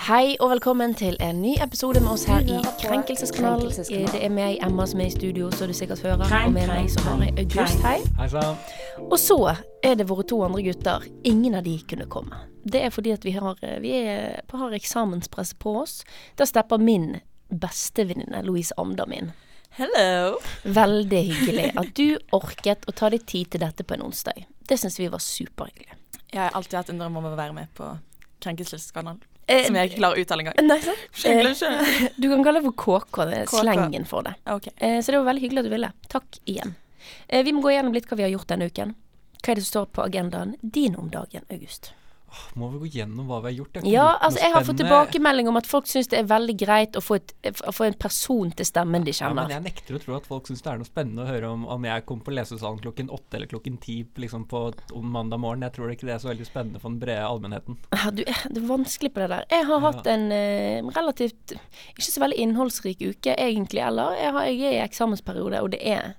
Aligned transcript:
Hei 0.00 0.32
og 0.40 0.48
velkommen 0.54 0.94
til 0.96 1.18
en 1.20 1.42
ny 1.42 1.50
episode 1.60 2.00
med 2.00 2.14
oss 2.14 2.22
her 2.24 2.40
i 2.48 2.56
Krenkelseskanalen. 2.80 3.68
Det 3.68 4.20
er 4.24 4.30
meg, 4.32 4.54
Emma, 4.64 4.86
som 4.88 5.02
er 5.04 5.10
i 5.10 5.12
studio, 5.12 5.50
så 5.52 5.66
du 5.68 5.74
sikkert 5.76 6.00
hører. 6.00 6.24
Og 6.24 6.54
med 6.54 6.70
meg 6.70 6.86
så 6.88 7.02
har 7.04 7.20
jeg 7.20 7.34
August. 7.42 7.82
Hei. 7.84 7.98
Hei 8.16 8.28
sann. 8.32 8.56
Og 9.02 9.18
så 9.20 9.36
er 9.84 9.98
det 10.00 10.06
våre 10.08 10.24
to 10.24 10.38
andre 10.46 10.64
gutter. 10.64 11.04
Ingen 11.28 11.58
av 11.58 11.68
de 11.68 11.76
kunne 11.84 12.08
komme. 12.08 12.40
Det 12.64 12.80
er 12.86 12.94
fordi 12.96 13.12
at 13.12 13.28
vi 13.28 13.34
har, 13.36 13.60
vi 13.84 13.92
er, 14.00 14.40
har 14.48 14.76
eksamenspress 14.80 15.52
på 15.60 15.76
oss. 15.82 15.98
Da 16.40 16.48
stepper 16.48 16.80
min 16.80 17.18
bestevenninne 17.52 18.40
Louise 18.48 18.72
Amdam 18.80 19.12
inn. 19.12 19.34
Hello. 19.76 20.38
Veldig 20.64 21.24
hyggelig 21.28 21.74
at 21.76 21.92
du 22.00 22.16
orket 22.40 22.88
å 22.88 22.96
ta 22.96 23.12
deg 23.12 23.28
tid 23.28 23.52
til 23.52 23.68
dette 23.68 23.84
på 23.84 24.00
en 24.00 24.08
onsdag. 24.08 24.46
Det 24.64 24.80
syns 24.80 24.96
vi 24.96 25.12
var 25.12 25.20
superhyggelig. 25.20 25.92
Jeg 26.32 26.46
har 26.46 26.56
alltid 26.56 26.80
hatt 26.80 26.94
en 26.94 27.04
drøm 27.04 27.20
om 27.20 27.28
å 27.28 27.36
være 27.36 27.52
med 27.52 27.68
på 27.76 27.98
Krenkelseskanalen. 28.40 29.26
Eh, 29.50 29.66
Som 29.66 29.76
jeg 29.78 29.90
ikke 29.90 30.00
klarer 30.00 30.18
å 30.20 30.24
uttale 30.24 30.44
engang. 30.44 30.58
Nei, 30.68 30.78
sant? 30.84 31.04
Eh. 31.26 32.08
Du 32.22 32.28
kan 32.30 32.44
kalle 32.46 32.60
det 32.62 32.66
for 32.70 32.76
KK, 32.84 33.24
det 33.30 33.38
er 33.42 33.52
slengen 33.52 34.06
for 34.06 34.26
det. 34.26 34.34
Okay. 34.46 34.72
Eh, 34.78 34.98
Så 35.02 35.12
det 35.12 35.18
var 35.20 35.30
veldig 35.32 35.42
hyggelig 35.46 35.64
at 35.64 35.68
du 35.70 35.74
ville. 35.74 35.92
Takk 36.08 36.40
igjen. 36.46 36.74
Eh, 37.28 37.42
Vi 37.46 37.52
må 37.56 37.62
gå 37.64 37.72
gjennom 37.74 37.94
litt 37.96 38.06
hva 38.10 38.16
vi 38.20 38.26
har 38.28 38.32
gjort 38.34 38.50
denne 38.52 38.68
uken. 38.70 38.94
Hva 39.40 39.52
er 39.52 39.58
det 39.60 39.64
som 39.64 39.70
står 39.72 39.86
på 39.96 40.04
agendaen 40.04 40.54
din 40.60 40.94
om 41.00 41.08
dagen, 41.10 41.42
August? 41.50 41.92
Må 42.58 42.68
vi 42.74 42.80
gå 42.82 42.90
gjennom 42.98 43.28
hva 43.30 43.40
vi 43.44 43.50
har 43.50 43.56
gjort? 43.60 43.80
Ja, 43.88 44.06
altså 44.20 44.42
jeg 44.42 44.54
har 44.54 44.66
fått 44.66 44.80
tilbakemelding 44.80 45.50
om 45.50 45.58
at 45.60 45.68
folk 45.68 45.88
syns 45.90 46.10
det 46.12 46.20
er 46.20 46.28
veldig 46.30 46.56
greit 46.60 46.98
å 46.98 47.02
få, 47.04 47.18
et, 47.20 47.34
å 47.66 47.74
få 47.74 47.88
en 47.88 47.96
person 48.00 48.52
til 48.56 48.68
stemmen 48.68 49.06
de 49.06 49.14
kjenner. 49.16 49.42
Ja, 49.42 49.48
men 49.48 49.54
jeg 49.56 49.66
nekter 49.68 49.98
å 49.98 50.02
tro 50.02 50.16
at 50.18 50.28
folk 50.28 50.50
syns 50.50 50.64
det 50.64 50.72
er 50.72 50.80
noe 50.82 50.88
spennende 50.88 51.24
å 51.24 51.30
høre 51.30 51.50
om 51.50 51.66
om 51.70 51.86
jeg 51.86 52.04
kom 52.08 52.22
på 52.24 52.34
lesesalen 52.34 52.80
klokken 52.82 53.10
åtte 53.14 53.38
eller 53.38 53.50
klokken 53.50 53.78
ti 53.82 54.00
liksom 54.20 54.46
på 54.50 54.62
om 54.96 55.10
mandag 55.14 55.42
morgen. 55.42 55.64
Jeg 55.66 55.76
tror 55.76 55.92
ikke 55.94 56.08
det 56.08 56.16
er 56.16 56.22
så 56.22 56.30
veldig 56.32 56.48
spennende 56.48 56.82
for 56.82 56.92
den 56.92 57.00
brede 57.02 57.26
allmennheten. 57.26 57.78
Ja, 57.94 58.10
du, 58.14 58.24
det 58.24 58.62
er 58.62 58.68
vanskelig 58.68 59.12
på 59.14 59.22
det 59.24 59.30
der. 59.34 59.46
Jeg 59.50 59.68
har 59.70 59.84
hatt 59.86 60.10
en 60.10 60.26
eh, 60.34 60.90
relativt 60.96 61.54
ikke 61.54 62.06
så 62.06 62.24
veldig 62.24 62.40
innholdsrik 62.44 63.02
uke 63.02 63.36
egentlig, 63.36 63.82
eller. 63.84 64.16
Jeg, 64.18 64.34
har, 64.36 64.48
jeg 64.50 64.66
er 64.70 64.78
i 64.78 64.84
eksamensperiode, 64.84 65.62
og 65.64 65.72
det 65.74 65.80
er 65.86 66.14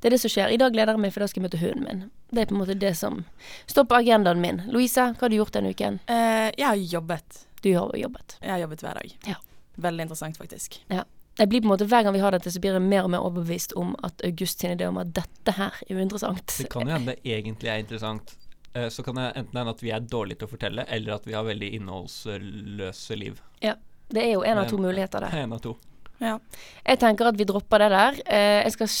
det 0.00 0.08
er 0.08 0.14
det 0.16 0.20
som 0.22 0.30
skjer. 0.32 0.52
I 0.52 0.58
dag 0.60 0.72
gleder 0.74 0.94
jeg 0.96 1.02
meg, 1.02 1.12
for 1.14 1.24
da 1.24 1.28
skal 1.30 1.42
jeg 1.42 1.46
møte 1.48 1.60
hunden 1.62 1.84
min. 1.86 2.04
Det 2.30 2.42
er 2.42 2.48
på 2.50 2.54
en 2.56 2.60
måte 2.62 2.76
det 2.78 2.92
som 2.98 3.24
står 3.66 3.86
på 3.90 3.98
agendaen 3.98 4.40
min. 4.42 4.62
Louise, 4.72 5.00
hva 5.16 5.24
har 5.26 5.32
du 5.32 5.36
gjort 5.38 5.54
denne 5.56 5.72
uken? 5.74 6.00
Uh, 6.10 6.48
jeg 6.56 6.66
har 6.66 6.76
jobbet. 6.96 7.42
Du 7.62 7.70
har 7.74 7.92
jobbet. 7.96 8.36
Jeg 8.42 8.50
har 8.52 8.62
jobbet 8.64 8.82
hver 8.84 9.00
dag. 9.00 9.14
Ja. 9.26 9.36
Veldig 9.86 10.06
interessant, 10.06 10.36
faktisk. 10.40 10.80
Ja. 10.92 11.04
Jeg 11.36 11.50
blir 11.52 11.60
på 11.60 11.68
en 11.68 11.72
måte, 11.74 11.84
Hver 11.84 12.02
gang 12.06 12.14
vi 12.16 12.20
har 12.24 12.32
dette, 12.32 12.50
så 12.52 12.60
blir 12.60 12.72
jeg 12.78 12.82
mer 12.82 13.04
og 13.04 13.10
mer 13.12 13.24
overbevist 13.24 13.74
om 13.76 13.94
at 14.06 14.22
August 14.24 14.60
sin 14.62 14.72
idé 14.72 14.86
om 14.88 14.96
at 15.02 15.10
dette 15.16 15.52
her 15.58 15.74
er 15.84 15.98
uinteressant. 15.98 16.54
Det 16.62 16.70
kan 16.72 16.88
jo 16.88 16.94
hende 16.94 17.12
det 17.12 17.20
egentlig 17.28 17.68
er 17.72 17.82
interessant. 17.82 18.36
Eh, 18.72 18.88
Så 18.88 19.02
kan 19.02 19.14
det 19.20 19.32
enten 19.36 19.58
hende 19.58 19.74
at 19.74 19.82
vi 19.82 19.90
er 19.92 20.00
dårlige 20.00 20.40
til 20.40 20.48
å 20.48 20.52
fortelle, 20.54 20.84
eller 20.88 21.14
at 21.18 21.26
vi 21.26 21.34
har 21.36 21.44
veldig 21.44 21.72
innholdsløse 21.80 23.16
liv. 23.16 23.42
Ja. 23.60 23.74
Det 24.08 24.22
er 24.22 24.32
jo 24.36 24.42
en 24.46 24.58
av 24.58 24.68
to 24.70 24.78
muligheter 24.78 25.20
der. 25.20 25.34
En 25.42 25.52
av 25.52 25.58
to. 25.60 25.74
Ja. 26.22 26.38
Jeg 26.86 27.00
tenker 27.02 27.28
at 27.28 27.36
vi 27.36 27.46
dropper 27.48 27.82
det 27.84 27.90
der. 27.92 28.20
Eh, 28.24 28.62
jeg 28.64 28.72
skal 28.76 28.92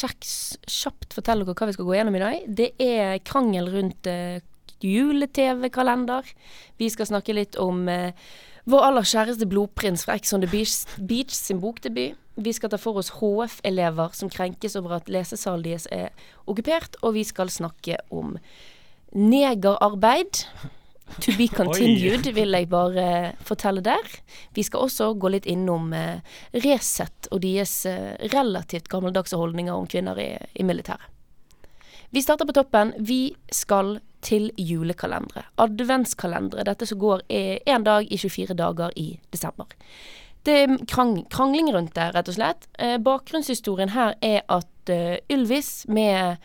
kjapt 0.68 1.16
fortelle 1.16 1.46
dere 1.46 1.56
hva 1.56 1.68
vi 1.70 1.76
skal 1.76 1.88
gå 1.88 1.96
gjennom 1.96 2.18
i 2.18 2.22
dag. 2.22 2.50
Det 2.60 2.68
er 2.82 3.22
krangel 3.24 3.70
rundt 3.72 4.10
eh, 4.10 4.42
jule-TV-kalender. 4.84 6.28
Vi 6.76 6.90
skal 6.92 7.08
snakke 7.08 7.36
litt 7.36 7.56
om 7.60 7.86
eh, 7.88 8.12
vår 8.68 8.88
aller 8.90 9.08
kjæreste 9.08 9.48
blodprins 9.48 10.04
fra 10.04 10.16
Ex 10.18 10.34
on 10.36 10.44
the 10.44 10.50
Beach, 10.50 10.84
Beach 10.98 11.32
sin 11.32 11.62
bokdebut. 11.62 12.18
Vi 12.36 12.52
skal 12.52 12.68
ta 12.68 12.76
for 12.76 13.00
oss 13.00 13.14
HF-elever 13.16 14.12
som 14.12 14.28
krenkes 14.28 14.74
over 14.76 14.98
at 14.98 15.06
lesesalen 15.08 15.64
deres 15.64 15.86
er 15.94 16.10
okkupert, 16.44 16.98
og 17.00 17.14
vi 17.16 17.22
skal 17.24 17.48
snakke 17.48 17.96
om 18.12 18.34
negerarbeid. 19.16 20.42
To 21.20 21.34
be 21.38 21.48
continued, 21.60 22.26
vil 22.34 22.56
jeg 22.56 22.68
bare 22.72 23.34
fortelle 23.46 23.82
der. 23.84 24.16
Vi 24.54 24.64
skal 24.66 24.86
også 24.86 25.12
gå 25.14 25.30
litt 25.32 25.46
innom 25.50 25.92
eh, 25.96 26.24
Resett 26.64 27.30
og 27.30 27.42
deres 27.44 27.78
eh, 27.88 28.16
relativt 28.34 28.90
gammeldagse 28.92 29.38
holdninger 29.38 29.74
om 29.74 29.86
kvinner 29.90 30.18
i, 30.20 30.32
i 30.54 30.66
militæret. 30.66 31.12
Vi 32.14 32.22
starter 32.22 32.46
på 32.46 32.54
toppen. 32.54 32.92
Vi 33.02 33.34
skal 33.52 33.98
til 34.24 34.50
julekalendere. 34.58 35.42
Adventskalendere. 35.60 36.64
Dette 36.66 36.86
som 36.86 37.00
går 37.02 37.26
én 37.28 37.84
dag 37.84 38.06
i 38.06 38.18
24 38.18 38.54
dager 38.56 38.94
i 38.96 39.08
desember. 39.34 39.66
Det 40.46 40.54
er 40.62 40.76
krang, 40.86 41.24
krangling 41.30 41.72
rundt 41.74 41.96
det, 41.96 42.12
rett 42.14 42.28
og 42.30 42.36
slett. 42.36 42.68
Eh, 42.78 42.96
bakgrunnshistorien 43.02 43.90
her 43.96 44.14
er 44.22 44.44
at 44.46 44.92
eh, 44.92 45.18
Ylvis 45.32 45.88
med 45.90 46.38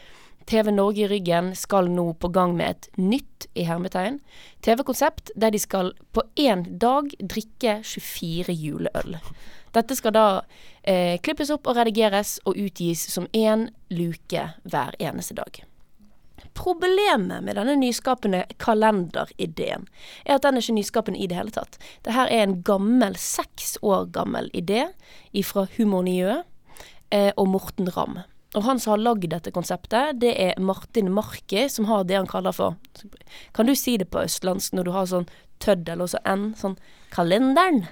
TV 0.45 0.71
Norge 0.73 1.05
i 1.05 1.07
ryggen 1.07 1.51
skal 1.55 1.89
nå 1.91 2.11
på 2.19 2.31
gang 2.33 2.55
med 2.57 2.69
et 2.75 2.89
nytt, 2.99 3.47
i 3.57 3.65
hermetegn, 3.67 4.19
TV-konsept 4.63 5.33
der 5.35 5.51
de 5.51 5.59
skal 5.59 5.91
på 6.15 6.23
én 6.39 6.61
dag 6.79 7.09
drikke 7.19 7.81
24 7.83 8.53
juleøl. 8.53 9.17
Dette 9.75 9.97
skal 9.97 10.15
da 10.15 10.27
eh, 10.83 11.17
klippes 11.23 11.51
opp 11.51 11.67
og 11.67 11.79
redigeres 11.79 12.37
og 12.45 12.59
utgis 12.59 13.03
som 13.11 13.27
én 13.35 13.69
luke 13.91 14.45
hver 14.63 14.95
eneste 14.99 15.35
dag. 15.35 15.63
Problemet 16.57 17.43
med 17.43 17.55
denne 17.55 17.77
nyskapende 17.79 18.43
kalenderideen 18.59 19.87
er 20.25 20.35
at 20.35 20.43
den 20.43 20.57
er 20.57 20.65
ikke 20.65 20.79
nyskapende 20.79 21.21
i 21.21 21.29
det 21.31 21.37
hele 21.37 21.53
tatt. 21.55 21.79
Dette 22.03 22.27
er 22.27 22.43
en 22.43 22.59
gammel, 22.67 23.15
seks 23.15 23.77
år 23.81 24.09
gammel 24.11 24.51
idé 24.57 24.89
fra 25.47 25.67
Humorniø 25.77 26.41
eh, 27.11 27.31
og 27.37 27.47
Morten 27.47 27.91
Ramm. 27.95 28.19
Og 28.55 28.65
han 28.65 28.81
som 28.83 28.95
har 28.95 29.03
lagd 29.05 29.29
dette 29.31 29.53
konseptet, 29.55 30.19
det 30.19 30.33
er 30.35 30.59
Martin 30.59 31.11
Marki, 31.13 31.69
som 31.71 31.87
har 31.87 32.03
det 32.03 32.17
han 32.19 32.27
kaller 32.27 32.55
for 32.55 32.75
Kan 33.55 33.69
du 33.69 33.75
si 33.79 33.95
det 33.97 34.09
på 34.11 34.25
østlandsk 34.25 34.75
når 34.75 34.87
du 34.87 34.91
har 34.95 35.07
sånn 35.07 35.27
tøddel 35.63 36.03
og 36.03 36.11
så 36.11 36.19
n, 36.27 36.51
sånn 36.59 36.75
kalenderen? 37.15 37.85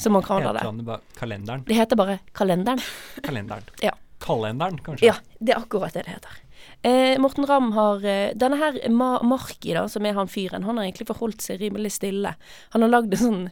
Som 0.00 0.16
man 0.16 0.24
kaller 0.24 0.56
det. 0.56 0.64
Heter 0.64 1.04
kalenderen? 1.18 1.64
Det 1.68 1.76
heter 1.76 2.00
bare 2.00 2.18
kalenderen. 2.32 2.80
Kalenderen. 3.22 3.68
Ja. 3.84 3.92
Kalenderen, 4.18 4.80
kanskje? 4.82 5.06
Ja, 5.06 5.18
det 5.38 5.52
er 5.54 5.60
akkurat 5.60 5.94
det 5.94 6.06
det 6.08 6.16
heter. 6.16 6.40
Eh, 6.82 7.18
Morten 7.20 7.46
Ramm 7.46 7.72
har 7.74 8.04
eh, 8.06 8.32
Denne 8.38 8.58
her 8.58 8.76
Ma 8.90 9.18
Marki, 9.22 9.72
da, 9.76 9.84
som 9.90 10.06
er 10.06 10.16
han 10.16 10.30
fyren, 10.30 10.64
han 10.66 10.78
har 10.78 10.88
egentlig 10.88 11.06
forholdt 11.10 11.44
seg 11.44 11.60
rimelig 11.62 11.92
stille. 11.98 12.32
Han 12.74 12.86
har 12.86 12.92
lagd 12.96 13.14
en 13.14 13.22
sånn 13.22 13.44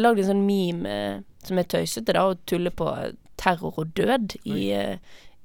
lagd 0.00 0.22
en 0.22 0.30
sånn 0.30 0.46
meme 0.46 0.92
eh, 0.92 1.22
som 1.46 1.60
er 1.60 1.68
tøysete, 1.68 2.14
da, 2.16 2.24
og 2.30 2.42
tuller 2.48 2.74
på 2.74 2.88
terror 3.40 3.76
og 3.80 3.92
død 3.96 4.36
i, 4.44 4.70
eh, 4.72 4.96
eh, 4.96 4.98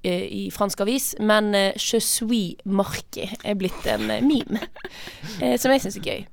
i 0.10 0.44
fransk 0.52 0.82
avis. 0.82 1.14
Men 1.20 1.56
eh, 1.56 1.78
Je 1.78 2.00
suis 2.02 2.58
Marki 2.66 3.28
er 3.44 3.58
blitt 3.60 3.86
en 3.90 4.10
eh, 4.10 4.24
meme, 4.26 4.66
eh, 5.42 5.58
som 5.62 5.74
jeg 5.74 5.84
syns 5.86 6.00
er 6.02 6.08
gøy. 6.08 6.26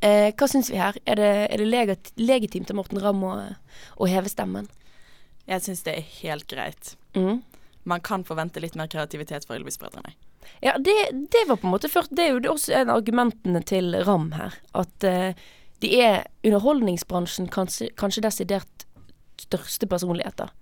Eh, 0.00 0.28
hva 0.34 0.48
syns 0.50 0.70
vi 0.72 0.80
her? 0.80 0.98
Er 1.06 1.18
det, 1.20 1.32
er 1.52 1.62
det 1.62 2.12
legitimt 2.18 2.70
av 2.70 2.78
Morten 2.78 3.00
Ramm 3.02 3.22
å, 3.26 3.36
å 3.98 4.10
heve 4.10 4.30
stemmen? 4.30 4.68
Jeg 5.46 5.64
syns 5.64 5.82
det 5.86 5.96
er 5.98 6.12
helt 6.22 6.46
greit. 6.50 6.94
Mm. 7.18 7.42
Man 7.88 8.02
kan 8.04 8.24
forvente 8.24 8.62
litt 8.62 8.76
mer 8.78 8.90
kreativitet 8.90 9.46
fra 9.46 9.58
Ylvis-brødrene. 9.58 10.14
Ja, 10.62 10.76
det, 10.78 10.94
det 11.30 11.44
var 11.48 11.58
på 11.58 11.68
en 11.68 11.74
måte 11.74 11.90
først 11.90 12.10
Det 12.14 12.24
er 12.24 12.32
jo 12.32 12.40
det 12.42 12.50
også 12.50 12.74
en 12.74 12.90
av 12.90 13.00
argumentene 13.00 13.62
til 13.66 13.94
Ram 14.06 14.30
her. 14.34 14.54
At 14.78 15.06
uh, 15.06 15.34
de 15.82 15.90
er 15.98 16.24
underholdningsbransjen 16.46 17.48
kanskje, 17.50 17.90
kanskje 17.98 18.24
desidert 18.26 18.86
største 19.42 19.88
personligheter. 19.90 20.52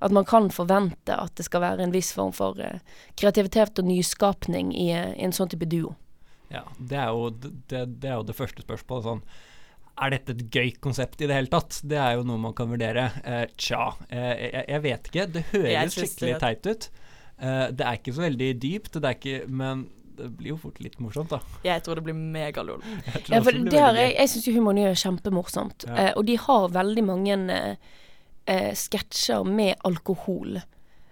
At 0.00 0.14
man 0.16 0.24
kan 0.24 0.48
forvente 0.54 1.16
at 1.16 1.34
det 1.36 1.44
skal 1.44 1.60
være 1.64 1.84
en 1.84 1.92
viss 1.92 2.12
form 2.16 2.32
for 2.36 2.58
eh, 2.64 2.80
kreativitet 3.20 3.78
og 3.82 3.88
nyskapning 3.88 4.72
i, 4.72 4.90
eh, 4.96 5.12
i 5.16 5.26
en 5.26 5.34
sånn 5.36 5.50
type 5.52 5.68
duo. 5.68 5.94
Ja, 6.50 6.64
det 6.78 6.98
er 6.98 7.12
jo 7.14 7.28
det, 7.30 7.84
det, 8.00 8.08
er 8.08 8.16
jo 8.16 8.26
det 8.26 8.36
første 8.38 8.64
spørsmålet. 8.64 9.06
Sånn, 9.06 9.22
er 10.00 10.14
dette 10.16 10.34
et 10.34 10.42
gøy 10.50 10.72
konsept 10.82 11.20
i 11.20 11.28
det 11.28 11.36
hele 11.36 11.52
tatt? 11.52 11.82
Det 11.86 11.98
er 12.00 12.16
jo 12.16 12.24
noe 12.26 12.40
man 12.40 12.56
kan 12.56 12.70
vurdere. 12.72 13.10
Eh, 13.22 13.44
tja, 13.60 13.92
eh, 14.08 14.32
jeg, 14.48 14.64
jeg 14.72 14.84
vet 14.88 15.12
ikke. 15.12 15.28
Det 15.36 15.44
høres 15.52 15.96
skikkelig 15.98 16.32
det- 16.34 16.42
teit 16.46 16.70
ut. 16.72 16.90
Eh, 17.40 17.66
det 17.72 17.86
er 17.86 18.00
ikke 18.00 18.16
så 18.16 18.26
veldig 18.26 18.50
dypt, 18.60 18.96
det 18.98 19.08
er 19.08 19.16
ikke, 19.16 19.48
men 19.48 19.86
det 20.20 20.28
blir 20.36 20.52
jo 20.52 20.58
fort 20.60 20.80
litt 20.84 20.98
morsomt, 21.00 21.30
da. 21.32 21.38
Jeg 21.64 21.84
tror 21.84 21.96
det 22.00 22.04
blir 22.04 22.16
megalol. 22.16 22.82
Jeg 23.30 23.44
Ja, 23.72 23.92
jeg, 23.96 24.12
jeg 24.18 24.28
syns 24.28 24.48
jo 24.48 24.52
Humor 24.58 24.76
er 24.76 24.98
kjempemorsomt. 24.98 25.86
Ja. 25.88 25.94
Eh, 25.96 26.12
og 26.16 26.26
de 26.28 26.36
har 26.36 26.68
veldig 26.74 27.04
mange 27.06 27.38
eh, 28.46 28.72
sketsjer 28.76 29.44
med 29.46 29.76
alkohol. 29.84 30.60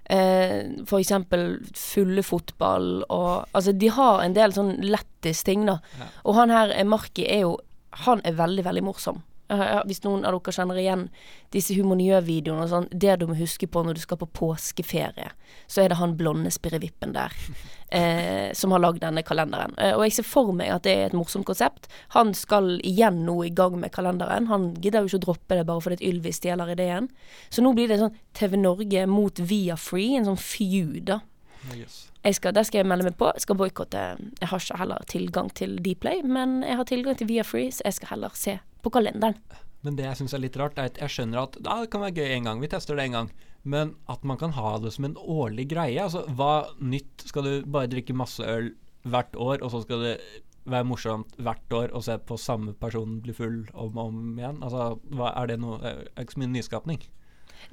Eh, 0.09 0.85
for 0.89 1.03
eksempel 1.03 1.59
fulle 1.77 2.23
fotball 2.25 3.03
og 3.13 3.45
Altså, 3.53 3.75
de 3.77 3.91
har 3.93 4.23
en 4.25 4.33
del 4.33 4.55
sånn 4.57 4.79
lættis-ting, 4.81 5.67
da. 5.69 5.79
Ja. 5.99 6.07
Og 6.25 6.39
han 6.39 6.55
her, 6.55 6.73
eh, 6.73 6.85
Marki, 6.89 7.27
er 7.29 7.43
jo 7.45 7.59
Han 8.07 8.21
er 8.25 8.33
veldig, 8.37 8.65
veldig 8.65 8.85
morsom. 8.85 9.23
Eh, 9.49 9.65
ja, 9.65 9.81
hvis 9.89 10.03
noen 10.05 10.27
av 10.29 10.37
dere 10.37 10.53
kjenner 10.53 10.79
igjen 10.81 11.06
disse 11.55 11.73
Humorniø-videoene 11.79 12.67
og 12.67 12.73
sånn, 12.73 12.89
det 12.93 13.15
du 13.21 13.27
må 13.31 13.37
huske 13.39 13.69
på 13.71 13.83
når 13.85 13.97
du 13.97 14.03
skal 14.03 14.21
på 14.21 14.29
påskeferie, 14.37 15.31
så 15.67 15.83
er 15.83 15.93
det 15.93 16.00
han 16.00 16.17
blonde 16.21 16.53
spirrevippen 16.53 17.15
der 17.17 17.33
eh, 17.97 18.50
som 18.59 18.75
har 18.77 18.85
lagd 18.85 19.00
denne 19.05 19.25
kalenderen. 19.25 19.73
Eh, 19.81 19.95
og 19.97 20.05
jeg 20.05 20.19
ser 20.19 20.29
for 20.29 20.53
meg 20.56 20.75
at 20.75 20.85
det 20.85 20.95
er 20.95 21.06
et 21.09 21.17
morsomt 21.17 21.49
konsept. 21.49 21.89
Han 22.17 22.35
skal 22.37 22.77
igjen 22.87 23.25
nå 23.29 23.39
i 23.49 23.55
gang 23.55 23.79
med 23.81 23.95
kalenderen. 23.95 24.50
Han 24.53 24.71
gidder 24.77 25.05
jo 25.06 25.12
ikke 25.12 25.23
å 25.23 25.27
droppe 25.31 25.61
det 25.61 25.67
bare 25.71 25.85
fordi 25.85 26.00
et 26.03 26.06
Ylvis 26.12 26.43
stjeler 26.43 26.75
ideen. 26.77 27.09
Så 27.49 27.65
nå 27.65 27.73
blir 27.77 27.89
det 27.89 28.03
sånn 28.03 28.17
TV 28.37 28.61
Norge 28.61 29.09
mot 29.09 29.41
Via 29.49 29.81
Free, 29.81 30.12
en 30.19 30.29
sånn 30.29 30.41
feud, 30.41 31.09
da. 31.09 31.23
Yes. 31.75 32.05
Jeg 32.25 32.37
skal, 32.37 32.53
der 32.55 32.67
skal 32.67 32.83
jeg 32.83 32.89
melde 32.91 33.09
meg 33.09 33.17
på. 33.19 33.31
Jeg 33.35 33.45
skal 33.45 33.56
boikotte. 33.59 34.05
Jeg 34.41 34.49
har 34.50 34.62
ikke 34.62 34.79
heller 34.79 35.05
tilgang 35.09 35.49
til 35.56 35.79
Dplay, 35.83 36.21
men 36.27 36.61
jeg 36.67 36.77
har 36.77 36.89
tilgang 36.89 37.17
til 37.19 37.31
Via 37.31 37.45
Free, 37.47 37.73
så 37.73 37.87
jeg 37.89 37.97
skal 37.99 38.12
heller 38.12 38.37
se 38.37 38.59
på 38.83 38.93
kalenderen. 38.95 39.39
Men 39.87 39.99
det 39.99 40.09
jeg 40.09 40.19
syns 40.21 40.35
er 40.35 40.43
litt 40.43 40.57
rart, 40.59 40.79
er 40.79 40.91
at 40.91 40.99
jeg 40.99 41.15
skjønner 41.15 41.45
at 41.45 41.59
ja, 41.63 41.77
det 41.83 41.91
kan 41.93 42.03
være 42.03 42.19
gøy 42.19 42.35
en 42.35 42.51
gang, 42.51 42.63
vi 42.63 42.71
tester 42.71 42.99
det 42.99 43.07
en 43.09 43.17
gang. 43.21 43.31
Men 43.69 43.95
at 44.11 44.25
man 44.27 44.39
kan 44.41 44.55
ha 44.57 44.77
det 44.83 44.93
som 44.95 45.07
en 45.07 45.17
årlig 45.19 45.69
greie. 45.71 46.03
Altså, 46.03 46.25
hva 46.39 46.69
nytt? 46.81 47.27
Skal 47.29 47.47
du 47.47 47.55
bare 47.67 47.91
drikke 47.91 48.17
masse 48.17 48.43
øl 48.43 48.73
hvert 49.09 49.35
år, 49.39 49.63
og 49.63 49.73
så 49.73 49.83
skal 49.85 50.05
det 50.05 50.15
være 50.69 50.85
morsomt 50.85 51.37
hvert 51.41 51.75
år 51.75 51.95
å 51.97 52.03
se 52.05 52.19
på 52.29 52.37
samme 52.41 52.75
person 52.77 53.19
bli 53.25 53.35
full 53.37 53.63
om 53.73 53.99
og 53.99 54.11
om 54.11 54.19
igjen? 54.39 54.61
Altså, 54.65 54.99
hva, 55.15 55.33
er 55.35 55.53
det 55.53 55.61
noe 55.63 55.79
er 55.83 56.03
ikke 56.23 56.37
så 56.37 56.43
mye 56.43 56.55
nyskapning. 56.57 57.07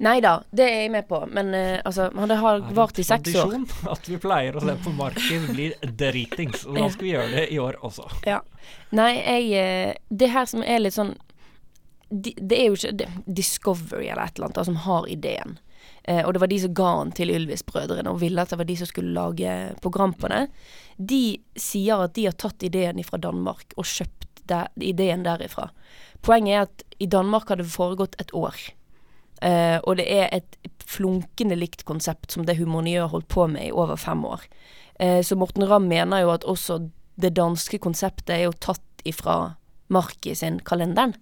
Nei 0.04 0.18
da, 0.20 0.34
det 0.52 0.64
er 0.68 0.80
jeg 0.82 0.90
med 0.92 1.06
på, 1.08 1.22
men 1.32 1.54
uh, 1.56 1.78
altså 1.88 2.10
Det 2.12 2.36
har 2.36 2.58
Er 2.60 2.74
vart 2.76 2.98
i 3.00 3.04
seks 3.06 3.30
år. 3.32 3.52
tradisjon 3.52 3.92
at 3.94 4.08
vi 4.10 4.18
pleier 4.20 4.56
å 4.58 4.64
se 4.64 4.74
på 4.84 4.92
Marken 4.92 5.46
blir 5.54 5.76
dritings, 5.82 6.66
og 6.68 6.76
da 6.76 6.88
skal 6.92 7.06
vi 7.06 7.12
gjøre 7.14 7.30
det 7.32 7.46
i 7.54 7.60
år 7.62 7.78
også. 7.86 8.08
Ja. 8.28 8.42
Nei, 8.90 9.12
jeg 9.16 9.52
eh, 9.56 9.94
Det 10.08 10.28
her 10.34 10.44
som 10.50 10.62
er 10.62 10.82
litt 10.82 10.96
sånn 10.96 11.14
de, 12.10 12.34
Det 12.36 12.58
er 12.58 12.68
jo 12.68 12.76
ikke 12.76 12.92
det, 13.00 13.08
Discovery 13.26 14.10
eller 14.10 14.28
et 14.28 14.36
eller 14.36 14.50
annet 14.50 14.60
da, 14.60 14.66
som 14.68 14.76
har 14.84 15.08
ideen. 15.10 15.56
Eh, 16.04 16.22
og 16.22 16.34
det 16.34 16.42
var 16.44 16.52
de 16.52 16.60
som 16.62 16.74
ga 16.76 16.90
den 17.00 17.12
til 17.18 17.32
Ylvis-brødrene 17.34 18.12
og 18.12 18.20
ville 18.20 18.42
at 18.42 18.52
det 18.52 18.60
var 18.60 18.68
de 18.68 18.76
som 18.78 18.90
skulle 18.90 19.16
lage 19.16 19.56
program 19.82 20.14
på 20.14 20.30
det. 20.30 20.44
De 20.96 21.22
sier 21.58 22.04
at 22.04 22.14
de 22.14 22.28
har 22.28 22.36
tatt 22.38 22.62
ideen 22.62 23.02
fra 23.06 23.18
Danmark 23.18 23.74
og 23.76 23.88
kjøpt 23.90 24.44
der, 24.46 24.70
ideen 24.78 25.24
derifra. 25.26 25.70
Poenget 26.22 26.54
er 26.54 26.66
at 26.68 26.84
i 27.02 27.08
Danmark 27.10 27.48
har 27.50 27.58
det 27.58 27.66
foregått 27.70 28.14
et 28.22 28.30
år. 28.34 28.54
Eh, 29.42 29.78
og 29.84 29.98
det 29.98 30.06
er 30.08 30.30
et 30.32 30.56
flunkende 30.86 31.58
likt 31.58 31.84
konsept 31.88 32.32
som 32.32 32.46
det 32.46 32.56
Humorniø 32.56 33.02
har 33.02 33.12
holdt 33.12 33.28
på 33.32 33.46
med 33.50 33.68
i 33.68 33.74
over 33.74 33.98
fem 34.00 34.24
år. 34.24 34.46
Uh, 34.96 35.20
så 35.20 35.36
Morten 35.36 35.66
Ramm 35.68 35.90
mener 35.90 36.22
jo 36.22 36.30
at 36.32 36.44
også 36.48 36.78
det 37.20 37.34
danske 37.36 37.78
konseptet 37.84 38.32
er 38.32 38.46
jo 38.46 38.54
tatt 38.56 39.02
ifra 39.04 39.56
Marki 39.92 40.32
sin 40.34 40.60
kalenderen. 40.64 41.12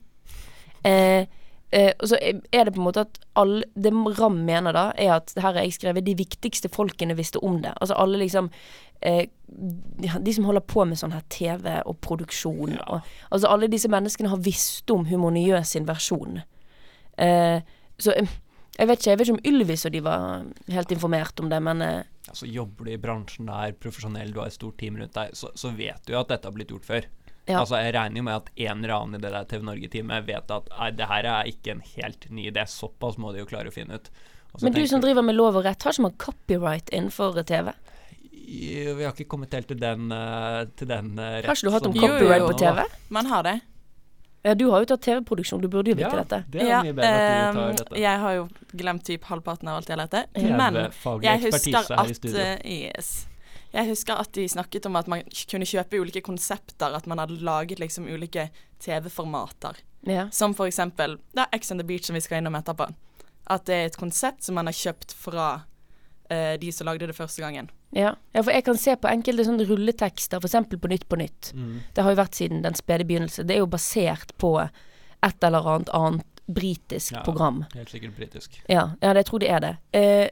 Uh, 0.85 1.27
og 1.75 2.07
så 2.07 2.21
er 2.23 2.69
det 2.69 2.71
på 2.77 2.79
en 2.79 2.87
måte 2.87 3.03
at 3.03 3.17
alle 3.35 3.65
Det 3.75 3.91
Ramm 4.21 4.45
mener 4.47 4.77
da, 4.77 4.85
er 4.95 5.17
at 5.17 5.33
her 5.35 5.57
har 5.57 5.65
jeg 5.65 5.73
skrevet 5.75 6.07
de 6.07 6.15
viktigste 6.15 6.69
folkene 6.71 7.17
visste 7.19 7.43
om 7.43 7.57
det. 7.65 7.73
Altså 7.81 7.97
alle 7.99 8.21
liksom 8.21 8.51
de, 9.03 9.27
de 10.27 10.35
som 10.35 10.45
holder 10.47 10.63
på 10.71 10.85
med 10.87 11.01
sånn 11.01 11.17
her 11.17 11.25
TV 11.29 11.67
og 11.83 11.99
produksjon 12.01 12.79
og 12.79 13.01
Altså 13.31 13.51
alle 13.51 13.67
disse 13.69 13.91
menneskene 13.91 14.31
har 14.31 14.45
visst 14.45 14.91
om 14.95 15.03
Humorniø 15.09 15.65
sin 15.67 15.89
versjon. 15.89 16.45
Eh, 17.19 17.61
så 17.99 18.15
eh, 18.19 18.31
jeg 18.75 18.91
vet 18.91 18.99
ikke, 18.99 19.11
jeg 19.11 19.19
vet 19.19 19.29
ikke 19.29 19.37
om 19.37 19.45
Ylvis 19.53 19.87
og 19.87 19.93
de 19.95 20.01
var 20.03 20.47
helt 20.75 20.95
informert 20.95 21.41
om 21.43 21.51
det, 21.53 21.61
men 21.63 21.83
eh, 21.85 22.01
Altså, 22.25 22.47
jobber 22.49 22.89
du 22.89 22.91
i 22.95 22.99
bransjen 22.99 23.51
der 23.51 23.75
profesjonell, 23.77 24.31
du 24.33 24.41
har 24.41 24.49
et 24.49 24.57
stort 24.57 24.79
team 24.81 24.97
rundt 24.97 25.13
deg, 25.13 25.35
så, 25.37 25.51
så 25.61 25.71
vet 25.77 26.07
du 26.07 26.15
jo 26.15 26.23
at 26.23 26.31
dette 26.33 26.49
har 26.49 26.55
blitt 26.57 26.73
gjort 26.73 26.87
før. 26.89 27.09
Ja. 27.45 27.59
Altså, 27.61 27.77
Jeg 27.85 27.93
regner 27.93 28.23
jo 28.23 28.25
med 28.25 28.39
at 28.39 28.47
en 28.65 28.81
eller 28.81 28.95
annen 28.97 29.19
i 29.19 29.21
det 29.21 29.33
der 29.35 29.49
TV 29.51 29.67
Norge-teamet 29.69 30.25
vet 30.31 30.55
at 30.57 30.71
nei, 30.73 30.89
det 30.97 31.09
her 31.11 31.29
er 31.29 31.51
ikke 31.51 31.75
en 31.75 31.83
helt 31.85 32.25
ny 32.33 32.47
idé. 32.49 32.65
Såpass 32.71 33.19
må 33.21 33.35
de 33.35 33.43
jo 33.43 33.51
klare 33.51 33.69
å 33.69 33.75
finne 33.75 34.01
ut. 34.01 34.09
Men 34.63 34.73
du 34.73 34.81
som 34.89 35.03
driver 35.05 35.27
med 35.27 35.37
lov 35.37 35.59
og 35.61 35.67
rett, 35.69 35.85
har 35.85 35.93
ikke 35.93 36.07
man 36.07 36.17
copyright 36.25 36.89
innenfor 36.95 37.37
TV? 37.45 37.75
Vi 38.33 39.05
har 39.05 39.13
ikke 39.13 39.29
kommet 39.29 39.53
helt 39.57 39.69
til 39.69 39.81
den, 39.83 40.09
eh, 40.15 40.65
til 40.79 40.89
den 40.89 41.13
rett 41.19 41.45
Har 41.51 41.59
ikke 41.59 41.69
du 41.69 41.75
hatt 41.77 41.89
om 41.91 41.97
jo, 41.99 42.09
copyright 42.09 42.47
jo. 42.47 42.51
på 42.55 42.59
TV? 42.65 42.85
Man 43.13 43.29
har 43.29 43.45
det. 43.45 43.59
Ja, 44.45 44.53
du 44.55 44.67
har 44.69 44.83
jo 44.83 44.89
tatt 44.91 45.01
TV-produksjon, 45.07 45.63
du 45.63 45.71
burde 45.73 45.95
jo 45.95 45.97
vite 45.97 46.11
Ja, 46.11 46.21
dette. 46.21 46.43
det 46.53 46.65
er 46.67 46.83
mye 46.85 46.93
bedre 46.93 47.13
at 47.13 47.23
du 47.25 47.59
tar 47.59 47.69
ehm, 47.71 47.77
dette. 47.79 48.01
jeg 48.03 48.21
har 48.21 48.35
jo 48.37 48.43
glemt 48.77 49.05
typ 49.09 49.29
halvparten 49.31 49.71
av 49.73 49.79
alt 49.81 49.89
jeg 49.89 50.01
lærte. 50.01 50.21
Men 50.37 50.77
jeg 51.25 51.41
husker 51.47 51.95
at 51.97 52.27
eh, 52.29 52.83
yes. 52.91 53.15
Jeg 53.75 53.89
husker 53.89 54.21
at 54.21 54.31
de 54.37 54.45
snakket 54.53 54.87
om 54.87 55.01
at 55.01 55.09
man 55.11 55.25
kunne 55.51 55.67
kjøpe 55.67 55.99
ulike 55.99 56.21
konsepter. 56.23 56.93
At 56.95 57.09
man 57.11 57.23
hadde 57.23 57.41
laget 57.41 57.81
liksom 57.81 58.05
ulike 58.07 58.51
TV-formater. 58.85 59.81
Ja. 60.07 60.29
Som 60.31 60.53
for 60.55 60.69
eksempel 60.69 61.17
da, 61.35 61.49
X 61.57 61.73
on 61.73 61.81
the 61.81 61.87
Beach, 61.89 62.05
som 62.07 62.15
vi 62.15 62.23
skal 62.23 62.43
innom 62.43 62.61
etterpå. 62.61 62.87
At 63.51 63.65
det 63.67 63.75
er 63.81 63.89
et 63.89 63.99
konsept 63.99 64.45
som 64.45 64.61
man 64.61 64.69
har 64.69 64.77
kjøpt 64.77 65.17
fra 65.17 65.49
uh, 65.65 66.55
de 66.61 66.73
som 66.73 66.87
lagde 66.87 67.09
det 67.09 67.17
første 67.17 67.43
gangen. 67.43 67.73
Ja. 67.95 68.15
ja, 68.35 68.43
for 68.43 68.51
jeg 68.51 68.65
kan 68.67 68.79
se 68.81 68.97
på 68.99 69.09
enkelte 69.11 69.47
sånne 69.47 69.67
rulletekster, 69.69 70.43
f.eks. 70.43 70.57
på 70.81 70.91
Nytt 70.91 71.09
på 71.09 71.19
Nytt. 71.21 71.53
Mm. 71.55 71.81
Det 71.95 72.03
har 72.03 72.11
jo 72.15 72.19
vært 72.21 72.35
siden 72.39 72.63
den 72.65 72.75
spede 72.79 73.07
begynnelse. 73.07 73.45
Det 73.47 73.55
er 73.57 73.63
jo 73.63 73.71
basert 73.71 74.35
på 74.43 74.57
et 74.61 75.45
eller 75.47 75.69
annet 75.77 75.93
annet 75.95 76.27
britisk 76.47 77.13
Ja. 77.15 77.23
program. 77.25 77.65
Helt 77.75 77.91
sikkert 77.91 78.17
britisk. 78.17 78.59
Ja, 78.69 78.91
ja 79.01 79.13
det, 79.15 79.23
jeg 79.25 79.27
tror 79.31 79.39
det 79.41 79.51
er 79.51 79.61
det. 79.61 79.77
Eh, 79.93 80.29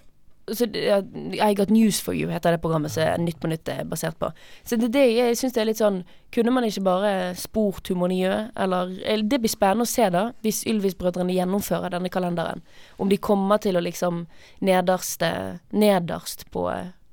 så 0.51 0.67
I 0.67 1.55
Got 1.55 1.71
News 1.71 2.01
for 2.03 2.13
You 2.13 2.29
heter 2.29 2.51
det 2.51 2.61
programmet 2.61 2.91
som 2.91 3.23
Nytt 3.25 3.39
på 3.41 3.47
Nytt 3.49 3.69
er 3.69 3.85
basert 3.85 4.19
på. 4.19 4.33
Så 4.67 4.77
det, 4.77 4.91
det 4.93 5.05
jeg 5.15 5.37
syns 5.39 5.55
det 5.55 5.61
er 5.63 5.69
litt 5.71 5.79
sånn 5.79 6.01
Kunne 6.35 6.51
man 6.51 6.65
ikke 6.67 6.83
bare 6.83 7.13
spurt 7.39 7.89
Humaniø, 7.89 8.49
eller, 8.57 8.91
eller 9.05 9.29
Det 9.29 9.39
blir 9.39 9.53
spennende 9.53 9.87
å 9.87 9.91
se, 9.93 10.09
da, 10.11 10.33
hvis 10.43 10.65
Ylvis-brødrene 10.67 11.33
gjennomfører 11.37 11.95
denne 11.95 12.11
kalenderen. 12.11 12.63
Om 12.99 13.09
de 13.09 13.21
kommer 13.23 13.63
til 13.63 13.77
å 13.79 13.85
liksom 13.85 14.27
nederste 14.61 15.61
Nederst 15.73 16.51
på, 16.51 16.67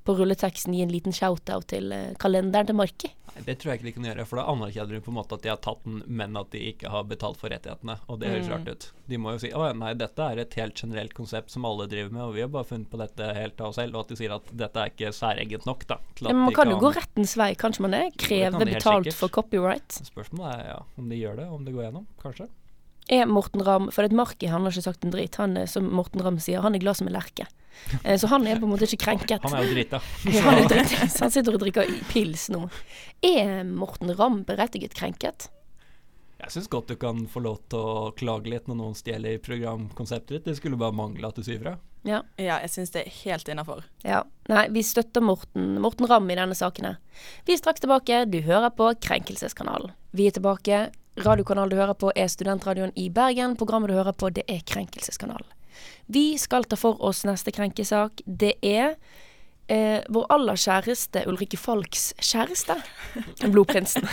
på 0.10 0.18
rulleteksten 0.18 0.74
gi 0.74 0.82
en 0.88 0.90
liten 0.94 1.14
shout-out 1.14 1.70
til 1.70 1.94
eh, 1.94 2.12
kalenderen 2.20 2.66
til 2.72 2.78
Marki. 2.82 3.14
Det 3.46 3.54
tror 3.62 3.70
jeg 3.72 3.80
ikke 3.80 3.86
de 3.88 3.92
kan 3.96 4.06
gjøre, 4.10 4.24
for 4.28 4.40
da 4.42 4.44
anerkjenner 4.52 4.98
de 4.98 5.00
på 5.06 5.12
en 5.14 5.16
måte 5.16 5.38
at 5.38 5.44
de 5.46 5.52
har 5.54 5.60
tatt 5.64 5.84
den, 5.86 6.00
men 6.12 6.34
at 6.36 6.50
de 6.52 6.60
ikke 6.74 6.90
har 6.92 7.06
betalt 7.08 7.38
for 7.40 7.54
rettighetene. 7.54 7.96
Og 8.12 8.18
det 8.20 8.32
høres 8.34 8.50
Mm. 8.50 8.52
rart 8.56 8.68
ut. 8.74 8.88
De 9.08 9.20
må 9.22 9.32
jo 9.36 9.40
si 9.46 9.52
å 9.56 9.70
nei, 9.78 9.94
dette 9.96 10.26
er 10.26 10.42
et 10.42 10.58
helt 10.60 10.76
generelt 10.82 11.14
konsept 11.16 11.54
som 11.54 11.64
alle 11.70 11.86
driver 11.88 12.12
med, 12.12 12.24
og 12.26 12.34
vi 12.36 12.42
har 12.44 12.50
bare 12.52 12.68
funnet 12.68 12.90
på 12.92 13.00
dette 13.00 13.30
helt 13.38 13.62
av 13.62 13.70
oss 13.70 13.78
selv, 13.80 13.96
og 13.96 14.02
at 14.02 14.12
de 14.12 14.18
sier 14.20 14.34
at 14.36 14.50
dette 14.60 14.82
er 14.84 14.92
ikke 14.92 15.14
særegent 15.16 15.66
nok, 15.70 15.86
da. 15.88 16.00
Men 16.26 16.42
man 16.42 16.50
de 16.52 16.56
kan 16.58 16.74
jo 16.74 16.80
gå 16.82 16.92
rettens 16.98 17.38
vei, 17.40 17.54
kanskje 17.56 17.86
man 17.86 17.94
er? 18.02 18.10
Kreve 18.18 18.52
kan 18.58 18.74
betalt 18.74 19.14
for 19.16 19.30
copyright. 19.30 20.02
Spørsmålet 20.10 20.58
er 20.58 20.66
ja, 20.74 20.80
om 20.98 21.08
de 21.14 21.22
gjør 21.22 21.40
det, 21.40 21.48
om 21.48 21.64
det 21.70 21.74
går 21.78 21.86
gjennom, 21.88 22.10
kanskje. 22.26 22.50
er 23.10 23.26
Morten 23.26 23.64
Ramm 23.66 23.88
For 23.92 24.04
det 24.06 24.12
Marki 24.14 24.48
han 24.52 24.62
har 24.68 24.72
ikke 24.76 24.84
sagt 24.90 25.06
en 25.06 25.12
drit. 25.16 25.36
Han 25.40 25.56
er, 25.58 25.66
som 25.66 25.88
Morten 25.90 26.22
Ramm 26.22 26.38
sier, 26.44 26.62
han 26.62 26.76
er 26.76 26.80
glad 26.84 26.98
som 27.00 27.08
en 27.08 27.14
lerke. 27.16 27.48
Eh, 28.04 28.18
Så 28.18 28.28
han 28.32 28.46
er 28.48 28.60
på 28.60 28.68
en 28.68 28.74
måte 28.74 28.86
ikke 28.88 29.04
krenket. 29.06 29.44
Han 29.44 29.56
er 29.60 29.66
jo 29.68 29.74
drita. 29.76 30.00
Han, 30.46 30.64
er 30.72 30.84
han 31.20 31.32
sitter 31.32 31.56
og 31.58 31.64
drikker 31.64 31.90
pils 32.12 32.50
nå. 32.54 32.66
Er 33.26 33.64
Morten 33.68 34.12
Ramm 34.16 34.44
berettiget 34.48 34.94
krenket? 34.98 35.50
Jeg 36.40 36.54
syns 36.54 36.70
godt 36.72 36.88
du 36.88 36.96
kan 36.96 37.26
få 37.28 37.42
lov 37.44 37.58
til 37.68 37.80
å 37.84 38.12
klage 38.16 38.48
litt 38.48 38.70
når 38.72 38.78
noen 38.80 38.94
stjeler 38.96 39.42
programkonseptet 39.44 40.38
ditt. 40.38 40.46
Det 40.46 40.54
skulle 40.56 40.78
bare 40.80 40.96
mangle 40.96 41.28
at 41.28 41.36
du 41.36 41.44
sier 41.44 41.60
fra. 41.60 41.74
Ja. 42.08 42.22
Ja, 42.40 42.62
jeg 42.64 42.72
syns 42.72 42.94
det 42.96 43.02
er 43.04 43.18
helt 43.26 43.50
innafor. 43.52 43.82
ja. 44.08 44.22
Nei, 44.48 44.64
vi 44.72 44.82
støtter 44.88 45.22
Morten, 45.22 45.76
Morten 45.84 46.08
Ramm 46.08 46.30
i 46.32 46.38
denne 46.40 46.56
saken 46.56 46.88
her. 46.88 46.96
Vi 47.46 47.54
er 47.54 47.60
straks 47.60 47.84
tilbake. 47.84 48.24
Du 48.32 48.40
hører 48.48 48.72
på 48.72 48.88
Krenkelseskanalen. 49.04 49.92
Vi 50.16 50.30
er 50.30 50.38
tilbake. 50.40 50.80
Radiokanalen 51.20 51.70
du 51.74 51.76
hører 51.76 51.98
på 52.00 52.14
er 52.16 52.32
Studentradioen 52.32 52.96
i 52.96 53.10
Bergen. 53.12 53.58
Programmet 53.60 53.92
du 53.92 53.98
hører 54.00 54.16
på, 54.16 54.32
det 54.32 54.46
er 54.48 54.64
Krenkelseskanalen. 54.66 55.46
Vi 56.08 56.38
skal 56.42 56.66
ta 56.66 56.78
for 56.80 57.02
oss 57.06 57.24
neste 57.28 57.54
krenkesak. 57.56 58.24
Det 58.26 58.56
er 58.66 58.96
eh, 59.70 60.00
vår 60.10 60.26
aller 60.34 60.60
kjæreste 60.60 61.26
Ulrikke 61.30 61.60
Falks 61.60 62.12
kjæreste. 62.18 62.80
Blodprinsen. 63.52 64.08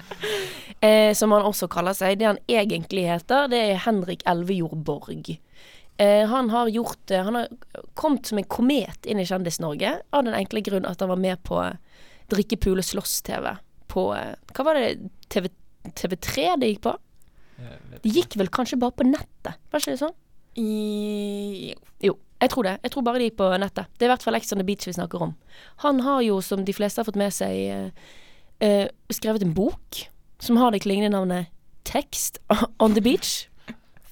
eh, 0.86 1.14
som 1.16 1.32
han 1.34 1.46
også 1.48 1.70
kaller 1.72 1.96
seg. 1.96 2.18
Det 2.20 2.28
han 2.28 2.42
egentlig 2.48 3.08
heter, 3.08 3.48
det 3.52 3.62
er 3.70 3.82
Henrik 3.86 4.24
Elvejord 4.28 4.84
Borg. 4.84 5.34
Eh, 5.96 6.26
han 6.26 6.50
har 6.50 6.68
gjort 6.68 7.10
eh, 7.10 7.22
Han 7.22 7.34
har 7.34 7.48
kommet 7.94 8.26
som 8.26 8.38
en 8.38 8.48
komet 8.50 9.06
inn 9.06 9.20
i 9.22 9.26
Kjendis-Norge 9.26 9.92
av 10.10 10.24
den 10.26 10.34
enkle 10.34 10.64
grunn 10.66 10.88
at 10.88 11.00
han 11.00 11.12
var 11.12 11.20
med 11.22 11.42
på 11.46 11.60
Drikke, 12.32 12.56
pule, 12.56 12.82
slåss-TV. 12.82 13.52
På 13.92 14.08
eh, 14.16 14.34
Hva 14.56 14.66
var 14.66 14.80
det 14.80 15.10
TV, 15.30 15.52
TV3 15.94 16.48
det 16.58 16.72
gikk 16.72 16.86
på? 16.88 16.96
Det 18.02 18.10
gikk 18.10 18.34
vel 18.40 18.50
kanskje 18.50 18.80
bare 18.82 18.96
på 18.98 19.06
nettet? 19.06 19.60
Var 19.70 19.82
ikke 19.82 19.94
det 19.94 20.02
sånn? 20.02 20.16
I 20.60 21.74
Jo, 22.04 22.16
jeg 22.40 22.50
tror 22.52 22.66
det. 22.68 22.74
Jeg 22.82 22.92
tror 22.94 23.06
bare 23.06 23.20
det 23.22 23.30
gikk 23.30 23.38
på 23.40 23.48
nettet. 23.58 23.88
Det 23.98 24.06
er 24.06 24.10
i 24.10 24.12
hvert 24.14 24.26
fall 24.26 24.38
Ex 24.38 24.52
on 24.52 24.60
the 24.62 24.66
Beach 24.68 24.86
vi 24.88 24.94
snakker 24.96 25.22
om. 25.22 25.34
Han 25.86 26.00
har 26.06 26.20
jo, 26.26 26.40
som 26.44 26.64
de 26.64 26.74
fleste 26.76 27.00
har 27.00 27.08
fått 27.08 27.18
med 27.20 27.32
seg, 27.34 27.54
eh, 27.70 27.90
eh, 28.60 28.86
skrevet 29.10 29.42
en 29.42 29.54
bok 29.56 30.04
som 30.44 30.56
har 30.60 30.74
det 30.74 30.82
klingende 30.84 31.14
navnet 31.14 31.50
Text 31.84 32.38
on 32.78 32.94
the 32.94 33.02
Beach. 33.04 33.46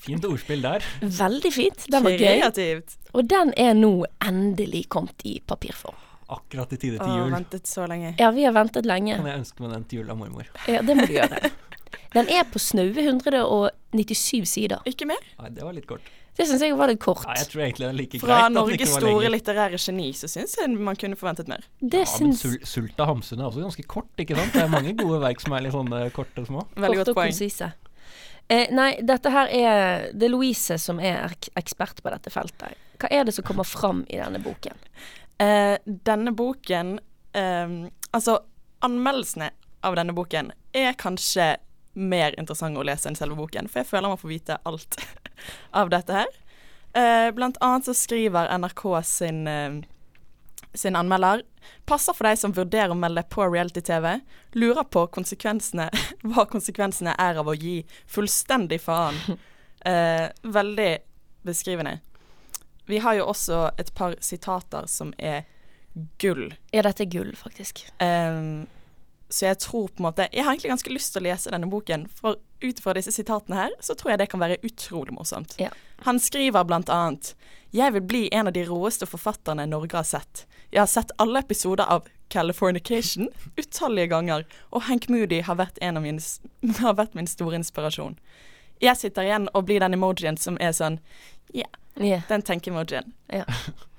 Fint 0.03 0.25
ordspill 0.27 0.63
der. 0.65 0.83
Veldig 1.01 1.53
fint. 1.55 1.85
Den 1.93 2.03
var 2.03 2.17
gøy. 2.17 2.41
Kreativt. 2.41 2.97
Og 3.15 3.29
den 3.31 3.53
er 3.57 3.75
nå 3.79 3.93
endelig 4.25 4.89
kommet 4.91 5.23
i 5.29 5.37
papirform. 5.47 5.95
Akkurat 6.33 6.73
i 6.73 6.79
tide 6.81 6.97
til 6.99 7.13
jul. 7.13 7.31
ventet 7.31 7.69
så 7.69 7.85
lenge. 7.87 8.15
Ja, 8.19 8.31
vi 8.33 8.47
har 8.47 8.55
ventet 8.57 8.87
lenge. 8.89 9.19
Kan 9.21 9.29
jeg 9.29 9.43
ønske 9.43 9.63
meg 9.63 9.75
den 9.77 9.85
til 9.85 10.01
jul 10.01 10.11
av 10.11 10.19
mormor? 10.19 10.49
Ja, 10.67 10.81
det 10.83 10.97
må 10.97 11.07
du 11.07 11.13
gjøre. 11.13 11.51
Den 12.15 12.29
er 12.33 12.45
på 12.49 12.59
snaue 12.61 13.05
197 13.05 14.49
sider. 14.49 14.81
Ikke 14.89 15.07
mer? 15.09 15.21
Nei, 15.39 15.51
det 15.53 15.65
var 15.65 15.77
litt 15.77 15.87
kort. 15.89 16.09
Det 16.37 16.47
syns 16.49 16.63
jeg 16.65 16.77
var 16.79 16.89
litt 16.89 17.01
kort. 17.03 17.27
Nei, 17.29 17.37
jeg 17.43 17.49
tror 17.51 17.63
egentlig 17.67 17.85
det 17.85 17.91
er 17.91 17.97
like 17.99 18.21
Fra 18.23 18.39
greit 18.41 18.55
Norges 18.57 18.95
store 18.97 19.29
litterære 19.35 19.81
geni, 19.83 20.07
så 20.17 20.31
syns 20.33 20.55
jeg 20.57 20.71
man 20.73 20.97
kunne 20.97 21.19
forventet 21.21 21.51
mer. 21.51 21.67
Det 21.81 22.01
Ja, 22.07 22.09
men 22.23 22.33
syns 22.33 22.41
sul 22.41 22.55
Sulta 22.65 23.05
Hamsun 23.11 23.41
er 23.43 23.51
også 23.51 23.65
ganske 23.67 23.85
kort, 23.85 24.09
ikke 24.23 24.39
sant? 24.39 24.55
Det 24.55 24.63
er 24.65 24.71
mange 24.73 24.95
gode 24.97 25.21
verk 25.21 25.43
som 25.45 25.53
er 25.53 25.67
litt 25.67 25.75
sånne 25.77 26.07
korte 26.17 26.45
og 26.45 26.49
små. 26.49 26.65
Veldig 26.75 27.03
kort 27.03 27.11
godt 27.13 27.19
poeng. 27.21 27.35
konsise. 27.35 27.73
Eh, 28.49 28.73
nei, 28.75 28.89
dette 29.07 29.31
her 29.31 29.49
er 29.55 30.09
Det 30.13 30.27
er 30.27 30.33
Louise 30.33 30.79
som 30.81 30.99
er 31.01 31.21
ek 31.29 31.51
ekspert 31.61 32.01
på 32.03 32.11
dette 32.11 32.33
feltet. 32.33 32.81
Hva 32.99 33.11
er 33.13 33.25
det 33.29 33.35
som 33.37 33.45
kommer 33.45 33.69
fram 33.69 34.05
i 34.09 34.17
denne 34.17 34.41
boken? 34.43 34.81
Eh, 35.39 35.77
denne 35.85 36.33
boken 36.37 36.99
eh, 37.35 37.77
Altså, 38.13 38.39
anmeldelsene 38.85 39.51
av 39.83 39.97
denne 39.97 40.13
boken 40.13 40.51
er 40.77 40.93
kanskje 41.01 41.57
mer 41.93 42.35
interessante 42.41 42.81
å 42.81 42.87
lese 42.87 43.11
enn 43.11 43.19
selve 43.19 43.37
boken, 43.37 43.69
for 43.69 43.83
jeg 43.83 43.91
føler 43.91 44.13
man 44.13 44.21
får 44.21 44.33
vite 44.33 44.59
alt 44.69 44.99
av 45.81 45.93
dette 45.93 46.23
her. 46.23 46.37
Eh, 46.93 47.31
blant 47.37 47.57
annet 47.65 47.89
så 47.89 47.95
skriver 47.97 48.51
NRK 48.59 48.85
sin, 49.09 49.47
eh, 49.49 49.81
sin 50.75 50.97
anmelder 50.97 51.43
Passer 51.87 52.15
for 52.15 52.27
deg 52.27 52.39
som 52.39 52.55
vurderer 52.55 52.93
å 52.93 52.99
melde 52.99 53.23
på 53.31 53.45
reality-TV, 53.47 54.21
lurer 54.59 54.87
på 54.91 55.07
konsekvensene, 55.15 55.89
hva 56.29 56.47
konsekvensene 56.51 57.15
er 57.19 57.41
av 57.41 57.51
å 57.51 57.57
gi 57.59 57.81
fullstendig 58.11 58.83
faen. 58.83 59.19
Eh, 59.83 60.29
veldig 60.47 60.93
beskrivende. 61.43 61.97
Vi 62.87 63.01
har 63.03 63.17
jo 63.19 63.25
også 63.33 63.73
et 63.83 63.89
par 63.99 64.13
sitater 64.23 64.87
som 64.87 65.11
er 65.19 65.41
gull. 66.23 66.53
Ja, 66.71 66.85
dette 66.87 67.03
er 67.03 67.11
gull, 67.11 67.33
faktisk. 67.35 67.83
Um, 67.99 68.69
så 69.33 69.47
jeg 69.49 69.59
tror 69.65 69.89
på 69.89 70.03
en 70.03 70.07
måte 70.11 70.29
Jeg 70.33 70.45
har 70.45 70.53
egentlig 70.53 70.71
ganske 70.75 70.93
lyst 70.93 71.15
til 71.15 71.23
å 71.23 71.27
lese 71.31 71.53
denne 71.53 71.69
boken, 71.73 72.07
for 72.13 72.37
ut 72.63 72.81
fra 72.81 72.95
disse 72.95 73.13
sitatene 73.15 73.57
her, 73.59 73.75
så 73.81 73.97
tror 73.99 74.13
jeg 74.13 74.21
det 74.21 74.29
kan 74.31 74.43
være 74.43 74.61
utrolig 74.63 75.15
morsomt. 75.17 75.57
Ja. 75.59 75.73
Han 76.07 76.21
skriver 76.21 76.67
blant 76.69 76.93
annet 76.93 77.35
Jeg 77.73 77.95
vil 77.97 78.05
bli 78.07 78.23
en 78.33 78.51
av 78.51 78.55
de 78.55 78.67
råeste 78.69 79.09
forfatterne 79.09 79.67
Norge 79.67 79.97
har 79.97 80.07
sett. 80.07 80.45
Jeg 80.71 80.83
har 80.85 80.91
sett 80.91 81.15
alle 81.23 81.41
episoder 81.41 81.89
av 81.89 82.07
Californication 82.33 83.29
utallige 83.57 84.13
ganger, 84.13 84.47
og 84.71 84.87
Hank 84.89 85.09
Moody 85.09 85.43
har 85.45 85.59
vært, 85.61 85.81
en 85.81 85.97
av 85.97 86.05
mine, 86.05 86.21
har 86.85 86.97
vært 87.01 87.17
min 87.19 87.29
store 87.29 87.59
inspirasjon. 87.61 88.19
Jeg 88.83 88.99
sitter 88.99 89.29
igjen 89.29 89.49
og 89.55 89.67
blir 89.69 89.81
den 89.81 89.95
emojien 89.95 90.37
som 90.37 90.59
er 90.61 90.73
sånn 90.77 91.01
Ja, 91.53 91.69
yeah. 92.01 92.23
den 92.29 92.43
tenke-emojien. 92.43 93.13
ja. 93.33 93.45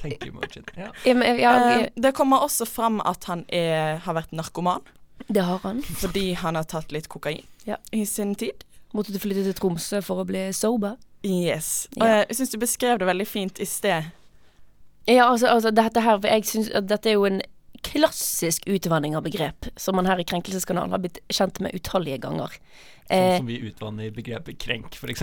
Tenke-emojien. 0.00 0.64
Ja. 0.76 0.90
Eh, 1.04 1.88
det 1.94 2.12
kommer 2.16 2.42
også 2.44 2.66
fram 2.66 3.00
at 3.04 3.24
han 3.30 3.44
er, 3.48 3.98
har 4.04 4.14
vært 4.16 4.32
narkoman. 4.32 4.82
det 5.28 5.44
har 5.46 5.58
han. 5.62 5.82
Fordi 5.82 6.32
han 6.34 6.56
har 6.58 6.64
tatt 6.64 6.90
litt 6.92 7.08
kokain 7.08 7.44
Ja. 7.66 7.76
i 7.92 8.04
sin 8.06 8.34
tid. 8.34 8.64
Måtte 8.92 9.12
du 9.12 9.18
flytte 9.22 9.44
til 9.44 9.54
Tromsø 9.54 10.00
for 10.02 10.22
å 10.22 10.26
bli 10.26 10.48
sober? 10.52 10.96
Yes. 11.22 11.86
Og 11.96 12.06
Ja. 12.06 12.24
jeg 12.24 12.36
syns 12.36 12.50
du 12.50 12.58
beskrev 12.58 12.98
det 12.98 13.06
veldig 13.06 13.26
fint 13.28 13.60
i 13.60 13.64
sted. 13.66 14.04
Ja, 15.06 15.28
altså, 15.30 15.46
altså 15.48 15.70
dette 15.74 16.00
her 16.00 16.18
Jeg 16.22 16.44
synes 16.44 16.70
dette 16.86 17.06
er 17.10 17.12
jo 17.14 17.24
en 17.24 17.42
klassisk 17.82 18.66
utvanning 18.66 19.14
av 19.16 19.22
begrep, 19.24 19.68
som 19.76 19.94
man 19.96 20.06
her 20.06 20.18
i 20.20 20.24
Krenkelseskanalen 20.24 20.90
har 20.90 20.98
blitt 20.98 21.18
kjent 21.32 21.60
med 21.60 21.72
utallige 21.74 22.18
ganger. 22.20 22.48
Sånn 23.10 23.16
Eh, 23.16 23.36
som 23.38 23.46
vi 23.46 23.58
utvanner 23.70 24.10
begrepet 24.12 24.58
krenk, 24.58 24.94
f.eks. 24.94 25.22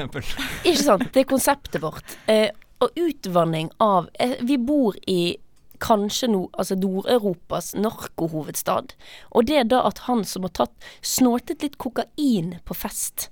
Ikke 0.66 0.78
sant? 0.84 1.12
Det 1.14 1.22
er 1.22 1.24
konseptet 1.30 1.80
vårt. 1.82 2.18
Eh, 2.28 2.50
og 2.84 3.00
utvanning 3.00 3.70
av 3.84 4.10
eh, 4.20 4.38
Vi 4.42 4.58
bor 4.58 4.98
i 5.08 5.38
kanskje 5.84 6.30
no, 6.32 6.44
altså 6.58 6.76
Nord-Europas 6.78 7.74
narkohovedstad. 7.78 8.94
Og 9.30 9.48
det 9.50 9.60
er 9.60 9.68
da 9.70 9.84
at 9.88 10.06
han 10.08 10.24
som 10.26 10.48
har 10.48 10.54
tatt 10.58 10.88
snortet 11.06 11.62
litt 11.66 11.78
kokain 11.82 12.56
på 12.66 12.78
fest, 12.78 13.28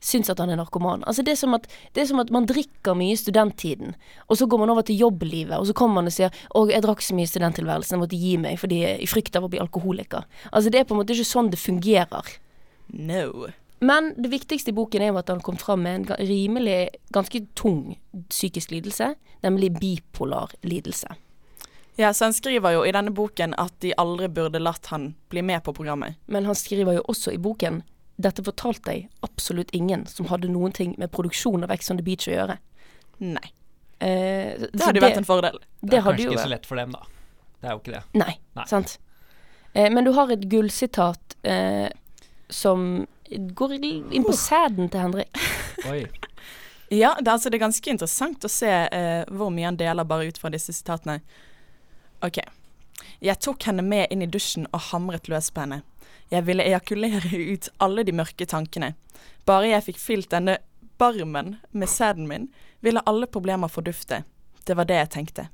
syns 0.00 0.30
at 0.32 0.40
han 0.40 0.52
er 0.52 0.60
narkoman. 0.60 1.02
Altså 1.08 1.24
det 1.26 1.34
er, 1.34 1.40
som 1.42 1.56
at, 1.58 1.66
er 1.94 2.06
som 2.08 2.22
at 2.22 2.30
man 2.32 2.46
drikker 2.48 2.96
mye 2.96 3.16
i 3.16 3.20
studenttiden, 3.20 3.96
og 4.28 4.38
så 4.38 4.46
går 4.46 4.62
man 4.62 4.72
over 4.72 4.86
til 4.86 5.02
jobblivet, 5.02 5.56
og 5.58 5.66
så 5.68 5.76
kommer 5.76 6.00
man 6.00 6.10
og 6.10 6.14
sier 6.14 6.30
'Å, 6.30 6.70
jeg 6.70 6.84
drakk 6.86 7.02
så 7.04 7.16
mye 7.16 7.28
i 7.28 7.32
studenttilværelsen, 7.34 7.96
jeg 7.96 8.04
måtte 8.04 8.22
gi 8.22 8.36
meg 8.38 8.58
fordi 8.58 8.80
jeg, 8.84 9.00
i 9.02 9.10
frykt 9.10 9.36
av 9.36 9.44
å 9.44 9.50
bli 9.52 9.60
alkoholiker'. 9.60 10.24
Altså 10.52 10.70
det 10.70 10.80
er 10.80 10.84
på 10.84 10.94
en 10.94 11.02
måte 11.02 11.12
ikke 11.12 11.34
sånn 11.34 11.50
det 11.50 11.60
fungerer. 11.60 12.38
No. 12.88 13.50
Men 13.80 14.10
det 14.20 14.28
viktigste 14.28 14.70
i 14.70 14.76
boken 14.76 15.02
er 15.02 15.08
jo 15.12 15.18
at 15.22 15.30
han 15.32 15.40
kom 15.40 15.56
fram 15.56 15.82
med 15.86 16.02
en 16.02 16.26
rimelig, 16.28 16.88
ganske 17.16 17.40
tung 17.56 17.96
psykisk 18.28 18.74
lidelse, 18.74 19.14
nemlig 19.42 19.72
bipolar 19.80 20.52
lidelse. 20.62 21.14
Ja, 21.96 22.12
så 22.14 22.24
han 22.28 22.36
skriver 22.36 22.74
jo 22.76 22.82
i 22.84 22.92
denne 22.92 23.12
boken 23.12 23.54
at 23.60 23.72
de 23.84 23.94
aldri 24.00 24.28
burde 24.32 24.60
latt 24.60 24.90
han 24.92 25.14
bli 25.32 25.42
med 25.42 25.64
på 25.64 25.72
programmet. 25.76 26.20
Men 26.26 26.44
han 26.48 26.56
skriver 26.56 26.98
jo 26.98 27.06
også 27.08 27.32
i 27.34 27.40
boken 27.40 27.82
dette 28.20 28.44
fortalte 28.44 28.92
jeg 28.92 29.06
absolutt 29.24 29.72
ingen 29.76 30.04
som 30.08 30.28
hadde 30.28 30.50
noen 30.52 30.74
ting 30.76 30.92
med 31.00 31.08
produksjon 31.12 31.64
av 31.64 31.72
Ex 31.72 31.90
on 31.92 32.00
the 32.00 32.04
Beach 32.04 32.28
å 32.28 32.34
gjøre. 32.34 32.56
Nei. 33.24 33.46
Eh, 34.00 34.66
Det 34.72 34.82
hadde 34.84 35.00
jo 35.00 35.04
vært 35.06 35.20
en 35.22 35.28
fordel. 35.28 35.56
Det 35.80 35.90
det 35.90 35.98
er 35.98 36.04
kanskje 36.04 36.26
ikke 36.28 36.42
så 36.44 36.52
lett 36.52 36.68
for 36.68 36.80
dem, 36.80 36.92
da. 36.96 37.04
Det 37.60 37.68
er 37.68 37.76
jo 37.76 37.80
ikke 37.82 37.94
det. 37.96 38.02
Nei, 38.20 38.34
Nei. 38.56 38.66
sant. 38.68 38.98
Eh, 39.74 39.88
men 39.92 40.04
du 40.04 40.12
har 40.16 40.32
et 40.32 40.44
gullsitat 40.52 41.36
eh, 41.48 41.88
som 42.48 43.06
går 43.30 43.76
inn 43.78 44.24
på 44.26 44.36
sæden 44.36 44.90
til 44.90 45.00
Henrik. 45.00 45.40
Oi. 45.90 46.04
Ja, 46.90 47.16
det, 47.20 47.30
altså, 47.30 47.50
det 47.50 47.60
er 47.60 47.66
ganske 47.66 47.90
interessant 47.92 48.44
å 48.44 48.50
se 48.50 48.70
uh, 48.70 49.22
hvor 49.30 49.52
mye 49.54 49.68
han 49.68 49.78
deler 49.78 50.08
bare 50.08 50.26
ut 50.26 50.40
fra 50.42 50.50
disse 50.50 50.74
sitatene. 50.74 51.20
OK. 52.26 52.40
Jeg 53.22 53.38
tok 53.44 53.62
henne 53.68 53.84
med 53.86 54.10
inn 54.10 54.24
i 54.24 54.28
dusjen 54.30 54.66
og 54.72 54.88
hamret 54.90 55.30
løs 55.30 55.52
på 55.54 55.62
henne. 55.62 55.84
Jeg 56.30 56.46
ville 56.48 56.66
ejakulere 56.66 57.38
ut 57.52 57.68
alle 57.78 58.02
de 58.06 58.14
mørke 58.16 58.46
tankene. 58.46 58.94
Bare 59.46 59.70
jeg 59.70 59.86
fikk 59.86 60.02
fylt 60.02 60.34
denne 60.34 60.58
barmen 61.00 61.56
med 61.70 61.88
sæden 61.88 62.26
min, 62.28 62.50
ville 62.80 63.02
alle 63.06 63.26
problemer 63.26 63.68
fordufte. 63.68 64.22
Det 64.66 64.76
var 64.76 64.90
det 64.90 64.98
jeg 64.98 65.12
tenkte. 65.14 65.48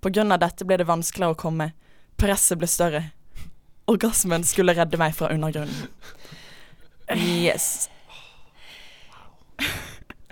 På 0.00 0.10
grunn 0.14 0.32
av 0.32 0.40
dette 0.42 0.66
ble 0.66 0.78
det 0.78 0.86
vanskeligere 0.88 1.34
å 1.34 1.38
komme. 1.38 1.72
Presset 2.18 2.58
ble 2.58 2.70
større. 2.70 3.02
Orgasmen 3.90 4.46
skulle 4.46 4.74
redde 4.78 5.00
meg 5.00 5.14
fra 5.16 5.30
undergrunnen. 5.34 5.90
Yes. 7.16 7.88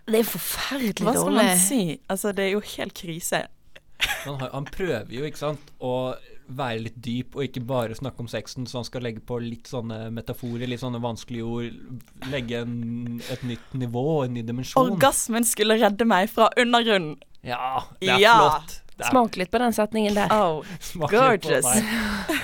Det 0.06 0.21
er 0.21 0.26
forferdelig 0.28 0.92
dårlig. 1.00 1.06
Hva 1.09 1.12
skal 1.18 1.33
dårlig. 1.33 1.45
man 1.49 1.59
si? 1.59 1.80
Altså, 2.12 2.30
det 2.37 2.45
er 2.45 2.52
jo 2.52 2.61
helt 2.76 2.95
krise. 2.95 3.40
Han, 4.26 4.37
har, 4.38 4.50
han 4.52 4.66
prøver 4.71 5.11
jo, 5.16 5.25
ikke 5.26 5.40
sant, 5.40 5.71
å 5.83 6.14
være 6.47 6.78
litt 6.85 6.99
dyp 7.02 7.35
og 7.35 7.42
ikke 7.49 7.62
bare 7.66 7.97
snakke 7.99 8.23
om 8.23 8.28
sexen, 8.30 8.68
så 8.71 8.78
han 8.78 8.87
skal 8.87 9.02
legge 9.02 9.18
på 9.26 9.40
litt 9.42 9.66
sånne 9.66 10.12
metaforer, 10.14 10.68
litt 10.71 10.78
sånne 10.85 11.00
vanskelige 11.02 11.49
ord. 11.49 11.80
Legge 12.30 12.61
en, 12.62 12.76
et 13.35 13.42
nytt 13.50 13.75
nivå 13.83 14.04
en 14.28 14.37
ny 14.37 14.45
dimensjon. 14.47 14.92
Orgasmen 14.95 15.49
skulle 15.49 15.75
redde 15.80 16.06
meg 16.06 16.30
fra 16.30 16.52
undergrunnen. 16.54 17.16
Ja, 17.42 17.83
det 17.99 18.12
er 18.14 18.23
Ja. 18.23 18.37
flott. 18.45 18.76
Det 18.97 19.04
er 19.04 19.11
Smak 19.11 19.35
litt 19.37 19.50
på 19.52 19.59
den 19.61 19.75
setningen 19.76 20.14
der. 20.16 20.30
Oh, 20.33 20.62
smak 20.80 21.11
litt 21.11 21.18
på 21.18 21.50
gorgeous. 21.50 21.66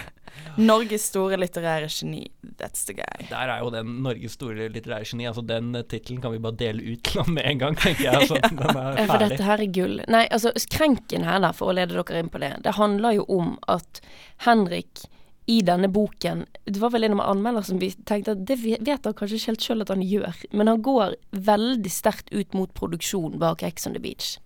Norges 0.60 1.06
store 1.10 1.38
litterære 1.40 1.88
geni. 1.92 2.26
That's 2.60 2.84
the 2.88 2.96
guy. 2.98 3.26
Der 3.30 3.52
er 3.54 3.62
jo 3.62 3.70
den 3.72 3.94
Norges 4.04 4.36
store 4.36 4.68
litterære 4.72 5.06
geni. 5.08 5.26
Altså 5.30 5.44
Den 5.46 5.74
eh, 5.78 5.86
tittelen 5.88 6.20
kan 6.22 6.34
vi 6.34 6.42
bare 6.42 6.58
dele 6.60 6.82
ut 6.92 7.04
til 7.04 7.22
ham 7.22 7.32
med 7.36 7.48
en 7.48 7.62
gang, 7.62 7.78
tenker 7.78 8.04
jeg. 8.04 8.14
Altså, 8.14 8.40
den 8.50 8.60
er 8.60 8.74
ferdig. 8.74 9.08
for 9.10 9.24
dette 9.24 9.48
her 9.48 9.64
er 9.64 9.72
gull. 9.78 9.96
Nei, 10.12 10.26
altså 10.30 10.52
krenken 10.72 11.26
her, 11.28 11.40
da, 11.44 11.52
for 11.56 11.72
å 11.72 11.76
lede 11.78 11.96
dere 11.96 12.22
inn 12.22 12.30
på 12.32 12.42
det, 12.42 12.54
det 12.66 12.76
handler 12.78 13.18
jo 13.20 13.26
om 13.32 13.56
at 13.72 14.02
Henrik 14.46 15.06
i 15.50 15.58
denne 15.66 15.88
boken 15.90 16.44
Det 16.64 16.78
var 16.78 16.92
vel 16.94 17.04
en 17.04 17.16
av 17.18 17.32
anmelderne 17.32 17.66
som 17.66 17.80
vi 17.80 17.90
tenkte 18.06 18.36
at 18.36 18.44
det 18.46 18.60
vet 18.62 19.08
han 19.08 19.16
kanskje 19.18 19.40
ikke 19.40 19.50
helt 19.50 19.66
sjøl 19.66 19.84
at 19.84 19.90
han 19.90 20.04
gjør, 20.06 20.44
men 20.54 20.70
han 20.70 20.84
går 20.86 21.16
veldig 21.34 21.90
sterkt 21.90 22.30
ut 22.30 22.54
mot 22.54 22.70
produksjon 22.78 23.40
bak 23.42 23.64
Ex 23.66 23.88
on 23.90 23.96
the 23.96 24.02
Beach. 24.02 24.36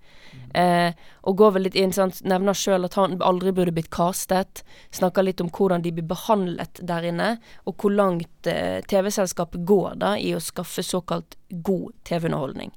Eh, 0.57 0.95
og 1.29 1.37
går 1.37 1.53
vel 1.57 1.67
litt 1.67 1.77
inn, 1.77 1.93
sant, 1.93 2.23
nevner 2.25 2.57
sjøl 2.57 2.89
at 2.89 2.95
han 2.97 3.19
aldri 3.21 3.53
burde 3.53 3.75
blitt 3.77 3.91
castet. 3.93 4.63
Snakker 4.95 5.27
litt 5.27 5.43
om 5.45 5.51
hvordan 5.53 5.85
de 5.85 5.93
blir 5.93 6.07
behandlet 6.09 6.81
der 6.81 7.05
inne, 7.11 7.35
og 7.69 7.77
hvor 7.83 7.93
langt 7.93 8.49
eh, 8.49 8.81
TV-selskapet 8.89 9.67
går 9.69 10.01
da 10.01 10.15
i 10.17 10.33
å 10.37 10.41
skaffe 10.41 10.85
såkalt 10.87 11.37
god 11.51 11.93
TV-underholdning. 12.09 12.73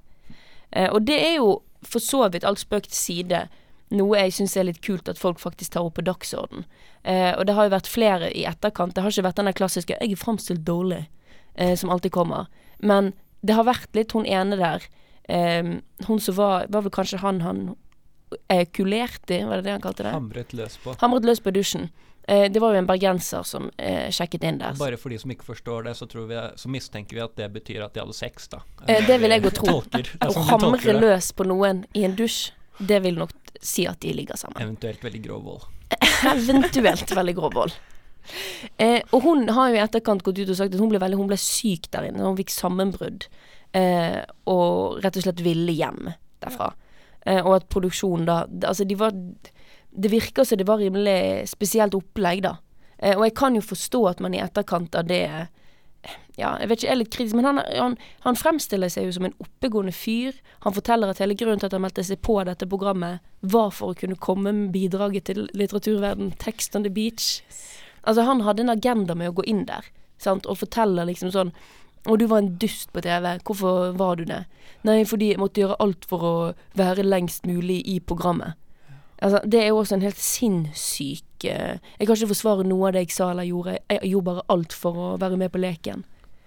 Eh, 0.71 0.89
og 0.91 1.07
det 1.07 1.21
er 1.23 1.39
jo 1.39 1.61
for 1.85 2.03
så 2.03 2.25
vidt 2.33 2.43
alt 2.43 2.59
spøk 2.59 2.89
til 2.89 2.99
side 2.99 3.47
noe 3.95 4.19
jeg 4.19 4.35
syns 4.35 4.55
er 4.59 4.67
litt 4.67 4.81
kult 4.85 5.09
at 5.09 5.17
folk 5.17 5.39
faktisk 5.41 5.73
tar 5.73 5.87
opp 5.87 5.95
på 5.97 6.05
dagsorden. 6.05 6.65
Eh, 7.03 7.31
og 7.33 7.47
det 7.47 7.55
har 7.57 7.65
jo 7.65 7.73
vært 7.73 7.89
flere 7.89 8.29
i 8.35 8.45
etterkant. 8.45 8.93
Det 8.93 9.03
har 9.03 9.13
ikke 9.13 9.25
vært 9.25 9.39
den 9.39 9.49
der 9.49 9.57
klassiske 9.57 9.97
'jeg 9.97 10.11
er 10.11 10.23
framstilt 10.23 10.65
dårlig' 10.65 11.07
eh, 11.55 11.75
som 11.75 11.89
alltid 11.89 12.11
kommer. 12.11 12.47
Men 12.79 13.13
det 13.41 13.55
har 13.55 13.63
vært 13.63 13.95
litt 13.95 14.11
hun 14.11 14.25
ene 14.25 14.57
der. 14.57 14.83
Eh, 15.29 15.75
hun 16.07 16.19
som 16.23 16.35
var 16.35 16.65
Var 16.73 16.81
vel 16.87 16.93
kanskje 16.93 17.21
han 17.21 17.41
han 17.45 17.63
kulerte 18.73 19.39
i, 19.39 19.43
var 19.43 19.57
det 19.57 19.65
det 19.65 19.71
han 19.73 19.81
kalte 19.81 20.03
det? 20.05 20.11
Hamret 20.13 20.51
løs 20.53 20.75
på. 20.77 20.93
Hamret 21.01 21.25
løs 21.25 21.39
på 21.41 21.49
dusjen. 21.49 21.87
Eh, 22.29 22.51
det 22.51 22.61
var 22.61 22.75
jo 22.75 22.77
en 22.77 22.85
bergenser 22.85 23.45
som 23.47 23.71
eh, 23.81 24.11
sjekket 24.13 24.43
inn 24.45 24.59
der. 24.61 24.75
Bare 24.77 24.99
for 25.01 25.09
de 25.09 25.17
som 25.17 25.31
ikke 25.33 25.47
forstår 25.47 25.87
det, 25.87 25.95
så, 25.97 26.05
tror 26.09 26.27
vi, 26.29 26.37
så 26.61 26.69
mistenker 26.69 27.17
vi 27.17 27.23
at 27.25 27.33
det 27.39 27.47
betyr 27.55 27.81
at 27.87 27.95
de 27.95 28.03
hadde 28.03 28.13
sex, 28.13 28.45
da. 28.51 28.61
Eh, 28.85 29.01
det 29.07 29.17
vil 29.23 29.33
jeg 29.33 29.47
jo 29.47 29.53
tro. 29.57 29.79
Er 29.97 30.11
Å 30.27 30.29
sånn 30.35 30.45
hamre 30.51 30.93
løs 30.99 31.31
på 31.33 31.47
noen 31.49 31.87
i 31.97 32.05
en 32.05 32.13
dusj, 32.19 32.51
det 32.77 33.01
vil 33.01 33.17
nok 33.17 33.33
si 33.65 33.87
at 33.89 33.97
de 34.05 34.13
ligger 34.13 34.37
sammen. 34.37 34.61
Eventuelt 34.61 35.01
veldig 35.03 35.23
grov 35.25 35.47
vold. 35.47 35.65
Eventuelt 36.35 37.15
veldig 37.17 37.35
grov 37.39 37.57
vold. 37.57 37.79
Eh, 38.77 39.01
og 39.09 39.25
hun 39.25 39.49
har 39.55 39.71
jo 39.71 39.79
i 39.79 39.81
etterkant 39.81 40.21
gått 40.21 40.37
ut 40.37 40.53
og 40.53 40.59
sagt 40.59 40.77
at 40.77 40.83
hun 40.83 40.93
ble, 40.93 41.01
veldig, 41.01 41.17
hun 41.17 41.31
ble 41.33 41.39
syk 41.41 41.89
der 41.89 42.11
inne. 42.11 42.21
Hun 42.29 42.37
fikk 42.37 42.53
sammenbrudd. 42.53 43.25
Eh, 43.75 44.21
og 44.49 44.97
rett 45.03 45.17
og 45.19 45.25
slett 45.25 45.43
ville 45.45 45.75
hjem 45.77 46.09
derfra. 46.41 46.71
Eh, 47.21 47.41
og 47.43 47.59
at 47.59 47.67
produksjonen 47.69 48.25
da 48.25 48.37
Altså, 48.65 48.85
de 48.87 48.95
var 48.97 49.13
Det 49.13 50.09
virker 50.09 50.43
som 50.43 50.57
det 50.57 50.65
var 50.65 50.79
rimelig 50.79 51.49
spesielt 51.49 51.93
opplegg, 51.97 52.43
da. 52.45 52.55
Eh, 52.97 53.17
og 53.17 53.25
jeg 53.27 53.35
kan 53.35 53.55
jo 53.55 53.61
forstå 53.61 54.07
at 54.09 54.19
man 54.19 54.33
i 54.33 54.41
etterkant 54.41 54.95
av 54.95 55.07
det 55.09 55.49
ja, 56.39 56.53
jeg 56.61 56.69
vet 56.69 56.79
ikke, 56.79 56.87
jeg 56.87 56.93
er 56.93 56.99
litt 57.01 57.11
kritisk, 57.11 57.35
men 57.35 57.47
han, 57.49 57.57
han, 57.75 57.95
han 58.23 58.37
fremstiller 58.39 58.87
seg 58.91 59.09
jo 59.09 59.15
som 59.17 59.25
en 59.27 59.33
oppegående 59.43 59.91
fyr. 59.91 60.37
Han 60.63 60.75
forteller 60.75 61.11
at 61.11 61.19
hele 61.19 61.35
grunnen 61.35 61.59
til 61.59 61.67
at 61.67 61.75
han 61.75 61.83
meldte 61.83 62.05
seg 62.07 62.21
på 62.23 62.37
dette 62.47 62.67
programmet, 62.69 63.19
var 63.41 63.73
for 63.75 63.91
å 63.91 63.97
kunne 63.99 64.15
komme 64.15 64.53
med 64.55 64.69
bidraget 64.71 65.27
til 65.27 65.49
litteraturverden 65.51 66.31
Text 66.39 66.77
on 66.79 66.87
the 66.87 66.93
Beach. 66.93 67.41
Altså, 68.05 68.23
han 68.23 68.45
hadde 68.47 68.63
en 68.63 68.71
agenda 68.71 69.17
med 69.19 69.33
å 69.33 69.35
gå 69.41 69.47
inn 69.51 69.65
der. 69.67 69.91
sant, 70.19 70.47
og 70.47 70.59
forteller 70.59 71.07
liksom 71.07 71.31
sånn 71.31 71.51
å, 72.07 72.15
du 72.17 72.25
var 72.31 72.43
en 72.43 72.53
dust 72.61 72.91
på 72.95 73.01
TV. 73.03 73.31
Hvorfor 73.43 73.91
var 73.99 74.19
du 74.19 74.25
det? 74.29 74.43
Nei, 74.87 75.01
fordi 75.07 75.33
jeg 75.33 75.41
måtte 75.41 75.61
gjøre 75.63 75.79
alt 75.83 76.05
for 76.07 76.23
å 76.23 76.33
være 76.79 77.03
lengst 77.03 77.47
mulig 77.49 77.81
i 77.89 77.99
programmet. 77.99 78.55
Altså, 79.19 79.41
det 79.43 79.59
er 79.59 79.67
jo 79.73 79.81
også 79.81 79.97
en 79.97 80.05
helt 80.05 80.19
sinnssyk 80.23 81.43
eh, 81.43 81.79
Jeg 81.99 82.07
kan 82.07 82.15
ikke 82.15 82.29
forsvare 82.29 82.63
noe 82.63 82.87
av 82.87 82.93
det 82.95 83.01
jeg 83.03 83.15
sa 83.17 83.33
eller 83.33 83.49
gjorde. 83.49 83.73
Jeg 83.91 84.11
gjorde 84.13 84.29
bare 84.29 84.45
alt 84.55 84.75
for 84.75 84.95
å 84.95 85.09
være 85.19 85.39
med 85.41 85.51
på 85.51 85.59
leken. 85.59 86.05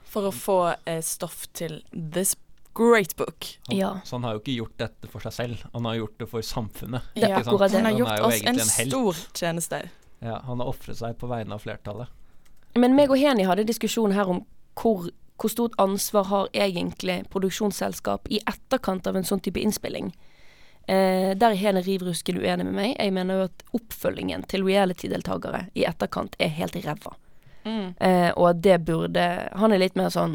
For 0.08 0.28
å 0.28 0.32
få 0.32 0.56
eh, 0.88 1.02
stoff 1.04 1.44
til 1.52 1.82
this 1.92 2.32
great 2.74 3.12
book. 3.16 3.44
Han, 3.68 3.76
Ja. 3.76 3.90
Så 4.04 4.16
han 4.16 4.24
har 4.24 4.38
jo 4.38 4.40
ikke 4.40 4.56
gjort 4.56 4.78
dette 4.80 5.10
for 5.12 5.20
seg 5.20 5.36
selv, 5.36 5.66
han 5.72 5.84
har 5.84 5.98
gjort 6.00 6.18
det 6.18 6.28
for 6.30 6.40
samfunnet. 6.48 7.12
Det 7.14 7.28
er 7.28 7.36
akkurat 7.42 7.70
det. 7.72 7.82
Han 7.82 7.90
har 7.90 7.98
gjort 7.98 8.26
oss 8.30 8.40
en 8.40 8.58
en 8.58 8.72
stor 8.72 9.20
tjeneste. 9.36 9.82
Ja, 10.22 10.40
han 10.46 10.60
har 10.62 10.70
ofret 10.70 10.96
seg 10.96 11.18
på 11.20 11.28
vegne 11.28 11.58
av 11.58 11.64
flertallet. 11.64 12.08
Men 12.78 12.94
meg 12.96 13.10
og 13.12 13.18
Heni 13.20 13.44
hadde 13.44 13.66
diskusjon 13.68 14.14
her 14.16 14.30
om 14.32 14.44
hvor, 14.80 15.10
hvor 15.42 15.50
stort 15.52 15.74
ansvar 15.82 16.28
har 16.30 16.48
egentlig 16.54 17.22
produksjonsselskap 17.32 18.28
i 18.30 18.38
etterkant 18.46 19.06
av 19.10 19.18
en 19.18 19.26
sånn 19.26 19.42
type 19.42 19.58
innspilling. 19.60 20.12
Eh, 20.86 21.32
der 21.38 21.50
er 21.52 21.58
Hene 21.58 21.82
riv 21.82 22.02
ruskende 22.06 22.42
uenig 22.42 22.66
med 22.68 22.74
meg. 22.74 22.94
Jeg 22.98 23.12
mener 23.14 23.38
jo 23.40 23.48
at 23.50 23.64
oppfølgingen 23.78 24.46
til 24.50 24.64
reality-deltakere 24.66 25.66
i 25.78 25.84
etterkant 25.86 26.34
er 26.42 26.50
helt 26.56 26.78
ræva. 26.82 27.14
Mm. 27.64 27.94
Eh, 28.02 28.30
og 28.34 28.48
at 28.48 28.62
det 28.64 28.80
burde 28.82 29.22
Han 29.54 29.70
er 29.70 29.78
litt 29.78 29.94
mer 29.94 30.08
sånn 30.10 30.32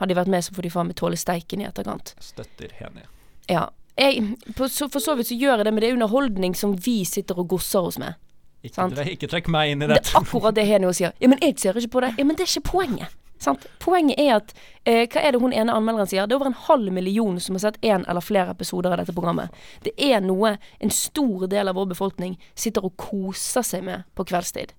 Hadde 0.00 0.10
de 0.10 0.16
vært 0.18 0.26
med, 0.32 0.42
så 0.42 0.50
får 0.56 0.66
de 0.66 0.70
faen 0.74 0.88
meg 0.90 0.96
tåle 0.98 1.14
steiken 1.14 1.60
i 1.62 1.66
etterkant. 1.68 2.16
Støtter 2.18 2.72
Hene. 2.80 3.04
Ja. 3.46 3.68
Jeg, 3.94 4.24
på, 4.58 4.66
så, 4.66 4.88
for 4.90 4.98
så 4.98 5.14
vidt 5.14 5.28
så 5.28 5.36
gjør 5.38 5.60
jeg 5.60 5.68
det, 5.68 5.72
men 5.76 5.84
det 5.84 5.88
er 5.92 5.94
underholdning 5.94 6.56
som 6.58 6.72
vi 6.82 7.04
sitter 7.06 7.38
og 7.38 7.46
gosser 7.52 7.86
oss 7.86 8.00
med. 8.02 8.18
Ikke, 8.66 8.88
ikke 9.12 9.28
trekk 9.30 9.46
meg 9.54 9.70
inn 9.70 9.84
i 9.84 9.86
Det 9.86 10.00
dette. 10.00 10.10
er 10.10 10.18
akkurat 10.24 10.56
det 10.56 10.64
Henio 10.66 10.90
sier. 10.96 11.12
Ja, 11.22 11.30
men 11.30 11.38
jeg 11.44 11.54
ser 11.62 11.78
ikke 11.78 11.92
på 11.94 12.02
det. 12.02 12.10
Ja, 12.18 12.26
men 12.26 12.34
det 12.34 12.42
er 12.48 12.50
ikke 12.50 12.72
poenget. 12.72 13.14
Sant? 13.44 13.66
Poenget 13.82 14.20
er 14.20 14.36
at 14.38 14.54
eh, 14.84 15.04
Hva 15.08 15.22
er 15.22 15.34
det 15.34 15.42
hun 15.42 15.54
ene 15.54 15.74
anmelderen 15.74 16.08
sier? 16.10 16.28
Det 16.28 16.36
er 16.36 16.40
over 16.40 16.50
en 16.52 16.62
halv 16.66 16.92
million 16.94 17.40
som 17.42 17.58
har 17.58 17.66
sett 17.66 17.82
én 17.84 18.06
eller 18.08 18.24
flere 18.24 18.54
episoder 18.54 18.94
av 18.94 19.02
dette 19.02 19.16
programmet. 19.16 19.52
Det 19.84 19.92
er 20.00 20.24
noe 20.24 20.56
en 20.80 20.94
stor 20.94 21.46
del 21.50 21.70
av 21.70 21.78
vår 21.78 21.92
befolkning 21.92 22.38
sitter 22.54 22.86
og 22.86 22.96
koser 23.00 23.66
seg 23.66 23.84
med 23.86 24.08
på 24.16 24.26
kveldstid. 24.30 24.74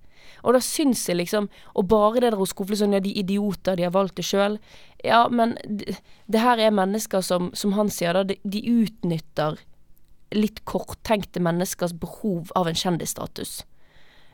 Og 0.46 0.56
da 0.56 0.62
syns 0.62 1.04
jeg 1.10 1.20
liksom 1.20 1.48
Og 1.78 1.86
bare 1.90 2.22
det 2.24 2.32
der 2.34 2.42
å 2.42 2.48
skufle 2.50 2.78
sånn 2.80 2.96
Ja, 2.96 3.04
de 3.04 3.14
idioter, 3.14 3.78
de 3.78 3.86
har 3.86 3.94
valgt 3.94 4.18
det 4.20 4.26
sjøl. 4.26 4.58
Ja, 5.06 5.28
men 5.30 5.56
det, 5.66 6.00
det 6.32 6.42
her 6.42 6.62
er 6.62 6.74
mennesker 6.74 7.22
som, 7.22 7.52
som 7.54 7.76
han 7.78 7.92
sier, 7.94 8.18
da, 8.18 8.24
de, 8.26 8.40
de 8.42 8.64
utnytter 8.66 9.60
litt 10.36 10.64
korttenkte 10.66 11.40
menneskers 11.44 11.94
behov 12.02 12.50
av 12.58 12.68
en 12.68 12.78
kjendisstatus. 12.78 13.60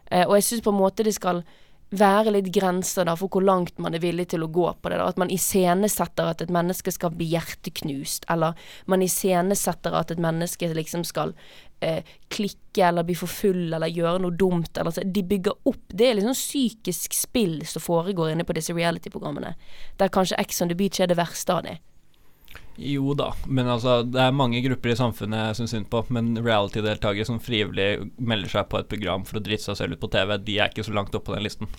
Eh, 0.07 0.23
og 0.23 0.37
jeg 0.37 0.47
syns 0.47 0.63
på 0.65 0.71
en 0.71 0.79
måte 0.79 1.03
de 1.05 1.11
skal 1.13 1.43
være 1.91 2.31
litt 2.31 2.47
grenser 2.55 3.05
da 3.07 3.17
for 3.19 3.31
hvor 3.31 3.43
langt 3.43 3.79
man 3.81 3.95
er 3.95 4.03
villig 4.03 4.29
til 4.31 4.45
å 4.45 4.51
gå 4.51 4.67
på 4.79 4.91
det. 4.91 4.99
da 4.99 5.09
At 5.11 5.19
man 5.19 5.31
iscenesetter 5.33 6.31
at 6.31 6.43
et 6.43 6.53
menneske 6.53 6.93
skal 6.93 7.11
bli 7.15 7.27
hjerteknust, 7.33 8.25
eller 8.31 8.55
man 8.91 9.03
iscenesetter 9.03 9.95
at 9.99 10.13
et 10.13 10.23
menneske 10.23 10.71
liksom 10.71 11.03
skal 11.07 11.35
eh, 11.83 12.07
klikke 12.31 12.87
eller 12.87 13.03
bli 13.07 13.17
for 13.19 13.31
full 13.31 13.73
eller 13.73 13.91
gjøre 13.91 14.23
noe 14.23 14.37
dumt. 14.39 14.71
Eller, 14.77 14.95
så. 14.95 15.03
De 15.03 15.23
bygger 15.27 15.67
opp 15.67 15.83
Det 15.91 16.07
er 16.07 16.19
liksom 16.19 16.37
psykisk 16.37 17.15
spill 17.17 17.59
som 17.67 17.83
foregår 17.83 18.31
inne 18.31 18.47
på 18.47 18.55
disse 18.55 18.75
reality-programmene. 18.77 19.55
Der 19.99 20.13
kanskje 20.13 20.39
Ex 20.39 20.61
on 20.63 20.71
the 20.71 20.77
Beach 20.79 21.01
er 21.01 21.11
det 21.11 21.19
verste 21.19 21.59
av 21.59 21.65
de. 21.67 21.75
Jo 22.79 23.13
da, 23.17 23.31
men 23.45 23.67
altså 23.69 23.99
det 24.07 24.19
er 24.23 24.35
mange 24.35 24.61
grupper 24.63 24.93
i 24.93 24.97
samfunnet 24.97 25.49
jeg 25.49 25.59
syns 25.59 25.73
synd 25.75 25.89
på. 25.91 26.03
Men 26.13 26.33
reality-deltakere 26.39 27.27
som 27.27 27.41
frivillig 27.43 28.11
melder 28.17 28.51
seg 28.53 28.69
på 28.71 28.79
et 28.79 28.89
program 28.91 29.25
for 29.27 29.39
å 29.39 29.43
drite 29.43 29.65
seg 29.67 29.79
selv 29.79 29.97
ut 29.97 30.03
på 30.03 30.11
TV, 30.13 30.37
de 30.39 30.57
er 30.59 30.71
ikke 30.71 30.87
så 30.87 30.95
langt 30.95 31.15
oppe 31.15 31.31
på 31.31 31.37
den 31.37 31.45
listen. 31.45 31.71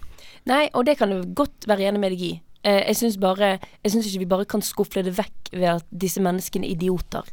Nei, 0.50 0.66
og 0.76 0.86
det 0.88 0.98
kan 1.00 1.12
du 1.12 1.22
godt 1.36 1.68
være 1.70 1.88
enig 1.90 2.02
med 2.02 2.14
deg 2.14 2.24
i. 2.28 2.32
Eh, 2.62 2.82
jeg 2.92 3.00
syns 3.00 3.16
ikke 3.18 4.22
vi 4.22 4.30
bare 4.30 4.48
kan 4.48 4.62
skufle 4.62 5.02
det 5.06 5.16
vekk 5.18 5.54
ved 5.54 5.68
at 5.76 5.86
disse 5.90 6.22
menneskene 6.22 6.68
er 6.68 6.76
idioter. 6.76 7.30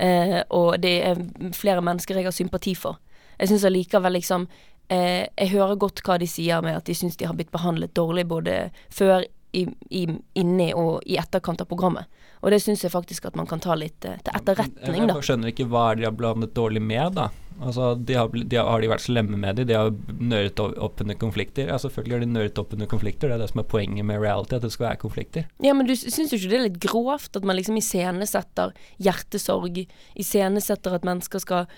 Eh, 0.00 0.40
og 0.50 0.78
det 0.82 0.94
er 1.04 1.20
flere 1.56 1.84
mennesker 1.84 2.16
jeg 2.16 2.30
har 2.30 2.36
sympati 2.36 2.74
for. 2.78 3.00
Jeg 3.38 3.50
syns 3.50 3.64
allikevel 3.66 4.14
liksom 4.16 4.46
eh, 4.92 5.26
Jeg 5.26 5.52
hører 5.52 5.80
godt 5.80 6.02
hva 6.06 6.18
de 6.20 6.28
sier 6.30 6.62
med 6.64 6.76
at 6.78 6.88
de 6.88 6.94
syns 6.96 7.16
de 7.18 7.26
har 7.28 7.36
blitt 7.36 7.52
behandlet 7.52 7.94
dårlig 7.96 8.26
både 8.28 8.56
før, 8.92 9.26
i, 9.52 9.66
i, 9.90 10.06
inni 10.34 10.72
og 10.74 11.04
i 11.06 11.18
etterkant 11.20 11.60
av 11.60 11.68
programmet. 11.70 12.08
Og 12.42 12.50
det 12.52 12.62
syns 12.64 12.82
jeg 12.84 12.92
faktisk 12.92 13.28
at 13.28 13.36
man 13.38 13.48
kan 13.48 13.62
ta 13.62 13.76
litt 13.78 14.04
eh, 14.08 14.18
til 14.24 14.38
etterretning, 14.38 15.06
da. 15.06 15.18
Jeg 15.20 15.28
skjønner 15.28 15.52
ikke 15.52 15.68
hva 15.70 15.92
de 15.98 16.08
har 16.08 16.16
blandet 16.16 16.54
dårlig 16.56 16.82
med, 16.82 17.14
da. 17.20 17.30
Altså, 17.62 17.94
de 17.94 18.14
har, 18.16 18.28
de 18.32 18.56
har, 18.56 18.66
har 18.66 18.82
de 18.82 18.88
vært 18.90 19.04
slemme 19.04 19.38
med 19.38 19.60
dem? 19.60 19.68
De 19.68 19.76
har 19.76 19.92
nøret 20.18 20.58
opp 20.62 21.02
under 21.04 21.18
konflikter? 21.20 21.68
Ja, 21.70 21.78
selvfølgelig 21.78 22.16
har 22.16 22.24
de 22.24 22.30
nøret 22.32 22.58
opp 22.58 22.72
under 22.74 22.88
konflikter, 22.90 23.28
det 23.28 23.36
er 23.36 23.44
det 23.44 23.50
som 23.52 23.62
er 23.62 23.68
poenget 23.70 24.08
med 24.08 24.22
reality, 24.22 24.56
at 24.56 24.66
det 24.66 24.72
skal 24.74 24.88
være 24.88 25.02
konflikter. 25.04 25.46
Ja, 25.62 25.74
men 25.76 25.86
du 25.86 25.94
syns 25.94 26.32
jo 26.32 26.40
ikke 26.40 26.50
det 26.50 26.58
er 26.58 26.66
litt 26.66 26.80
grovt 26.82 27.38
at 27.38 27.46
man 27.46 27.58
liksom 27.58 27.78
iscenesetter 27.78 28.74
hjertesorg, 29.02 29.84
iscenesetter 30.18 30.98
at 30.98 31.06
mennesker 31.06 31.44
skal 31.44 31.68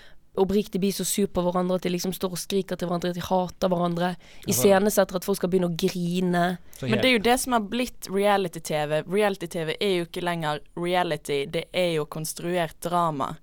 oppriktig 0.41 0.81
blir 0.83 0.93
så 0.95 1.05
sur 1.07 1.29
på 1.31 1.43
hverandre 1.45 1.79
at 1.79 1.85
de 1.85 1.93
liksom 1.93 2.13
står 2.15 2.35
og 2.35 2.41
skriker 2.41 2.79
til 2.79 2.89
hverandre, 2.89 3.13
at 3.13 3.19
de 3.19 3.25
hater 3.25 3.71
hverandre, 3.71 4.11
iscenesetter 4.51 5.19
at 5.19 5.27
folk 5.27 5.39
skal 5.39 5.51
begynne 5.53 5.71
å 5.71 5.77
grine. 5.79 6.45
Men 6.81 6.99
det 6.99 7.09
er 7.09 7.15
jo 7.17 7.23
det 7.29 7.37
som 7.41 7.57
har 7.57 7.65
blitt 7.71 8.09
reality-TV. 8.11 9.01
Reality-TV 9.07 9.75
er 9.79 9.97
jo 9.99 10.09
ikke 10.09 10.25
lenger 10.25 10.61
reality, 10.79 11.43
det 11.51 11.67
er 11.73 11.95
jo 11.97 12.07
konstruert 12.09 12.77
drama 12.85 13.35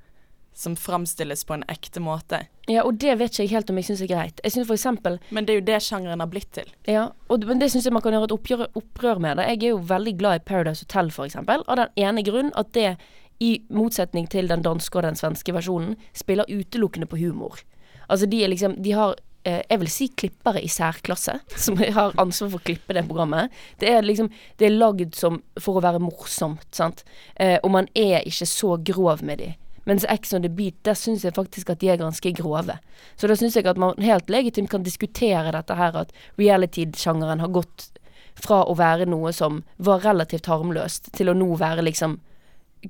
som 0.54 0.76
framstilles 0.76 1.44
på 1.44 1.54
en 1.54 1.64
ekte 1.68 2.00
måte. 2.00 2.44
Ja, 2.70 2.84
og 2.86 3.00
det 3.02 3.16
vet 3.18 3.32
ikke 3.32 3.46
jeg 3.46 3.52
helt 3.56 3.70
om 3.72 3.78
jeg 3.80 3.88
syns 3.88 4.02
er 4.04 4.10
greit. 4.10 4.42
Jeg 4.44 4.54
synes 4.54 4.68
for 4.68 4.76
eksempel 4.76 5.16
Men 5.34 5.46
det 5.46 5.54
er 5.54 5.58
jo 5.58 5.64
det 5.66 5.78
sjangeren 5.82 6.22
har 6.22 6.28
blitt 6.30 6.52
til. 6.54 6.68
Ja, 6.86 7.08
og, 7.28 7.46
men 7.48 7.58
det 7.62 7.72
syns 7.72 7.88
jeg 7.88 7.94
man 7.94 8.04
kan 8.04 8.14
gjøre 8.14 8.28
et 8.28 8.36
oppgjør, 8.36 8.66
opprør 8.78 9.22
med. 9.22 9.40
Det. 9.40 9.48
Jeg 9.48 9.62
er 9.62 9.72
jo 9.72 9.80
veldig 9.88 10.14
glad 10.20 10.38
i 10.38 10.44
Paradise 10.52 10.84
Hotel, 10.86 11.10
for 11.14 11.26
eksempel, 11.26 11.64
av 11.66 11.80
den 11.80 12.04
ene 12.04 12.24
grunn 12.26 12.52
at 12.58 12.70
det, 12.76 12.94
i 13.42 13.50
motsetning 13.74 14.28
til 14.30 14.48
den 14.50 14.62
danske 14.62 14.98
og 14.98 15.06
den 15.06 15.18
svenske 15.18 15.54
versjonen, 15.54 15.96
spiller 16.14 16.48
utelukkende 16.48 17.08
på 17.10 17.18
humor. 17.18 17.60
Altså, 18.08 18.26
de 18.26 18.42
er 18.44 18.52
liksom 18.52 18.76
De 18.82 18.92
har 18.92 19.16
eh, 19.44 19.62
jeg 19.68 19.80
vil 19.80 19.90
si 19.90 20.08
klippere 20.08 20.62
i 20.62 20.68
særklasse, 20.70 21.38
som 21.64 21.80
har 21.80 22.14
ansvar 22.20 22.52
for 22.52 22.60
å 22.60 22.66
klippe 22.70 22.94
det 22.94 23.06
programmet. 23.08 23.50
Det 23.80 23.90
er 23.90 24.06
liksom 24.06 24.30
Det 24.58 24.68
er 24.68 24.76
lagd 24.76 25.16
som 25.18 25.42
for 25.60 25.78
å 25.78 25.84
være 25.84 26.02
morsomt, 26.02 26.68
sant. 26.70 27.04
Eh, 27.36 27.58
og 27.62 27.70
man 27.74 27.90
er 27.94 28.22
ikke 28.28 28.46
så 28.46 28.76
grov 28.92 29.24
med 29.26 29.42
de. 29.42 29.52
Mens 29.84 30.04
Ex 30.08 30.30
on 30.32 30.44
the 30.44 30.48
Beat, 30.48 30.76
der 30.86 30.94
syns 30.94 31.24
jeg 31.26 31.34
faktisk 31.34 31.72
at 31.72 31.80
de 31.82 31.88
er 31.90 31.98
ganske 31.98 32.30
grove. 32.38 32.76
Så 33.18 33.26
da 33.26 33.34
syns 33.34 33.56
jeg 33.58 33.66
at 33.66 33.80
man 33.80 33.98
helt 33.98 34.30
legitimt 34.30 34.70
kan 34.70 34.84
diskutere 34.86 35.50
dette 35.50 35.74
her, 35.74 35.96
at 35.98 36.12
reality-sjangeren 36.38 37.42
har 37.42 37.50
gått 37.50 37.88
fra 38.38 38.62
å 38.62 38.76
være 38.78 39.08
noe 39.10 39.32
som 39.34 39.64
var 39.82 40.04
relativt 40.06 40.46
harmløst, 40.46 41.10
til 41.16 41.32
å 41.32 41.34
nå 41.34 41.50
være 41.58 41.82
liksom 41.82 42.20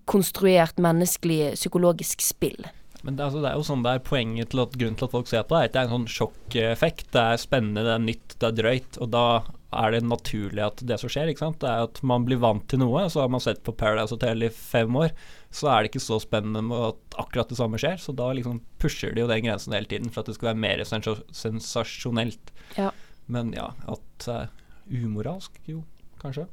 konstruert 0.09 0.79
menneskelig 0.83 1.55
psykologisk 1.59 2.25
spill. 2.25 2.67
Men 3.03 3.17
det, 3.17 3.25
altså, 3.25 3.41
det 3.43 3.51
er 3.51 3.59
jo 3.59 3.67
sånn 3.67 3.83
det 3.83 3.97
er 3.97 4.05
poenget 4.07 4.53
til 4.53 4.63
at 4.63 4.77
grunnen 4.79 4.99
til 4.99 5.09
at 5.09 5.15
folk 5.17 5.31
ser 5.31 5.43
på 5.47 5.57
det, 5.57 5.63
er 5.63 5.71
at 5.71 5.75
det 5.75 5.81
er 5.81 5.89
en 5.89 5.97
sånn 5.97 6.13
sjokkeffekt. 6.17 7.09
Det 7.15 7.25
er 7.33 7.43
spennende, 7.43 7.83
det 7.87 7.97
er 7.97 8.05
nytt, 8.05 8.37
det 8.39 8.49
er 8.49 8.57
drøyt. 8.61 8.99
Og 9.03 9.11
da 9.11 9.25
er 9.73 9.95
det 9.95 10.03
naturlig 10.05 10.63
at 10.63 10.83
det 10.87 10.99
som 11.01 11.11
skjer, 11.11 11.33
ikke 11.33 11.43
sant, 11.43 11.59
det 11.65 11.71
er 11.71 11.89
at 11.89 11.99
man 12.07 12.27
blir 12.29 12.41
vant 12.43 12.65
til 12.71 12.83
noe. 12.83 13.03
Så 13.11 13.25
har 13.25 13.33
man 13.33 13.43
sett 13.43 13.63
på 13.67 13.75
Paradise 13.75 14.15
Hotel 14.15 14.47
i 14.47 14.53
fem 14.55 14.99
år, 15.01 15.17
så 15.51 15.73
er 15.73 15.83
det 15.83 15.93
ikke 15.93 16.05
så 16.05 16.21
spennende 16.23 16.63
med 16.69 16.87
at 16.93 17.19
akkurat 17.25 17.51
det 17.51 17.59
samme 17.59 17.81
skjer. 17.83 17.99
Så 18.03 18.15
da 18.17 18.31
liksom 18.37 18.63
pusher 18.83 19.17
de 19.17 19.25
jo 19.25 19.31
den 19.31 19.47
grensen 19.49 19.75
hele 19.75 19.91
tiden 19.91 20.13
for 20.13 20.23
at 20.23 20.31
det 20.31 20.39
skal 20.39 20.53
være 20.53 20.63
mer 20.69 20.87
sens 20.87 21.11
sensasjonelt. 21.43 22.55
Ja. 22.79 22.93
Men 23.33 23.51
ja, 23.57 23.73
at 23.91 24.31
uh, 24.31 24.47
umoralsk, 24.93 25.59
jo, 25.67 25.83
kanskje. 26.23 26.47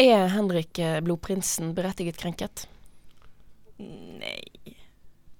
Er 0.00 0.30
Henrik 0.32 0.78
eh, 0.80 1.02
Blodprinsen 1.04 1.74
berettiget 1.76 2.16
krenket? 2.16 2.64
Nei 3.80 4.38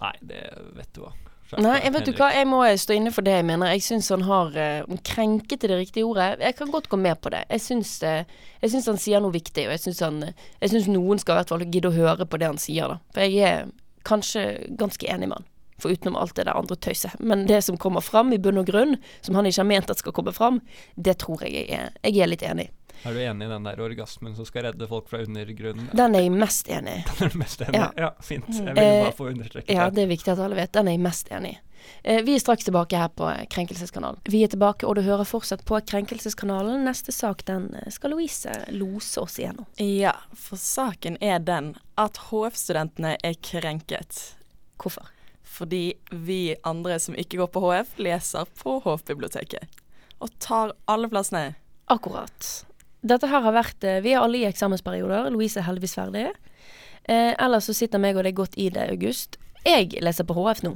Nei, 0.01 0.15
det 0.25 0.45
vet 0.77 0.95
du 0.97 1.03
hva. 1.05 1.11
Nei, 1.59 1.81
jeg 1.83 1.93
vet 1.93 2.07
du 2.07 2.13
hva, 2.15 2.29
jeg 2.33 2.47
må 2.47 2.61
stå 2.79 2.95
inne 2.95 3.11
for 3.13 3.27
det 3.27 3.35
jeg 3.35 3.47
mener. 3.49 3.73
Jeg 3.75 3.83
syns 3.85 4.11
han 4.15 4.23
har 4.29 4.55
eh, 4.57 4.87
om 4.87 5.01
Krenket 5.05 5.67
er 5.67 5.73
det 5.75 5.81
riktige 5.81 6.07
ordet. 6.07 6.39
Jeg 6.41 6.57
kan 6.57 6.71
godt 6.71 6.89
gå 6.93 6.99
med 7.01 7.19
på 7.21 7.33
det. 7.35 7.43
Jeg 7.51 7.65
syns, 7.65 7.97
uh, 8.07 8.23
jeg 8.63 8.73
syns 8.73 8.89
han 8.89 9.01
sier 9.03 9.23
noe 9.23 9.35
viktig, 9.35 9.67
og 9.67 9.75
jeg 9.75 9.83
syns, 9.85 10.03
han, 10.07 10.23
jeg 10.63 10.73
syns 10.73 10.89
noen 10.93 11.21
skal 11.21 11.35
i 11.35 11.41
hvert 11.41 11.53
fall 11.53 11.67
gidde 11.67 11.91
å 11.91 11.97
høre 11.97 12.29
på 12.29 12.41
det 12.41 12.53
han 12.53 12.61
sier, 12.63 12.95
da. 12.95 13.01
For 13.17 13.27
jeg 13.27 13.51
er 13.51 13.73
kanskje 14.09 14.45
ganske 14.81 15.11
enig 15.11 15.31
med 15.31 15.41
han. 15.41 15.49
For 15.81 15.93
utenom 15.93 16.19
alt 16.21 16.37
det 16.37 16.47
der 16.47 16.57
andre 16.57 16.77
tøyset. 16.77 17.19
Men 17.19 17.47
det 17.49 17.63
som 17.67 17.79
kommer 17.81 18.05
fram 18.05 18.33
i 18.37 18.41
bunn 18.41 18.61
og 18.61 18.69
grunn, 18.69 18.99
som 19.25 19.37
han 19.39 19.49
ikke 19.49 19.65
har 19.65 19.71
ment 19.73 19.93
at 19.93 20.01
skal 20.01 20.15
komme 20.17 20.35
fram, 20.37 20.61
det 20.97 21.19
tror 21.25 21.43
jeg 21.45 21.57
jeg 21.57 21.73
er, 21.77 21.97
jeg 22.05 22.21
er 22.21 22.31
litt 22.31 22.45
enig 22.47 22.69
i. 22.69 22.75
Er 23.05 23.15
du 23.17 23.21
enig 23.23 23.47
i 23.47 23.51
den 23.51 23.65
der 23.65 23.81
orgasmen 23.81 24.35
som 24.37 24.45
skal 24.49 24.67
redde 24.69 24.87
folk 24.91 25.09
fra 25.09 25.23
undergrunnen? 25.25 25.89
Den 25.97 26.15
er 26.19 26.21
jeg 26.27 26.33
mest 26.37 26.69
enig 26.69 26.99
i. 26.99 27.05
Den 27.19 27.27
er 27.27 27.33
du 27.33 27.39
mest 27.41 27.61
enig 27.65 27.75
i? 27.75 27.81
Ja. 27.81 27.91
Ja. 27.97 28.11
fint. 28.21 28.49
Jeg 28.53 28.75
ville 28.75 28.85
Eh, 28.85 29.03
bare 29.07 29.17
få 29.17 29.29
understreket 29.33 29.71
Ja, 29.75 29.87
det. 29.91 29.95
det 29.97 30.03
er 30.05 30.11
viktig 30.15 30.33
at 30.35 30.39
alle 30.45 30.57
vet. 30.59 30.73
Den 30.77 30.89
er 30.89 30.97
jeg 30.99 31.01
mest 31.07 31.29
enig 31.33 31.55
i. 31.55 31.59
Eh, 32.05 32.21
vi 32.27 32.35
er 32.37 32.39
straks 32.43 32.65
tilbake 32.69 32.99
her 33.01 33.09
på 33.09 33.25
Krenkelseskanalen. 33.51 34.21
Vi 34.29 34.43
er 34.45 34.49
tilbake, 34.53 34.85
og 34.87 34.97
du 34.97 35.03
hører 35.03 35.25
fortsatt 35.25 35.65
på 35.65 35.79
Krenkelseskanalen. 35.89 36.85
Neste 36.85 37.13
sak 37.13 37.41
den 37.49 37.71
eh, 37.75 37.89
skal 37.91 38.13
Louise 38.13 38.53
lose 38.77 39.21
oss 39.23 39.39
igjennom. 39.41 39.65
Ja, 39.81 40.13
for 40.37 40.61
saken 40.61 41.17
er 41.25 41.39
den 41.41 41.73
at 41.97 42.21
HF-studentene 42.29 43.17
er 43.25 43.35
krenket. 43.41 44.35
Hvorfor? 44.81 45.09
Fordi 45.51 45.95
vi 46.13 46.55
andre 46.69 46.99
som 47.01 47.17
ikke 47.19 47.41
går 47.41 47.49
på 47.57 47.65
HF, 47.65 47.97
leser 47.99 48.45
på 48.61 48.77
HF-biblioteket. 48.85 49.81
Og 50.21 50.29
tar 50.39 50.75
alle 50.87 51.09
plassene. 51.09 51.55
Akkurat. 51.91 52.67
Dette 53.03 53.29
her 53.31 53.41
har 53.45 53.55
vært 53.57 53.85
eh, 53.85 54.01
Vi 54.05 54.13
er 54.15 54.21
alle 54.21 54.43
i 54.43 54.47
eksamensperioder. 54.49 55.31
Louise 55.33 55.61
er 55.61 55.67
heldigvis 55.69 55.97
ferdig. 55.97 56.27
Eh, 57.09 57.33
ellers 57.41 57.69
så 57.71 57.75
sitter 57.77 58.03
meg 58.03 58.17
og 58.19 58.27
det 58.27 58.35
er 58.35 58.41
godt 58.43 58.59
i 58.61 58.69
det, 58.73 58.89
August. 58.93 59.39
Jeg 59.65 59.95
leser 60.05 60.27
på 60.29 60.37
HF 60.37 60.65
nå. 60.67 60.75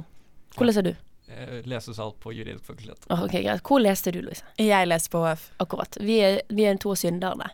Hvor 0.55 0.69
leser 0.69 0.85
du? 0.85 0.93
Eh, 1.27 1.61
Lesesal 1.65 2.13
på 2.21 2.33
juridisk 2.33 2.65
fakultet. 2.65 3.05
Oh, 3.09 3.23
ok, 3.25 3.31
greit. 3.31 3.63
Hvor 3.65 3.81
leste 3.81 4.13
du, 4.13 4.21
Louise? 4.25 4.45
Jeg 4.61 4.87
leser 4.87 5.11
på 5.11 5.23
HF. 5.25 5.49
Akkurat. 5.63 5.97
Vi 6.01 6.19
er, 6.23 6.41
vi 6.49 6.67
er 6.69 6.77
to 6.81 6.95
synderne. 6.97 7.49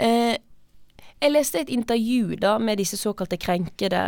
Eh, 0.00 0.36
jeg 1.22 1.30
leste 1.34 1.60
et 1.62 1.70
intervju 1.70 2.38
da 2.40 2.56
med 2.58 2.80
disse 2.80 2.96
såkalte 2.98 3.38
krenkede 3.38 4.02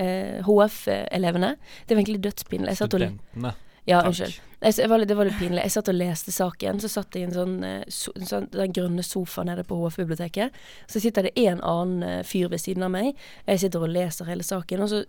eh, 0.00 0.40
HF-elevene. 0.46 1.54
Det 1.86 1.94
var 1.94 2.02
egentlig 2.02 2.24
dødspinlig. 2.24 2.72
Jeg 2.72 2.80
satt 2.80 2.96
og 2.96 3.04
Studentene. 3.04 3.52
Ja, 3.90 4.04
unnskyld. 4.06 4.38
Jeg 4.60 4.90
var 4.92 5.00
litt, 5.00 5.08
det 5.08 5.16
var 5.16 5.24
litt 5.24 5.38
pinlig. 5.40 5.62
Jeg 5.64 5.72
satt 5.72 5.88
og 5.88 5.96
leste 5.96 6.32
saken. 6.34 6.80
Så 6.82 6.90
satt 6.92 7.16
jeg 7.16 7.24
i 7.24 7.28
en 7.30 7.32
sånn, 7.32 7.54
eh, 7.64 7.84
en 8.12 8.28
sånn 8.28 8.48
den 8.52 8.74
grønne 8.76 9.04
sofaen 9.04 9.48
nede 9.48 9.64
på 9.64 9.78
HF-biblioteket. 9.80 10.58
Så 10.86 11.00
sitter 11.00 11.24
det 11.26 11.32
en 11.46 11.62
annen 11.64 12.02
eh, 12.04 12.20
fyr 12.28 12.50
ved 12.52 12.60
siden 12.60 12.84
av 12.84 12.92
meg. 12.92 13.16
Jeg 13.48 13.62
sitter 13.64 13.86
og 13.86 13.94
leser 13.94 14.28
hele 14.28 14.44
saken, 14.44 14.84
og 14.84 14.92
så 14.92 15.00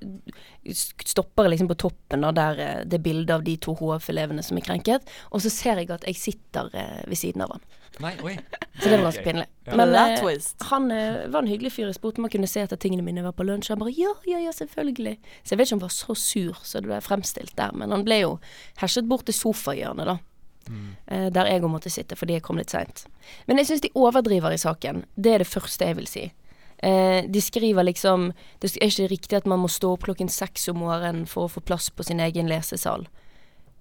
stopper 1.03 1.49
jeg 1.49 1.57
liksom 1.57 1.71
på 1.73 1.79
toppen 1.83 2.23
av 2.23 2.37
der 2.39 2.63
eh, 2.63 2.79
det 2.87 3.03
bildet 3.03 3.35
av 3.35 3.43
de 3.43 3.57
to 3.59 3.75
HF-elevene 3.75 4.45
som 4.45 4.57
er 4.57 4.67
krenket. 4.69 5.13
Og 5.35 5.43
så 5.43 5.51
ser 5.51 5.83
jeg 5.83 5.91
at 5.91 6.07
jeg 6.07 6.15
sitter 6.15 6.71
ved 6.71 7.19
siden 7.19 7.43
av 7.43 7.57
han. 7.57 7.67
Nei, 7.99 8.13
oi. 8.23 8.37
Så 8.79 8.87
det 8.87 8.97
var 8.97 9.03
ganske 9.09 9.23
pinlig. 9.25 9.45
Ja. 9.67 9.75
Men 9.77 9.93
eh, 9.93 10.47
han 10.71 10.91
eh, 10.95 11.27
var 11.29 11.43
en 11.43 11.49
hyggelig 11.51 11.73
fyr. 11.75 11.89
Jeg 11.89 11.99
spurte 11.99 12.21
om 12.21 12.25
han 12.25 12.33
kunne 12.33 12.49
se 12.49 12.63
etter 12.63 12.79
tingene 12.79 13.03
mine 13.05 13.23
var 13.25 13.35
på 13.37 13.45
lunsj. 13.45 13.73
Han 13.73 13.81
bare 13.83 13.93
ja, 13.93 14.13
ja, 14.25 14.39
ja, 14.41 14.53
selvfølgelig. 14.55 15.17
Så 15.43 15.53
jeg 15.53 15.59
vet 15.59 15.67
ikke 15.67 15.77
om 15.77 15.83
han 15.83 15.89
var 15.89 15.95
så 15.97 16.15
sur 16.17 16.61
så 16.63 16.81
det 16.81 16.89
ble 16.89 17.01
fremstilt 17.03 17.53
der, 17.59 17.75
men 17.77 17.93
han 17.93 18.05
ble 18.07 18.21
jo 18.23 18.35
herset 18.81 19.09
bort 19.11 19.27
til 19.27 19.37
sofahjørnet, 19.37 20.13
da. 20.13 20.17
Eh, 21.07 21.27
der 21.33 21.49
jeg 21.49 21.63
òg 21.63 21.71
måtte 21.73 21.91
sitte 21.91 22.15
fordi 22.15 22.37
jeg 22.37 22.45
kom 22.45 22.59
litt 22.61 22.71
seint. 22.73 23.05
Men 23.47 23.59
jeg 23.59 23.69
syns 23.69 23.83
de 23.83 23.91
overdriver 23.97 24.53
i 24.55 24.61
saken. 24.61 25.03
Det 25.15 25.35
er 25.35 25.43
det 25.43 25.49
første 25.49 25.87
jeg 25.87 25.97
vil 25.99 26.09
si. 26.09 26.27
Eh, 26.81 27.27
de 27.29 27.41
skriver 27.41 27.85
liksom 27.85 28.31
Det 28.59 28.71
er 28.81 28.87
ikke 28.87 29.11
riktig 29.11 29.37
at 29.37 29.45
man 29.45 29.59
må 29.61 29.67
stå 29.69 29.91
opp 29.93 30.07
klokken 30.07 30.31
seks 30.33 30.65
om 30.71 30.79
morgenen 30.81 31.27
for 31.29 31.45
å 31.45 31.51
få 31.51 31.61
plass 31.61 31.91
på 31.93 32.05
sin 32.07 32.19
egen 32.23 32.49
lesesal. 32.49 33.07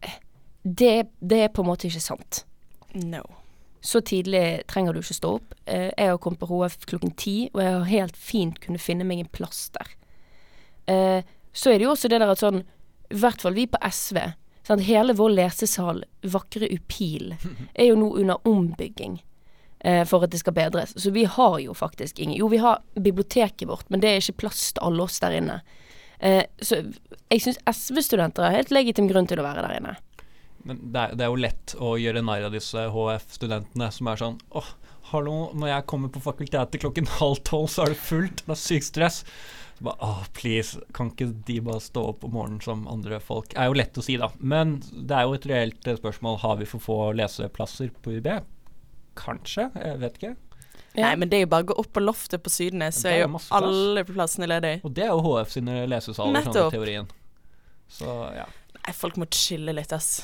Eh, 0.04 0.18
det, 0.64 1.08
det 1.20 1.44
er 1.46 1.52
på 1.54 1.64
en 1.64 1.70
måte 1.70 1.88
ikke 1.88 2.04
sant. 2.04 2.44
No. 2.92 3.22
Så 3.80 4.02
tidlig 4.04 4.66
trenger 4.68 4.92
du 4.92 5.00
ikke 5.00 5.16
stå 5.16 5.30
opp. 5.38 5.54
Eh, 5.64 5.88
jeg 5.96 6.10
har 6.10 6.18
kommet 6.20 6.40
på 6.42 6.48
HF 6.50 6.74
klokken 6.90 7.14
ti, 7.16 7.48
og 7.54 7.62
jeg 7.62 7.72
har 7.78 7.86
helt 7.88 8.16
fint 8.16 8.58
kunnet 8.60 8.82
finne 8.84 9.06
meg 9.08 9.22
en 9.22 9.30
plass 9.32 9.70
der. 9.72 9.94
Eh, 10.92 11.22
så 11.52 11.72
er 11.72 11.78
det 11.80 11.86
jo 11.86 11.94
også 11.94 12.10
det 12.12 12.20
der 12.20 12.30
at 12.34 12.42
sånn, 12.42 12.60
i 13.10 13.18
hvert 13.22 13.40
fall 13.42 13.56
vi 13.56 13.64
på 13.72 13.80
SV, 13.88 14.18
sant? 14.68 14.84
hele 14.86 15.16
vår 15.16 15.32
lesesal, 15.38 16.04
Vakre 16.22 16.68
Upil, 16.70 17.32
er 17.74 17.88
jo 17.88 17.96
nå 17.96 18.10
under 18.20 18.36
ombygging. 18.46 19.16
eh, 19.80 20.04
For 20.04 20.24
at 20.24 20.30
det 20.30 20.42
skal 20.42 20.52
bedres. 20.60 20.92
Så 21.00 21.10
vi 21.10 21.24
har 21.24 21.58
jo 21.64 21.72
faktisk 21.72 22.18
ingen 22.20 22.36
Jo, 22.36 22.48
vi 22.52 22.60
har 22.60 22.82
biblioteket 22.94 23.66
vårt, 23.68 23.88
men 23.88 24.00
det 24.04 24.10
er 24.10 24.20
ikke 24.20 24.42
plass 24.44 24.72
til 24.74 24.84
alle 24.84 25.02
oss 25.08 25.18
der 25.24 25.38
inne. 25.40 25.62
Så 26.60 26.76
jeg 27.32 27.40
syns 27.40 27.56
SV-studenter 27.64 28.44
har 28.44 28.52
helt 28.58 28.70
legitim 28.70 29.06
grunn 29.08 29.24
til 29.26 29.40
å 29.40 29.44
være 29.46 29.62
der 29.64 29.78
inne. 29.78 29.94
Men 30.68 30.82
det 30.92 31.00
er, 31.00 31.14
det 31.16 31.24
er 31.24 31.32
jo 31.32 31.40
lett 31.40 31.74
å 31.80 31.94
gjøre 32.00 32.22
narr 32.26 32.46
av 32.48 32.54
disse 32.54 32.82
HF-studentene 32.92 33.88
som 33.94 34.10
er 34.10 34.20
sånn 34.20 34.36
åh, 34.60 34.68
hallo, 35.10 35.38
når 35.56 35.72
jeg 35.72 35.86
kommer 35.90 36.12
på 36.12 36.22
fakultetet 36.24 36.82
klokken 36.82 37.08
halv 37.20 37.40
tolv, 37.48 37.70
så 37.72 37.86
er 37.86 37.94
det 37.94 38.02
fullt. 38.02 38.44
Det 38.44 38.54
er 38.54 38.60
sykt 38.60 38.90
stress. 38.90 39.22
Så 39.78 39.86
Bare, 39.88 39.96
åh, 40.04 40.22
please, 40.36 40.80
kan 40.96 41.08
ikke 41.14 41.30
de 41.48 41.56
bare 41.64 41.80
stå 41.80 42.04
opp 42.12 42.26
om 42.28 42.34
morgenen 42.36 42.60
som 42.64 42.84
andre 42.90 43.20
folk? 43.24 43.54
Det 43.54 43.62
er 43.62 43.70
jo 43.70 43.78
lett 43.80 43.96
å 43.96 44.04
si, 44.04 44.18
da. 44.20 44.28
Men 44.38 44.78
det 44.92 45.16
er 45.16 45.24
jo 45.24 45.38
et 45.38 45.48
reelt 45.48 45.90
spørsmål. 46.02 46.36
Har 46.44 46.60
vi 46.60 46.68
for 46.68 46.84
få 46.84 46.98
leseplasser 47.16 47.92
på 48.04 48.18
UB? 48.18 48.28
Kanskje, 49.20 49.70
jeg 49.80 50.02
vet 50.04 50.20
ikke. 50.20 50.34
Nei, 50.98 51.14
men 51.16 51.30
det 51.30 51.38
er 51.38 51.44
jo 51.44 51.50
bare 51.52 51.64
å 51.64 51.68
gå 51.70 51.76
opp 51.80 51.90
på 51.94 52.02
loftet 52.02 52.42
på 52.42 52.50
Sydnes, 52.50 52.98
så 52.98 53.12
er 53.12 53.20
jo 53.22 53.40
alle 53.54 54.02
plassene 54.08 54.48
ledige. 54.50 54.80
Og 54.84 54.92
det 54.96 55.06
er 55.06 55.12
jo 55.14 55.22
HF 55.22 55.52
sine 55.54 55.84
lesesaler, 55.88 56.46
sånn 56.50 56.56
i 56.58 56.74
teorien. 56.74 57.10
Så 57.90 58.14
ja. 58.34 58.46
Nei, 58.80 58.94
folk 58.96 59.18
må 59.20 59.28
chille 59.34 59.74
litt, 59.76 59.92
ass. 59.94 60.18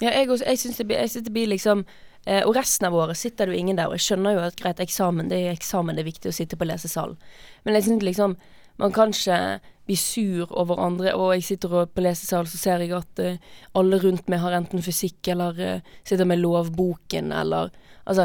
Ja, 0.00 0.10
jeg, 0.10 0.30
også, 0.30 0.46
jeg 0.48 0.58
syns 0.58 0.80
det, 0.80 0.88
det 1.26 1.32
blir 1.32 1.50
liksom 1.50 1.84
eh, 2.26 2.40
Og 2.46 2.56
resten 2.56 2.88
av 2.88 2.96
året 2.96 3.18
sitter 3.18 3.46
det 3.46 3.54
jo 3.54 3.60
ingen 3.60 3.76
der, 3.78 3.90
og 3.90 3.98
jeg 3.98 4.06
skjønner 4.08 4.34
jo 4.34 4.46
at 4.46 4.58
greit, 4.58 4.80
eksamen 4.80 5.28
det 5.30 5.38
er 5.42 5.52
eksamen, 5.52 5.94
det 5.96 6.02
er 6.02 6.10
viktig 6.10 6.32
å 6.32 6.34
sitte 6.34 6.58
på 6.58 6.66
lesesalen. 6.66 7.18
Men 7.64 7.78
jeg 7.78 7.88
syns 7.88 8.06
liksom 8.06 8.36
man 8.80 8.92
kan 8.92 9.12
ikke 9.12 9.60
bli 9.86 9.96
sur 9.96 10.52
over 10.58 10.78
andre, 10.80 11.12
og 11.14 11.34
jeg 11.34 11.44
sitter 11.44 11.86
på 11.86 12.04
lesesal, 12.04 12.46
så 12.48 12.58
ser 12.58 12.82
jeg 12.82 12.94
at 12.96 13.20
eh, 13.22 13.40
alle 13.78 13.98
rundt 14.02 14.30
meg 14.32 14.40
har 14.42 14.56
enten 14.56 14.82
fysikk 14.82 15.28
eller 15.34 15.58
eh, 15.60 15.90
sitter 16.04 16.28
med 16.28 16.42
lovboken 16.42 17.32
eller 17.32 17.72
Altså, 18.02 18.24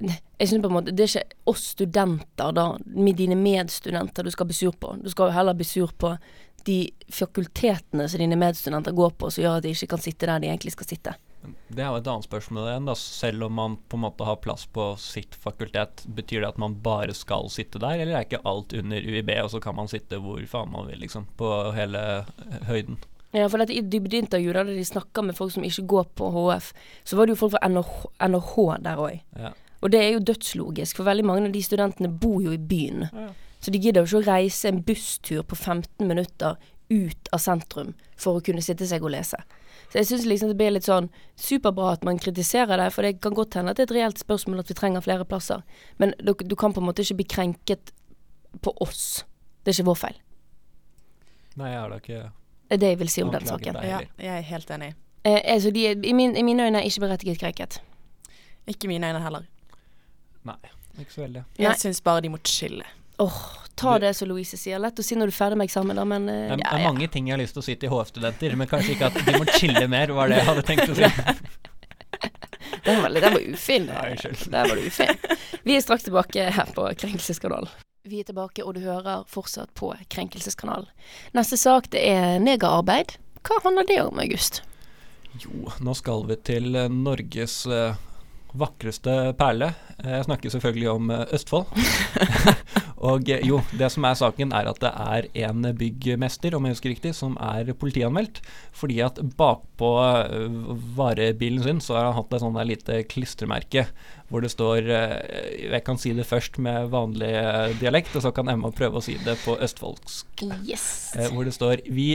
jeg 0.00 0.48
synes 0.48 0.62
på 0.62 0.68
en 0.70 0.72
måte 0.72 0.92
Det 0.96 1.04
er 1.04 1.10
ikke 1.20 1.50
oss 1.50 1.64
studenter, 1.74 2.52
da, 2.56 2.78
med 2.86 3.18
dine 3.18 3.36
medstudenter, 3.36 4.24
du 4.24 4.30
skal 4.30 4.46
bli 4.48 4.54
sur 4.56 4.72
på. 4.72 4.94
Du 5.02 5.10
skal 5.10 5.28
jo 5.28 5.34
heller 5.36 5.56
bli 5.58 5.66
sur 5.68 5.92
på 5.92 6.14
de 6.68 6.78
fakultetene 7.12 8.04
som 8.08 8.20
dine 8.20 8.36
medstudenter 8.38 8.94
går 8.96 9.16
på, 9.16 9.32
som 9.32 9.44
gjør 9.44 9.58
at 9.58 9.66
de 9.66 9.72
ikke 9.72 9.94
kan 9.94 10.04
sitte 10.04 10.28
der 10.28 10.44
de 10.44 10.52
egentlig 10.52 10.74
skal 10.76 10.88
sitte. 10.90 11.16
Det 11.68 11.82
er 11.82 11.92
jo 11.92 12.00
et 12.00 12.08
annet 12.10 12.26
spørsmål 12.26 12.66
igjen. 12.68 12.88
da 12.88 12.94
Selv 12.98 13.46
om 13.46 13.54
man 13.56 13.76
på 13.88 13.96
en 13.96 14.04
måte 14.04 14.26
har 14.26 14.40
plass 14.42 14.66
på 14.74 14.90
sitt 15.00 15.36
fakultet, 15.38 16.02
betyr 16.04 16.42
det 16.42 16.50
at 16.50 16.58
man 16.60 16.76
bare 16.84 17.14
skal 17.16 17.48
sitte 17.52 17.80
der, 17.82 18.02
eller 18.02 18.18
er 18.18 18.26
ikke 18.26 18.42
alt 18.48 18.74
under 18.76 19.04
UiB, 19.04 19.30
og 19.44 19.52
så 19.54 19.62
kan 19.64 19.78
man 19.78 19.90
sitte 19.90 20.20
hvor 20.22 20.42
faen 20.50 20.72
man 20.74 20.90
vil, 20.90 21.00
liksom, 21.04 21.28
på 21.38 21.52
hele 21.76 22.02
høyden? 22.68 22.98
Ja, 23.36 23.44
for 23.52 23.60
dette 23.60 23.76
i 23.76 23.84
dybdeintervjuet 23.84 24.56
da 24.56 24.64
de 24.72 24.84
snakka 24.88 25.22
med 25.24 25.36
folk 25.36 25.52
som 25.52 25.64
ikke 25.68 25.84
går 25.88 26.06
på 26.16 26.30
HF, 26.32 26.70
så 27.04 27.16
var 27.16 27.28
det 27.28 27.36
jo 27.36 27.42
folk 27.42 27.56
fra 27.56 27.68
NHH 27.68 28.54
der 28.84 29.02
òg. 29.04 29.18
Ja. 29.36 29.52
Og 29.78 29.92
det 29.94 30.00
er 30.02 30.16
jo 30.16 30.24
dødslogisk, 30.32 30.98
for 30.98 31.06
veldig 31.06 31.26
mange 31.28 31.50
av 31.50 31.54
de 31.54 31.62
studentene 31.62 32.10
bor 32.10 32.40
jo 32.42 32.54
i 32.56 32.58
byen. 32.58 33.06
Ja. 33.12 33.28
Så 33.60 33.70
de 33.74 33.80
gidder 33.82 34.04
jo 34.04 34.06
ikke 34.06 34.22
å 34.22 34.34
reise 34.34 34.68
en 34.70 34.82
busstur 34.86 35.42
på 35.42 35.56
15 35.56 36.06
minutter 36.06 36.56
ut 36.88 37.30
av 37.32 37.42
sentrum 37.42 37.94
for 38.16 38.38
å 38.38 38.44
kunne 38.44 38.62
sitte 38.64 38.86
seg 38.88 39.04
og 39.04 39.12
lese. 39.12 39.40
Så 39.88 40.00
jeg 40.00 40.08
syns 40.10 40.26
liksom 40.28 40.50
det 40.52 40.58
blir 40.60 40.72
litt 40.74 40.86
sånn 40.88 41.08
superbra 41.40 41.94
at 41.96 42.04
man 42.04 42.20
kritiserer 42.20 42.80
det, 42.80 42.90
for 42.92 43.06
det 43.06 43.20
kan 43.24 43.36
godt 43.36 43.56
hende 43.56 43.72
at 43.72 43.78
det 43.78 43.86
er 43.86 43.90
et 43.90 43.96
reelt 43.96 44.20
spørsmål 44.20 44.62
at 44.62 44.70
vi 44.70 44.76
trenger 44.76 45.04
flere 45.04 45.26
plasser. 45.28 45.62
Men 46.00 46.12
du, 46.20 46.34
du 46.34 46.56
kan 46.60 46.74
på 46.76 46.82
en 46.82 46.88
måte 46.88 47.04
ikke 47.04 47.20
bli 47.22 47.28
krenket 47.36 47.92
på 48.64 48.74
oss. 48.84 49.24
Det 49.64 49.72
er 49.72 49.78
ikke 49.78 49.88
vår 49.90 50.00
feil. 50.02 50.18
Nei, 51.58 51.72
jeg 51.72 51.80
har 51.80 51.90
da 51.90 52.00
ikke 52.02 52.18
Det 52.68 52.76
er 52.76 52.82
det 52.82 52.90
jeg 52.92 52.98
vil 53.00 53.10
si 53.10 53.22
om 53.24 53.30
den 53.32 53.46
saken. 53.48 53.78
Ja, 53.82 54.00
jeg 54.20 54.34
er 54.36 54.44
helt 54.52 54.70
enig. 54.76 54.92
Eh, 55.24 55.40
altså 55.54 55.72
de, 55.74 55.86
i, 55.96 56.12
min, 56.14 56.36
I 56.36 56.44
mine 56.46 56.68
øyne 56.68 56.82
er 56.82 56.88
ikke 56.88 57.06
berettiget 57.06 57.40
krenket. 57.40 57.80
Ikke 58.68 58.88
mine 58.88 59.08
øyne 59.08 59.24
heller. 59.24 59.48
Nei, 60.46 60.58
ikke 61.00 61.12
så 61.12 61.24
veldig. 61.24 61.44
Jeg 61.58 61.80
syns 61.80 62.00
bare 62.04 62.22
de 62.24 62.30
må 62.32 62.40
chille. 62.44 62.84
Ta 63.78 63.94
Du- 63.98 64.06
det 64.06 64.14
som 64.16 64.28
Louise 64.28 64.56
sier. 64.58 64.78
Lett 64.82 64.98
å 64.98 65.04
si 65.06 65.14
når 65.14 65.30
du 65.30 65.32
er 65.34 65.36
ferdig 65.38 65.56
med 65.60 65.68
eksamen, 65.68 65.94
da, 65.96 66.04
men 66.04 66.28
eh, 66.28 66.34
Det 66.56 66.56
er, 66.56 66.62
Ja, 66.64 66.78
ja. 66.78 66.88
mange 66.92 67.06
ting 67.10 67.28
jeg 67.28 67.36
har 67.36 67.42
lyst 67.42 67.54
til 67.54 67.62
å 67.62 67.66
si 67.66 67.76
til 67.78 67.90
HF-studenter, 67.92 68.56
men 68.58 68.66
kanskje 68.70 68.94
ikke 68.96 69.06
at 69.12 69.18
de 69.26 69.34
må 69.38 69.44
chille 69.54 69.84
mer, 69.88 70.10
var 70.16 70.28
det 70.32 70.40
jeg 70.40 70.46
hadde 70.48 70.64
tenkt 70.66 70.88
å 70.90 70.96
si. 70.98 71.02
den 72.88 73.02
var, 73.02 73.10
den 73.14 73.32
var 73.36 73.40
ufin. 73.52 73.86
Unnskyld. 73.90 74.50
Der 74.50 74.68
var 74.68 74.74
du 74.76 74.86
ufin. 74.86 75.14
Vi 75.62 75.76
er 75.76 75.84
straks 75.84 76.02
tilbake 76.08 76.48
her 76.56 76.72
på 76.74 76.88
Krenkelseskanalen. 76.98 77.70
Vi 78.08 78.20
er 78.22 78.24
tilbake, 78.24 78.64
og 78.64 78.74
du 78.74 78.80
hører 78.80 79.24
fortsatt 79.28 79.70
på 79.76 79.92
Krenkelseskanalen. 80.10 80.88
Neste 81.36 81.58
sak 81.60 81.90
det 81.92 82.02
er 82.08 82.38
negerarbeid. 82.40 83.14
Hva 83.46 83.60
handler 83.64 83.86
det 83.88 84.00
om, 84.02 84.18
August? 84.18 84.62
Jo, 85.42 85.68
nå 85.84 85.94
skal 85.94 86.24
vi 86.26 86.36
til 86.50 86.74
eh, 86.74 86.88
Norges 86.90 87.60
eh, 87.70 87.94
vakreste 88.58 89.34
perle. 89.38 89.74
Jeg 90.02 90.24
snakker 90.26 90.50
selvfølgelig 90.56 90.88
om 90.96 91.10
Østfold. 91.36 91.66
og 92.98 93.30
eh, 93.30 93.44
jo, 93.46 93.60
det 93.78 93.90
som 93.94 94.06
er 94.08 94.16
saken 94.18 94.52
er 94.56 94.68
at 94.70 94.80
det 94.82 94.90
er 94.90 95.28
en 95.46 95.66
byggmester, 95.78 96.56
om 96.56 96.66
jeg 96.66 96.76
husker 96.76 96.92
riktig, 96.92 97.14
som 97.16 97.36
er 97.42 97.70
politianmeldt. 97.78 98.40
Fordi 98.74 98.98
at 99.04 99.20
bakpå 99.38 99.90
eh, 100.02 100.58
varebilen 100.98 101.62
sin 101.64 101.82
så 101.84 101.98
har 101.98 102.08
han 102.08 102.18
hatt 102.18 102.34
et 102.34 102.44
sånt 102.44 102.58
der 102.58 102.68
lite 102.68 103.02
klistremerke 103.10 103.88
hvor 104.28 104.42
det 104.44 104.50
står 104.52 104.90
eh, 104.92 105.68
Jeg 105.70 105.80
kan 105.86 105.96
si 106.00 106.10
det 106.16 106.26
først 106.28 106.58
med 106.60 106.90
vanlig 106.92 107.30
dialekt, 107.80 108.16
og 108.18 108.26
så 108.26 108.32
kan 108.34 108.50
Emma 108.52 108.72
prøve 108.74 109.00
å 109.00 109.04
si 109.04 109.16
det 109.24 109.38
på 109.44 109.56
østfoldsk. 109.56 110.44
Yes. 110.66 111.14
Hvor 111.32 111.46
det 111.46 111.54
står 111.56 111.84
'Vi 111.86 112.10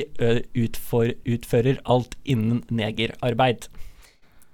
utfor, 0.54 1.16
utfører 1.26 1.80
alt 1.90 2.18
innen 2.26 2.62
negerarbeid'. 2.70 3.72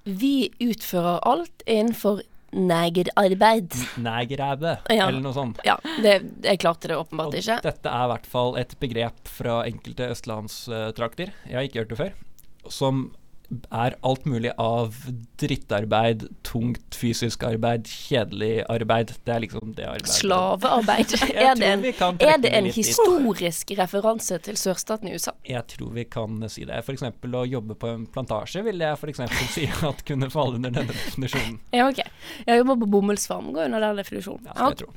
Vi 0.06 0.50
utfører 0.64 1.20
alt 1.28 1.64
innenfor 1.68 2.24
negerarbeid. 2.54 3.74
Negeræbe, 3.98 4.78
Ja. 4.90 5.08
eller 5.08 5.22
noe 5.22 5.34
sånt. 5.34 5.60
Ja, 5.66 5.78
det, 6.02 6.16
jeg 6.44 6.60
klarte 6.60 6.88
det 6.92 6.98
åpenbart 6.98 7.28
Og 7.34 7.40
ikke. 7.42 7.60
dette 7.64 7.90
er 7.90 8.04
i 8.06 8.12
hvert 8.14 8.26
fall 8.26 8.58
et 8.58 8.76
begrep 8.80 9.28
fra 9.28 9.64
enkelte 9.68 10.10
østlandstrakter, 10.14 11.32
jeg 11.48 11.56
har 11.56 11.68
ikke 11.68 11.80
hørt 11.84 11.90
det 11.90 11.98
før, 11.98 12.14
som 12.70 13.12
er 13.74 13.96
alt 14.06 14.26
mulig 14.30 14.52
av 14.62 14.94
drittarbeid, 15.42 16.28
tungt 16.46 16.96
fysisk 16.96 17.44
arbeid, 17.48 17.88
kjedelig 17.90 18.64
arbeid. 18.70 19.14
Det 19.26 19.34
er 19.34 19.44
liksom 19.46 19.74
det 19.78 19.88
arbeidet. 19.90 20.14
Slavearbeid. 20.20 21.16
Er 21.50 21.56
det 21.56 21.70
en, 21.70 21.84
er 22.20 22.38
det 22.42 22.52
en 22.54 22.68
historisk 22.70 23.70
dit. 23.72 23.80
referanse 23.80 24.38
til 24.46 24.58
sørstaten 24.60 25.10
i 25.10 25.16
USA? 25.16 25.34
Jeg 25.48 25.66
tror 25.72 25.94
vi 25.96 26.04
kan 26.12 26.44
si 26.52 26.66
det. 26.68 26.82
F.eks. 26.84 27.06
å 27.10 27.44
jobbe 27.48 27.78
på 27.80 27.90
en 27.90 28.06
plantasje 28.12 28.64
vil 28.66 28.84
jeg 28.84 28.98
f.eks. 29.00 29.22
si 29.56 29.68
at 29.88 30.04
kunne 30.08 30.30
falle 30.34 30.60
under 30.60 30.74
denne 30.76 30.94
definisjonen. 30.94 31.60
Ja, 31.76 31.88
ok. 31.90 32.04
Jeg 32.46 32.62
jobber 32.62 32.82
på 32.84 32.90
bomullsfarm, 32.98 33.54
går 33.56 33.70
under 33.70 33.88
den 33.88 34.02
definisjonen. 34.04 34.50
Ja, 34.52 34.58
Ja, 34.60 34.70
jeg 34.74 34.82
tror. 34.84 34.94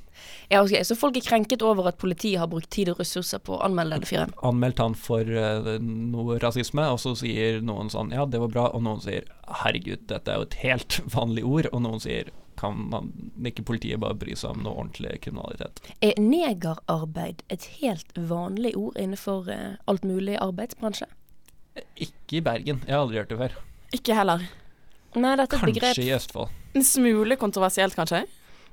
ja, 0.51 0.63
ok. 0.65 0.75
Så 0.85 0.97
folk 0.99 1.17
er 1.17 1.25
krenket 1.25 1.63
over 1.65 1.89
at 1.89 1.99
politiet 2.03 2.41
har 2.43 2.51
brukt 2.53 2.71
tid 2.75 2.91
og 2.93 3.01
ressurser 3.01 3.41
på 3.43 3.57
å 3.57 3.63
anmelde 3.67 3.97
denne 3.97 4.11
fyren? 4.11 4.35
Anmeldt 4.45 4.83
han 4.83 4.97
for 4.99 5.23
uh, 5.25 5.77
noe 5.83 6.39
rasisme, 6.43 6.85
og 6.93 7.01
så 7.03 7.15
sier 7.19 7.63
noen 7.65 7.93
sånn 7.93 8.13
ja, 8.15 8.27
det 8.27 8.42
var 8.43 8.53
bra, 8.53 8.69
og 8.75 8.85
noen 8.85 9.03
sier 9.05 9.27
herregud, 9.63 10.07
dette 10.11 10.33
er 10.33 10.41
jo 10.41 10.49
et 10.49 10.61
helt 10.63 11.01
vanlig 11.17 11.45
ord, 11.49 11.71
og 11.73 11.85
noen 11.87 12.03
sier 12.03 12.33
kan 12.61 12.77
man 12.93 13.09
ikke 13.49 13.65
politiet 13.67 13.99
bare 14.03 14.15
bry 14.19 14.37
seg 14.39 14.53
om 14.55 14.61
noe 14.63 14.77
ordentlig 14.77 15.17
kriminalitet? 15.25 15.81
Er 16.05 16.19
negerarbeid 16.21 17.41
et 17.51 17.65
helt 17.81 18.13
vanlig 18.15 18.75
ord 18.79 18.99
innenfor 19.01 19.49
eh, 19.51 19.81
alt 19.91 20.05
mulig 20.07 20.37
arbeidsbransje? 20.39 21.09
Ikke 21.97 22.39
i 22.39 22.45
Bergen, 22.45 22.85
jeg 22.87 22.95
har 22.95 23.03
aldri 23.07 23.19
hørt 23.23 23.33
det 23.33 23.41
før. 23.41 23.57
Ikke 23.97 24.17
heller. 24.17 24.45
Nei, 25.17 25.33
dette 25.41 25.57
er 25.57 25.65
et 25.65 25.73
begrep 25.73 25.89
Kanskje 25.89 26.05
i 26.07 26.15
Østfold. 26.17 26.53
En 26.77 26.87
smule 26.87 27.37
kontroversielt, 27.41 27.97
kanskje? 27.97 28.23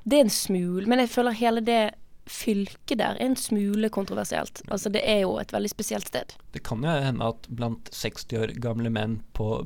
Det 0.04 0.20
er 0.20 0.28
en 0.28 0.32
smule, 0.32 0.86
men 0.88 1.02
jeg 1.04 1.12
føler 1.12 1.36
hele 1.40 1.64
det 1.66 1.82
fylket 2.30 3.00
der 3.00 3.18
er 3.18 3.26
en 3.26 3.36
smule 3.40 3.90
kontroversielt. 3.90 4.62
Altså, 4.70 4.92
det 4.94 5.02
er 5.08 5.24
jo 5.24 5.36
et 5.42 5.52
veldig 5.54 5.72
spesielt 5.72 6.08
sted. 6.12 6.36
Det 6.54 6.62
kan 6.66 6.84
jo 6.86 6.94
hende 7.04 7.26
at 7.34 7.48
blant 7.50 7.90
60 7.96 8.38
år 8.40 8.54
gamle 8.62 8.92
menn 8.94 9.20
på 9.38 9.66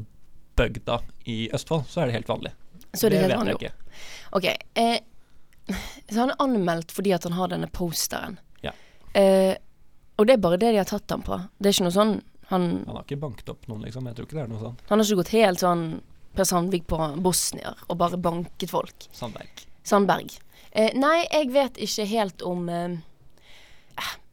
bygda 0.58 1.00
i 1.30 1.50
Østfold, 1.54 1.88
så 1.90 2.04
er 2.04 2.10
det 2.12 2.20
helt 2.20 2.30
vanlig. 2.30 2.54
Så 2.94 3.10
det 3.10 3.20
det 3.20 3.28
vet 3.28 3.38
vanlig 3.38 3.56
jeg 3.58 3.72
ikke. 3.72 4.00
Ok. 4.38 4.48
Eh, 4.76 5.00
så 6.10 6.20
han 6.20 6.34
er 6.34 6.42
anmeldt 6.44 6.92
fordi 6.94 7.14
at 7.16 7.24
han 7.28 7.36
har 7.38 7.50
denne 7.54 7.70
posteren. 7.74 8.38
Ja. 8.62 8.74
Eh, 9.18 9.56
og 10.18 10.28
det 10.30 10.36
er 10.38 10.44
bare 10.44 10.60
det 10.62 10.74
de 10.76 10.82
har 10.82 10.90
tatt 10.90 11.10
ham 11.10 11.24
på. 11.26 11.40
Det 11.58 11.70
er 11.72 11.78
ikke 11.78 11.90
noe 11.90 11.96
sånn 11.98 12.16
Han, 12.52 12.64
Han 12.86 12.98
har 13.00 13.06
ikke 13.06 13.18
banket 13.22 13.48
opp 13.50 13.64
noen, 13.72 13.86
liksom. 13.88 14.06
Jeg 14.06 14.18
tror 14.18 14.26
ikke 14.28 14.36
det 14.36 14.42
er 14.44 14.50
noe 14.52 14.60
sånn. 14.62 14.74
han 14.90 15.00
har 15.00 15.08
ikke 15.08 15.16
gått 15.22 15.30
helt 15.34 15.62
sånn 15.64 15.84
Per 16.36 16.46
Sandvik 16.46 16.84
på 16.92 16.98
bosnier 17.24 17.80
og 17.88 17.98
bare 17.98 18.18
banket 18.20 18.70
folk. 18.70 19.06
Sandberg. 19.16 19.64
Sandberg. 19.88 20.36
Eh, 20.74 20.90
nei, 20.98 21.28
jeg 21.30 21.52
vet 21.54 21.78
ikke 21.78 22.06
helt 22.10 22.42
om 22.50 22.64
eh, 22.74 22.96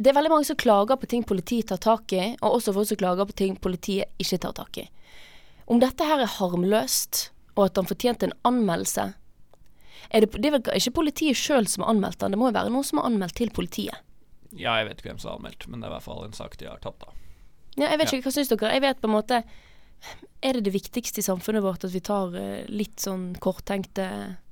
Det 0.01 0.09
er 0.09 0.17
veldig 0.17 0.31
mange 0.33 0.49
som 0.49 0.57
klager 0.57 0.97
på 0.97 1.09
ting 1.11 1.25
politiet 1.29 1.69
tar 1.69 1.81
tak 1.85 2.13
i, 2.17 2.31
og 2.41 2.57
også 2.59 2.73
folk 2.73 2.89
som 2.89 2.97
klager 3.03 3.29
på 3.29 3.37
ting 3.37 3.59
politiet 3.61 4.09
ikke 4.23 4.39
tar 4.47 4.55
tak 4.57 4.79
i. 4.81 4.87
Om 5.71 5.83
dette 5.83 6.07
her 6.09 6.23
er 6.25 6.33
harmløst, 6.39 7.27
og 7.59 7.67
at 7.67 7.77
han 7.77 7.89
fortjente 7.91 8.27
en 8.31 8.37
anmeldelse 8.49 9.11
er 10.11 10.25
det, 10.25 10.31
det 10.41 10.49
er 10.49 10.55
vel 10.57 10.79
ikke 10.81 10.95
politiet 10.97 11.37
sjøl 11.37 11.67
som 11.69 11.85
har 11.85 11.93
anmeldt 11.93 12.23
han, 12.25 12.33
det 12.33 12.39
må 12.41 12.49
jo 12.49 12.57
være 12.57 12.73
noen 12.73 12.87
som 12.89 12.99
har 13.03 13.11
anmeldt 13.11 13.37
til 13.39 13.51
politiet. 13.55 14.01
Ja, 14.57 14.79
jeg 14.81 14.89
vet 14.89 15.03
ikke 15.03 15.11
hvem 15.13 15.21
som 15.23 15.31
har 15.35 15.37
anmeldt, 15.39 15.67
men 15.69 15.83
det 15.83 15.87
er 15.87 15.93
i 15.93 15.95
hvert 15.99 16.07
fall 16.09 16.25
en 16.25 16.35
sak 16.35 16.57
de 16.59 16.67
har 16.71 16.81
tatt, 16.83 16.97
da. 17.05 17.13
Ja, 17.77 17.91
jeg 17.93 18.01
vet 18.01 18.07
Ja. 18.09 18.17
ikke, 18.17 18.27
hva 18.27 18.33
syns 18.35 18.49
dere? 18.51 18.73
Jeg 18.75 18.83
vet 18.83 19.01
på 19.05 19.07
en 19.11 19.15
måte 19.15 19.43
Er 20.43 20.57
det 20.57 20.65
det 20.65 20.73
viktigste 20.73 21.21
i 21.21 21.23
samfunnet 21.23 21.63
vårt 21.63 21.85
at 21.85 21.93
vi 21.93 22.01
tar 22.01 22.33
eh, 22.35 22.65
litt 22.73 22.97
sånn 23.05 23.35
korttenkte 23.39 24.07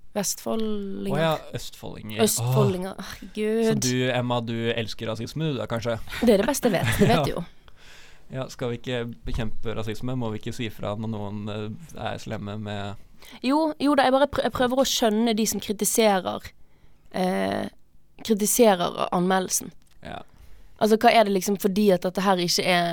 Å 0.08 0.18
vestfoldinger? 0.18 1.20
ja, 1.20 1.34
østfoldinger. 1.54 2.22
Østfoldinger. 2.24 2.94
Åh, 2.98 3.12
så 3.68 3.74
du, 3.78 3.92
Emma, 4.10 4.40
du 4.40 4.56
elsker 4.72 5.06
rasisme, 5.10 5.52
du 5.52 5.58
da, 5.60 5.66
kanskje? 5.70 5.98
Det 6.22 6.34
er 6.34 6.42
det 6.42 6.48
beste 6.48 6.70
jeg 6.70 6.78
vet. 6.80 6.94
Det 6.98 7.08
vet 7.10 7.24
du 7.28 7.32
jo. 7.36 7.44
Ja, 8.32 8.48
skal 8.52 8.72
vi 8.72 8.80
ikke 8.80 9.02
bekjempe 9.24 9.72
rasisme, 9.78 10.16
må 10.18 10.32
vi 10.34 10.40
ikke 10.42 10.52
si 10.56 10.66
fra 10.72 10.94
når 10.98 11.12
noen 11.12 11.52
eh, 11.52 11.68
er 12.10 12.18
slemme 12.20 12.58
med 12.60 13.04
Jo, 13.44 13.72
jo 13.80 13.94
da, 13.96 14.04
jeg 14.08 14.14
bare 14.16 14.28
prøver, 14.28 14.48
jeg 14.48 14.56
prøver 14.56 14.82
å 14.82 14.88
skjønne 14.88 15.36
de 15.38 15.46
som 15.48 15.62
kritiserer 15.64 16.50
eh, 17.16 17.68
Kritiserer 18.26 19.04
anmeldelsen. 19.14 19.70
Ja. 20.02 20.18
Altså, 20.82 20.98
hva 20.98 21.12
er 21.14 21.24
det 21.28 21.36
liksom 21.36 21.56
fordi 21.62 21.88
at 21.94 22.02
dette 22.02 22.22
her 22.26 22.40
ikke 22.42 22.64
er 22.66 22.88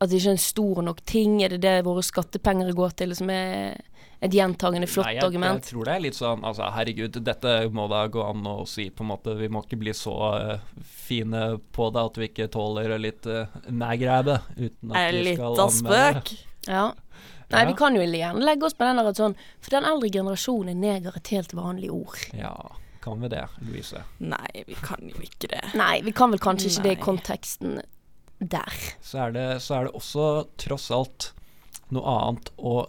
At 0.00 0.08
det 0.10 0.18
ikke 0.18 0.30
er 0.32 0.36
en 0.38 0.42
stor 0.42 0.82
nok 0.82 1.02
ting? 1.06 1.36
Er 1.44 1.52
det 1.54 1.60
det 1.62 1.84
våre 1.86 2.02
skattepenger 2.02 2.72
går 2.74 2.96
til, 2.98 3.12
som 3.14 3.30
er 3.30 3.78
et 4.22 4.34
gjentagende 4.36 4.86
flott 4.86 5.08
Nei, 5.08 5.16
jeg, 5.16 5.24
argument? 5.26 5.64
Jeg 5.64 5.72
tror 5.72 5.88
det 5.88 5.94
er 5.96 6.02
litt 6.04 6.14
sånn 6.18 6.44
Altså, 6.46 6.68
herregud, 6.76 7.16
dette 7.26 7.54
må 7.74 7.88
da 7.90 8.04
gå 8.12 8.22
an 8.22 8.44
å 8.46 8.56
si, 8.70 8.84
på 8.94 9.02
en 9.02 9.10
måte. 9.10 9.34
Vi 9.38 9.48
må 9.50 9.64
ikke 9.64 9.80
bli 9.80 9.94
så 9.98 10.12
uh, 10.30 10.82
fine 10.86 11.40
på 11.74 11.88
det 11.94 12.04
at 12.06 12.20
vi 12.20 12.28
ikke 12.30 12.46
tåler 12.54 12.94
litt 13.02 13.26
uh, 13.26 13.50
nægræbe. 13.66 14.36
uten 14.56 14.94
at 14.94 15.10
vi 15.16 15.24
skal 15.34 15.56
Litt 15.56 15.64
anmelde. 15.64 15.72
spøk. 15.80 16.32
Ja. 16.70 16.84
Nei, 17.52 17.64
Ja. 17.64 17.66
vi 17.68 17.74
kan 17.76 17.96
jo 17.98 18.04
gjerne 18.06 18.46
legge 18.46 18.64
oss 18.64 18.78
på 18.78 18.86
den 18.86 18.96
der 19.02 19.10
at 19.10 19.18
sånn 19.20 19.34
For 19.60 19.74
den 19.74 19.84
eldre 19.84 20.08
generasjonen 20.14 20.70
er 20.72 20.78
neger 20.86 21.18
et 21.18 21.32
helt 21.34 21.52
vanlig 21.58 21.90
ord. 21.92 22.22
Ja, 22.38 22.54
kan 23.02 23.20
vi 23.20 23.28
det, 23.28 23.42
Louise? 23.66 24.04
Nei, 24.22 24.62
vi 24.70 24.78
kan 24.78 25.02
jo 25.04 25.18
ikke 25.20 25.50
det. 25.50 25.60
Nei, 25.74 25.98
vi 26.06 26.14
kan 26.16 26.30
vel 26.32 26.40
kanskje 26.40 26.70
ikke 26.70 26.86
det 26.86 26.94
i 26.94 27.02
konteksten 27.02 27.80
der. 28.38 28.72
Så 29.02 29.26
er, 29.26 29.34
det, 29.34 29.46
så 29.66 29.80
er 29.80 29.88
det 29.90 29.94
også 29.98 30.30
tross 30.62 30.88
alt 30.94 31.32
noe 31.92 32.06
annet 32.16 32.48
å 32.56 32.86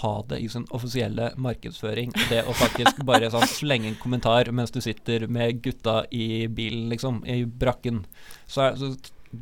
ha 0.00 0.12
det 0.30 0.38
i 0.44 0.48
sin 0.52 0.66
offisielle 0.74 1.32
markedsføring. 1.40 2.12
Det 2.30 2.44
å 2.46 2.56
faktisk 2.56 3.02
bare 3.08 3.30
sånn 3.32 3.46
slenge 3.50 3.92
en 3.92 4.00
kommentar 4.00 4.50
mens 4.54 4.74
du 4.74 4.80
sitter 4.84 5.26
med 5.30 5.62
gutta 5.64 6.02
i 6.14 6.46
bilen, 6.46 6.88
liksom, 6.92 7.22
i 7.26 7.42
brakken. 7.44 8.04
Så 8.46 8.66
er 8.66 8.80
så 8.80 8.92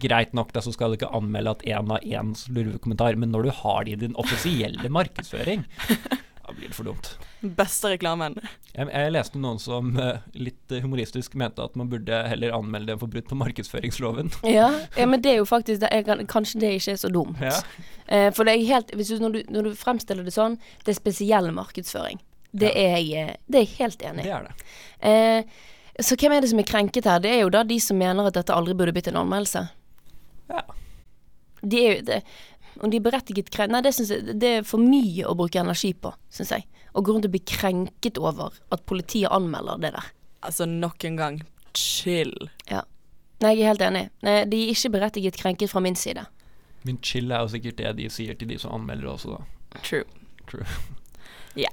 greit 0.03 0.35
nok, 0.35 0.53
da, 0.55 0.63
så 0.65 0.73
skal 0.75 0.93
du 0.93 0.99
ikke 0.99 1.13
anmelde 1.15 1.55
at 1.57 1.65
én 1.69 1.93
av 1.95 2.03
én 2.03 2.35
lurvekommentar, 2.51 3.19
men 3.21 3.31
når 3.35 3.47
du 3.47 3.55
har 3.61 3.87
det 3.87 3.95
i 3.95 4.03
din 4.07 4.19
offisielle 4.19 4.91
markedsføring, 4.91 5.65
da 6.43 6.55
blir 6.55 6.71
det 6.71 6.77
for 6.79 6.89
dumt. 6.89 7.15
Beste 7.43 7.91
reklamen. 7.93 8.39
Jeg, 8.73 8.89
jeg 8.89 9.13
leste 9.13 9.39
noen 9.39 9.59
som 9.61 9.91
eh, 10.01 10.23
litt 10.41 10.73
humoristisk 10.83 11.35
mente 11.39 11.63
at 11.63 11.77
man 11.77 11.91
burde 11.93 12.23
heller 12.31 12.55
anmelde 12.57 12.95
en 12.95 13.01
for 13.03 13.13
brudd 13.13 13.29
på 13.29 13.37
markedsføringsloven. 13.39 14.31
Ja, 14.57 14.71
ja, 14.97 15.07
men 15.07 15.21
det 15.23 15.35
er 15.35 15.39
jo 15.43 15.47
faktisk 15.49 15.83
det, 15.85 15.91
er, 15.93 16.25
Kanskje 16.31 16.61
det 16.65 16.73
ikke 16.79 16.95
er 16.97 17.01
så 17.03 17.11
dumt. 17.13 17.39
Ja. 17.45 17.53
Eh, 18.09 18.31
for 18.35 18.49
det 18.49 18.57
er 18.57 18.67
helt 18.73 18.95
hvis 18.97 19.13
du, 19.13 19.21
når, 19.23 19.37
du, 19.37 19.53
når 19.53 19.69
du 19.69 19.77
fremstiller 19.79 20.25
det 20.27 20.35
sånn, 20.35 20.57
det 20.87 20.95
er 20.95 20.99
spesiell 21.01 21.53
markedsføring. 21.55 22.23
Det, 22.57 22.73
Ja. 22.73 22.97
er, 22.97 22.99
eh, 23.29 23.35
det 23.47 23.61
er 23.61 23.67
jeg 23.67 23.75
helt 23.83 24.03
enig 24.09 24.25
i. 24.25 24.29
Det 24.31 24.37
er 24.39 24.49
det. 24.49 24.69
Eh, 25.13 26.03
så 26.07 26.17
hvem 26.21 26.33
er 26.37 26.41
det 26.45 26.51
som 26.53 26.59
er 26.61 26.69
krenket 26.69 27.07
her? 27.09 27.21
Det 27.25 27.31
er 27.33 27.43
jo 27.45 27.53
da 27.53 27.63
de 27.65 27.77
som 27.81 27.97
mener 28.01 28.27
at 28.29 28.35
dette 28.37 28.53
aldri 28.53 28.75
burde 28.77 28.93
blitt 28.97 29.09
en 29.13 29.21
anmeldelse. 29.23 29.63
Ja. 30.53 30.63
De 31.63 31.79
er 31.85 31.95
jo 31.97 32.03
det 32.07 32.19
Om 32.85 32.91
de 32.93 32.99
er 33.01 33.03
berettiget 33.03 33.49
krenket 33.51 33.73
Nei, 33.73 33.81
det 33.83 33.95
synes 33.97 34.11
jeg 34.13 34.35
det 34.39 34.51
er 34.61 34.67
for 34.69 34.79
mye 34.79 35.25
å 35.27 35.33
bruke 35.35 35.59
energi 35.59 35.95
på, 35.97 36.13
syns 36.31 36.53
jeg. 36.53 36.67
Å 36.97 37.03
går 37.05 37.19
rundt 37.19 37.29
og 37.29 37.35
bli 37.35 37.43
krenket 37.45 38.19
over 38.19 38.55
at 38.73 38.85
politiet 38.89 39.29
anmelder 39.35 39.81
det 39.83 39.93
der. 39.99 40.13
Altså, 40.47 40.65
nok 40.65 41.05
en 41.05 41.19
gang, 41.21 41.41
chill. 41.77 42.33
Ja. 42.71 42.87
Nei, 43.45 43.53
jeg 43.59 43.67
er 43.67 43.75
helt 43.75 43.85
enig. 43.85 44.07
Nei, 44.25 44.39
de 44.49 44.63
er 44.65 44.73
ikke 44.73 44.95
berettiget 44.95 45.37
krenket 45.37 45.73
fra 45.73 45.83
min 45.85 45.99
side. 45.99 46.25
Men 46.89 47.01
chill 47.05 47.33
er 47.35 47.45
jo 47.45 47.51
sikkert 47.53 47.83
det 47.83 47.93
de 47.99 48.07
sier 48.13 48.39
til 48.39 48.49
de 48.49 48.57
som 48.63 48.73
anmelder 48.79 49.11
også, 49.13 49.37
da. 49.37 49.83
True. 49.83 50.07
True. 50.51 50.69
Ja. 51.57 51.71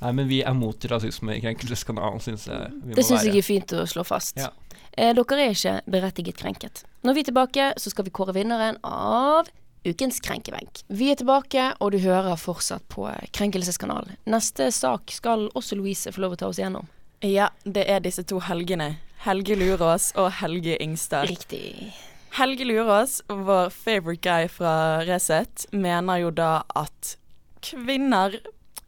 Nei, 0.00 0.14
men 0.16 0.30
vi 0.30 0.38
er 0.48 0.54
mot 0.56 0.84
rasisme 0.88 1.34
i 1.34 1.42
Krenkelseskanalen, 1.42 2.22
syns 2.24 2.46
jeg 2.48 2.70
vi 2.88 2.94
Det 2.96 3.02
syns 3.04 3.26
jeg 3.28 3.36
er 3.36 3.44
fint 3.44 3.74
å 3.76 3.82
slå 3.84 4.00
fast. 4.08 4.38
Ja. 4.40 4.48
Eh, 4.96 5.10
dere 5.12 5.36
er 5.44 5.52
ikke 5.52 5.74
berettiget 5.92 6.38
krenket. 6.40 6.80
Når 7.04 7.18
vi 7.18 7.20
er 7.20 7.28
tilbake, 7.28 7.66
så 7.76 7.92
skal 7.92 8.06
vi 8.08 8.14
kåre 8.16 8.32
vinneren 8.32 8.78
av 8.80 9.50
Ukens 9.84 10.20
krenkebenk. 10.20 10.82
Vi 10.92 11.08
er 11.12 11.16
tilbake, 11.16 11.70
og 11.80 11.94
du 11.94 11.98
hører 12.02 12.36
fortsatt 12.36 12.84
på 12.92 13.06
Krenkelseskanalen. 13.32 14.18
Neste 14.28 14.68
sak 14.76 15.12
skal 15.14 15.48
også 15.56 15.78
Louise 15.78 16.12
få 16.12 16.26
lov 16.26 16.36
å 16.36 16.40
ta 16.42 16.50
oss 16.50 16.60
gjennom. 16.60 16.88
Ja, 17.24 17.48
det 17.64 17.86
er 17.88 18.04
disse 18.04 18.24
to 18.28 18.42
Helgene. 18.44 18.98
Helge 19.24 19.56
Lurås 19.56 20.10
og 20.20 20.30
Helge 20.40 20.76
Ingstad. 20.80 21.28
Riktig. 21.28 21.92
Helge 22.36 22.64
Lurås, 22.64 23.18
vår 23.28 23.72
favorite 23.74 24.24
guy 24.24 24.48
fra 24.52 24.72
Resett, 25.08 25.66
mener 25.72 26.22
jo 26.22 26.30
da 26.32 26.62
at 26.78 27.16
kvinner 27.64 28.36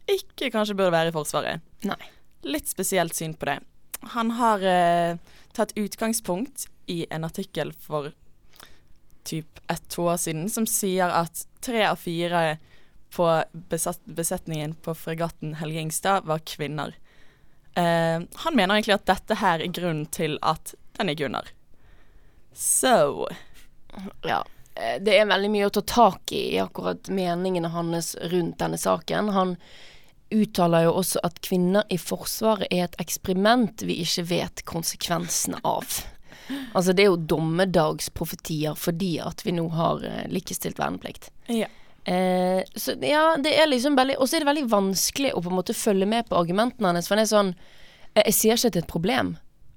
ikke 0.08 0.52
kanskje 0.52 0.76
burde 0.76 0.94
være 0.94 1.12
i 1.12 1.14
Forsvaret. 1.16 1.64
Nei. 1.88 2.00
Litt 2.48 2.68
spesielt 2.70 3.16
syn 3.16 3.34
på 3.38 3.48
det. 3.48 3.58
Han 4.16 4.32
har 4.38 4.64
eh, 4.66 5.20
tatt 5.54 5.76
utgangspunkt 5.78 6.66
i 6.90 7.04
en 7.10 7.24
artikkel 7.28 7.72
for 7.78 8.12
typ 9.24 9.60
ett-to 9.72 10.08
år 10.12 10.16
siden 10.20 10.48
som 10.50 10.66
sier 10.66 11.12
at 11.12 11.44
tre 11.64 11.84
av 11.86 11.96
fire 12.00 12.58
på 13.12 13.26
besetningen 14.06 14.74
på 14.74 14.94
fregatten 14.96 15.54
Helge 15.60 15.80
Ingstad 15.80 16.24
var 16.24 16.38
kvinner. 16.48 16.94
Eh, 17.76 18.20
han 18.34 18.56
mener 18.56 18.74
egentlig 18.74 18.94
at 18.94 19.06
dette 19.08 19.36
her 19.40 19.60
er 19.60 19.72
grunnen 19.72 20.06
til 20.12 20.38
at 20.42 20.74
den 20.98 21.12
gikk 21.12 21.26
under. 21.28 21.48
So 22.52 23.28
Ja. 24.22 24.44
eh, 24.76 24.98
Det 25.00 25.18
er 25.18 25.26
veldig 25.26 25.50
mye 25.50 25.66
å 25.68 25.72
ta 25.72 25.80
tak 25.80 26.32
i 26.32 26.58
akkurat 26.60 27.08
meningene 27.08 27.68
hans 27.68 28.16
rundt 28.20 28.58
denne 28.58 28.78
saken. 28.78 29.28
Han 29.32 29.56
uttaler 30.32 30.84
jo 30.86 30.92
også 30.96 31.20
at 31.24 31.40
kvinner 31.44 31.84
i 31.90 31.98
Forsvaret 32.00 32.68
er 32.70 32.84
et 32.84 32.96
eksperiment 32.98 33.82
vi 33.84 34.00
ikke 34.04 34.24
vet 34.24 34.64
konsekvensene 34.64 35.60
av. 35.64 35.84
Altså 36.72 36.94
det 36.96 37.04
er 37.04 37.12
jo 37.12 37.20
dommedagsprofetier 37.34 38.76
fordi 38.78 39.14
at 39.22 39.44
vi 39.46 39.54
nå 39.56 39.68
har 39.76 40.02
uh, 40.04 40.24
likestilt 40.32 40.80
verneplikt. 40.80 41.30
Ja. 41.52 41.68
Eh, 42.04 42.62
så 42.74 42.96
ja, 43.00 43.36
det 43.38 43.52
er 43.54 43.68
liksom 43.70 43.94
veldig 43.94 44.16
Og 44.18 44.26
så 44.26 44.34
er 44.34 44.42
det 44.42 44.48
veldig 44.48 44.64
vanskelig 44.72 45.28
å 45.38 45.42
på 45.44 45.52
en 45.52 45.54
måte 45.60 45.76
følge 45.76 46.08
med 46.10 46.26
på 46.26 46.34
argumentene 46.34 46.90
hennes, 46.90 47.06
for 47.06 47.14
det 47.14 47.28
er 47.28 47.30
sånn 47.30 47.52
Jeg, 48.16 48.24
Jeg 48.24 48.34
sier 48.34 48.56
ikke 48.56 48.70
at 48.72 48.74
det 48.74 48.80
er 48.80 48.86
et 48.88 48.90
problem, 48.90 49.28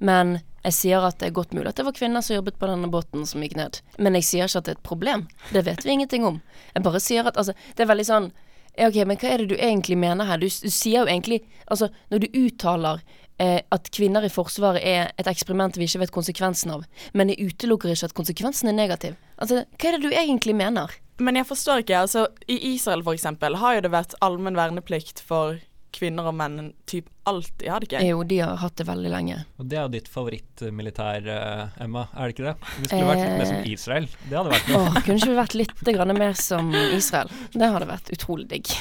men 0.01 0.31
jeg 0.65 0.73
sier 0.73 1.05
at 1.05 1.19
det 1.21 1.27
er 1.27 1.35
godt 1.35 1.53
mulig 1.53 1.69
at 1.69 1.77
det 1.77 1.85
var 1.85 1.93
kvinner 1.93 2.25
som 2.25 2.39
jobbet 2.39 2.57
på 2.57 2.65
denne 2.65 2.89
båten 2.89 3.27
som 3.29 3.43
gikk 3.45 3.53
ned. 3.59 3.77
Men 4.01 4.17
jeg 4.17 4.25
sier 4.25 4.49
ikke 4.49 4.63
at 4.63 4.65
det 4.65 4.73
er 4.73 4.79
et 4.79 4.87
problem. 4.89 5.27
Det 5.53 5.61
vet 5.67 5.85
vi 5.85 5.93
ingenting 5.93 6.25
om. 6.25 6.39
Jeg 6.73 6.85
bare 6.87 7.01
sier 7.03 7.29
at 7.29 7.37
altså 7.37 7.53
Det 7.53 7.85
er 7.85 7.91
veldig 7.91 8.07
sånn 8.09 8.31
ja, 8.75 8.89
ok, 8.89 8.97
men 9.07 9.19
hva 9.21 9.29
er 9.31 9.43
det 9.43 9.53
du 9.53 9.55
egentlig 9.55 9.95
mener 10.01 10.27
her? 10.27 10.41
Du, 10.41 10.49
du 10.49 10.71
sier 10.73 11.03
jo 11.03 11.07
egentlig 11.07 11.43
Altså, 11.69 11.87
når 12.11 12.25
du 12.25 12.39
uttaler 12.41 13.05
eh, 13.41 13.61
at 13.71 13.91
kvinner 13.95 14.25
i 14.25 14.31
Forsvaret 14.31 14.83
er 14.83 15.11
et 15.19 15.29
eksperiment 15.29 15.77
vi 15.77 15.87
ikke 15.89 16.03
vet 16.05 16.15
konsekvensen 16.15 16.75
av, 16.77 16.85
men 17.13 17.31
jeg 17.31 17.51
utelukker 17.51 17.93
ikke 17.93 18.11
at 18.11 18.17
konsekvensen 18.17 18.71
er 18.71 18.77
negativ. 18.77 19.19
Altså, 19.37 19.65
hva 19.75 19.91
er 19.91 19.97
det 19.97 20.07
du 20.07 20.15
egentlig 20.15 20.55
mener? 20.57 20.93
Men 21.17 21.39
jeg 21.39 21.47
forstår 21.47 21.83
ikke. 21.83 21.99
altså 21.99 22.27
I 22.51 22.57
Israel 22.73 23.05
eksempel 23.13 23.55
har 23.61 23.77
jo 23.77 23.85
det 23.85 23.93
vært 23.93 24.17
allmenn 24.25 24.57
verneplikt 24.57 25.21
for 25.23 25.61
kvinner 25.95 26.27
og 26.27 26.35
menn 26.35 26.73
typ 26.89 27.07
alltid, 27.29 27.69
har 27.71 27.79
de 27.79 27.87
ikke? 27.87 28.01
Jo, 28.03 28.23
de 28.27 28.41
har 28.43 28.57
hatt 28.59 28.75
det 28.79 28.85
veldig 28.89 29.11
lenge. 29.13 29.37
Og 29.61 29.69
det 29.71 29.79
er 29.79 29.85
jo 29.85 29.93
ditt 29.93 30.09
favorittmilitær, 30.11 31.29
uh, 31.29 31.77
Emma, 31.81 32.05
er 32.13 32.27
det 32.27 32.35
ikke 32.35 32.49
det? 32.49 32.55
Vi 32.81 32.89
skulle 32.89 33.07
vært 33.07 33.23
litt 33.23 33.39
mer 33.39 33.49
som 33.51 33.71
Israel. 33.71 34.09
Det 34.25 34.39
hadde 34.39 34.53
vært 34.53 34.69
noe. 34.73 34.83
Åh, 34.83 34.99
kunne 34.99 35.17
ikke 35.21 35.31
vi 35.31 35.39
vært 35.39 35.57
litt 35.61 36.19
mer 36.19 36.37
som 36.41 36.75
Israel? 36.75 37.33
Det 37.55 37.73
hadde 37.77 37.89
vært 37.89 38.11
utrolig 38.17 38.49
digg. 38.51 38.75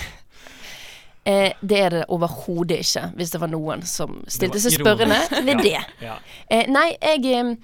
Eh, 1.25 1.57
det 1.61 1.81
er 1.81 1.91
det 1.91 2.05
overhodet 2.13 2.83
ikke, 2.85 3.07
hvis 3.17 3.33
det 3.33 3.41
var 3.41 3.53
noen 3.53 3.83
som 3.89 4.21
stilte 4.29 4.61
seg 4.61 4.77
spørrende 4.77 5.19
ved 5.47 5.65
det. 5.65 5.81
Ja. 6.05 6.19
Eh, 6.53 6.69
nei, 6.69 6.91
jeg 7.01 7.57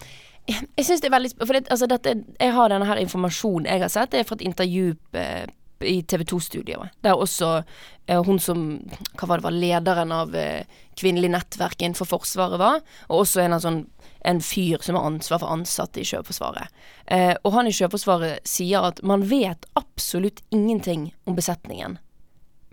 jeg 0.50 0.86
syns 0.86 1.02
det 1.02 1.10
er 1.10 1.14
veldig 1.14 1.30
For 1.38 1.54
det, 1.54 1.68
altså 1.70 1.86
dette, 1.86 2.14
jeg 2.40 2.54
har 2.56 2.70
denne 2.72 2.88
her 2.88 2.98
informasjonen 2.98 3.68
jeg 3.68 3.84
har 3.84 3.92
sett, 3.92 4.10
det 4.10 4.22
er 4.22 4.28
fra 4.28 4.38
et 4.40 4.46
intervju 4.48 4.94
eh, 5.14 5.44
i 5.80 6.02
TV 6.02 6.24
2-studioet. 6.28 6.96
Der 7.04 7.16
også 7.16 7.62
eh, 8.06 8.20
hun 8.24 8.40
som 8.42 8.64
Hva 9.16 9.28
var 9.28 9.40
det 9.40 9.46
var 9.46 9.56
lederen 9.56 10.12
av 10.12 10.34
eh, 10.36 10.66
kvinnelig 10.98 11.30
nettverk 11.32 11.80
innenfor 11.80 12.08
Forsvaret 12.08 12.60
var, 12.60 12.82
og 13.08 13.22
også 13.22 13.44
en 13.44 13.60
sånn 13.62 13.82
en 14.28 14.42
fyr 14.44 14.82
som 14.84 14.98
har 14.98 15.06
ansvar 15.08 15.40
for 15.40 15.48
ansatte 15.48 16.02
i 16.02 16.04
Sjøforsvaret. 16.04 16.68
Eh, 17.08 17.32
og 17.40 17.54
han 17.54 17.70
i 17.70 17.72
Sjøforsvaret 17.72 18.44
sier 18.44 18.84
at 18.90 19.00
man 19.06 19.24
vet 19.30 19.64
absolutt 19.80 20.42
ingenting 20.52 21.06
om 21.24 21.38
besetningen 21.38 21.96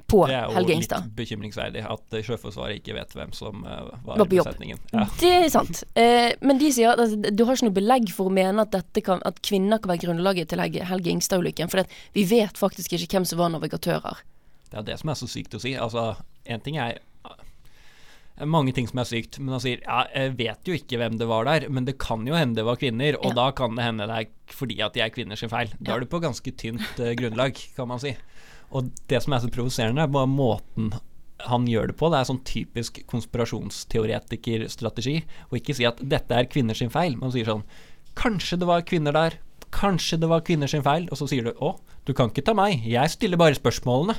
på 0.07 0.21
Det 0.29 0.35
er 0.37 0.47
jo 0.47 0.61
litt 0.63 0.93
bekymringsverdig 1.17 1.81
at 1.83 2.15
Sjøforsvaret 2.23 2.79
ikke 2.79 2.95
vet 2.95 3.11
hvem 3.17 3.33
som 3.35 3.65
eh, 3.67 3.89
var, 4.05 4.21
i 4.23 4.27
besetningen. 4.31 4.79
Ja. 4.93 5.03
Det 5.19 5.31
er 5.35 5.49
sant. 5.51 5.83
Eh, 5.99 6.31
men 6.41 6.61
de 6.61 6.71
sier 6.71 6.93
at 6.93 7.01
altså, 7.03 7.19
du 7.19 7.43
har 7.43 7.57
ikke 7.57 7.67
noe 7.67 7.75
belegg 7.75 8.13
for 8.15 8.31
å 8.31 8.35
mene 8.37 8.63
at, 8.63 9.01
kan, 9.03 9.19
at 9.27 9.41
kvinner 9.43 9.81
kan 9.83 9.91
være 9.91 10.05
grunnlaget 10.05 10.51
til 10.53 10.63
Helge, 10.63 10.85
Helge 10.87 11.11
Ingstad-ulykken. 11.11 11.71
For 11.73 11.83
vi 12.15 12.23
vet 12.29 12.59
faktisk 12.59 12.95
ikke 12.95 13.17
hvem 13.17 13.27
som 13.27 13.41
var 13.43 13.51
navigatører. 13.55 14.23
Det 14.71 14.79
er 14.79 14.87
det 14.87 14.97
som 15.01 15.11
er 15.11 15.19
så 15.19 15.27
sykt 15.31 15.59
å 15.59 15.61
si. 15.63 15.75
Altså, 15.79 16.13
en 16.47 16.63
ting 16.63 16.79
er 16.79 17.01
eh, 17.27 18.47
mange 18.47 18.71
ting 18.75 18.87
som 18.87 19.03
er 19.03 19.09
sykt, 19.09 19.39
men 19.41 19.55
han 19.55 19.63
sier 19.63 19.83
ja, 19.83 20.05
jeg 20.13 20.35
vet 20.39 20.71
jo 20.71 20.77
ikke 20.77 20.99
hvem 21.01 21.19
det 21.19 21.27
var 21.29 21.47
der, 21.49 21.67
men 21.73 21.87
det 21.87 21.97
kan 22.01 22.23
jo 22.27 22.35
hende 22.37 22.59
det 22.61 22.67
var 22.67 22.79
kvinner, 22.79 23.19
og 23.19 23.31
Ja. 23.33 23.37
da 23.43 23.51
kan 23.59 23.75
det 23.75 23.83
hende 23.87 24.07
det 24.07 24.23
er 24.23 24.55
fordi 24.55 24.79
at 24.83 24.95
de 24.95 25.03
er 25.03 25.11
kvinner 25.11 25.35
sin 25.39 25.51
feil. 25.51 25.71
Da 25.79 25.91
Ja. 25.91 25.95
er 25.97 26.05
du 26.05 26.11
på 26.11 26.23
ganske 26.23 26.51
tynt 26.55 26.99
uh, 26.99 27.11
grunnlag, 27.19 27.59
kan 27.75 27.87
man 27.91 27.99
si. 27.99 28.15
Og 28.75 28.81
det 29.07 29.23
som 29.23 29.33
er 29.33 29.39
så 29.43 29.49
provoserende, 29.53 30.03
er 30.03 30.11
bare 30.11 30.27
måten 30.29 30.85
han 31.45 31.67
gjør 31.69 31.87
det 31.91 31.97
på. 31.99 32.09
Det 32.09 32.17
er 32.19 32.29
sånn 32.29 32.47
typisk 32.47 33.01
konspirasjonsteoretikerstrategi. 33.11 35.17
Å 35.51 35.53
ikke 35.59 35.75
si 35.77 35.85
at 35.87 35.97
dette 36.01 36.33
er 36.33 36.49
kvinner 36.49 36.75
sin 36.77 36.93
feil, 36.93 37.13
man 37.19 37.31
sier 37.33 37.47
sånn 37.49 37.67
Kanskje 38.17 38.57
det 38.57 38.65
var 38.65 38.81
kvinner 38.81 39.13
der. 39.13 39.37
Kanskje 39.69 40.17
det 40.17 40.25
var 40.31 40.41
kvinner 40.41 40.67
sin 40.71 40.81
feil. 40.81 41.05
Og 41.13 41.17
så 41.19 41.27
sier 41.29 41.45
du 41.45 41.51
å, 41.61 41.77
du 42.09 42.13
kan 42.17 42.31
ikke 42.31 42.41
ta 42.47 42.53
meg, 42.57 42.81
jeg 42.87 43.11
stiller 43.13 43.37
bare 43.37 43.59
spørsmålene. 43.59 44.15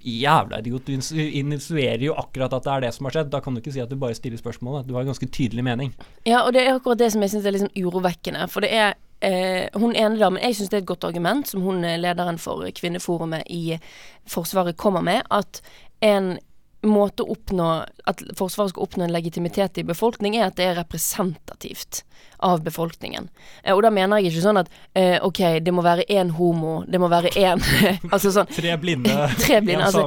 Jævla 0.00 0.60
idiot, 0.62 0.86
du 0.86 0.92
initierer 1.18 2.04
jo 2.06 2.14
akkurat 2.16 2.54
at 2.56 2.64
det 2.64 2.72
er 2.72 2.80
det 2.86 2.92
som 2.94 3.04
har 3.08 3.14
skjedd. 3.16 3.32
Da 3.34 3.40
kan 3.42 3.56
du 3.56 3.60
ikke 3.60 3.74
si 3.74 3.82
at 3.82 3.90
du 3.90 3.98
bare 4.00 4.16
stiller 4.16 4.40
spørsmålet. 4.40 4.86
Du 4.86 4.94
har 4.94 5.02
en 5.02 5.10
ganske 5.10 5.28
tydelig 5.34 5.64
mening. 5.66 5.90
Ja, 6.28 6.44
og 6.44 6.54
det 6.54 6.62
er 6.62 6.76
akkurat 6.76 7.02
det 7.02 7.10
som 7.12 7.26
jeg 7.26 7.34
syns 7.34 7.48
er 7.50 7.58
sånn 7.64 7.74
urovekkende. 7.74 8.46
For 8.52 8.64
det 8.64 8.70
er 8.70 8.94
eh, 9.22 9.68
hun 9.74 9.96
ene 9.96 10.18
damen 10.20 10.42
Jeg 10.42 10.56
syns 10.56 10.70
det 10.70 10.78
er 10.78 10.84
et 10.84 10.92
godt 10.92 11.04
argument, 11.04 11.48
som 11.48 11.62
hun 11.62 11.84
eh, 11.84 11.98
lederen 12.00 12.38
for 12.38 12.66
Kvinneforumet 12.76 13.42
i 13.50 13.78
Forsvaret 14.26 14.76
kommer 14.76 15.00
med, 15.00 15.22
at 15.30 15.62
en 16.00 16.38
måte 16.86 17.24
å 17.24 17.34
oppnå 17.34 17.68
At 18.08 18.22
Forsvaret 18.38 18.72
skal 18.72 18.86
oppnå 18.86 19.04
en 19.04 19.12
legitimitet 19.12 19.78
i 19.78 19.84
befolkning, 19.86 20.36
er 20.36 20.48
at 20.48 20.56
det 20.58 20.64
er 20.66 20.78
representativt 20.80 22.04
av 22.40 22.62
befolkningen. 22.64 23.28
Eh, 23.62 23.74
og 23.74 23.82
da 23.84 23.90
mener 23.92 24.20
jeg 24.20 24.30
ikke 24.32 24.44
sånn 24.44 24.60
at 24.62 24.70
eh, 24.96 25.18
OK, 25.24 25.40
det 25.60 25.74
må 25.76 25.84
være 25.84 26.06
én 26.08 26.32
homo, 26.36 26.80
det 26.88 27.00
må 27.00 27.10
være 27.12 27.32
én 27.36 27.60
Altså 28.14 28.32
sånn 28.32 28.48
Tre 28.56 28.76
blinde, 28.80 29.12
Tre 29.44 29.60
blinde, 29.64 29.90
altså, 29.90 30.06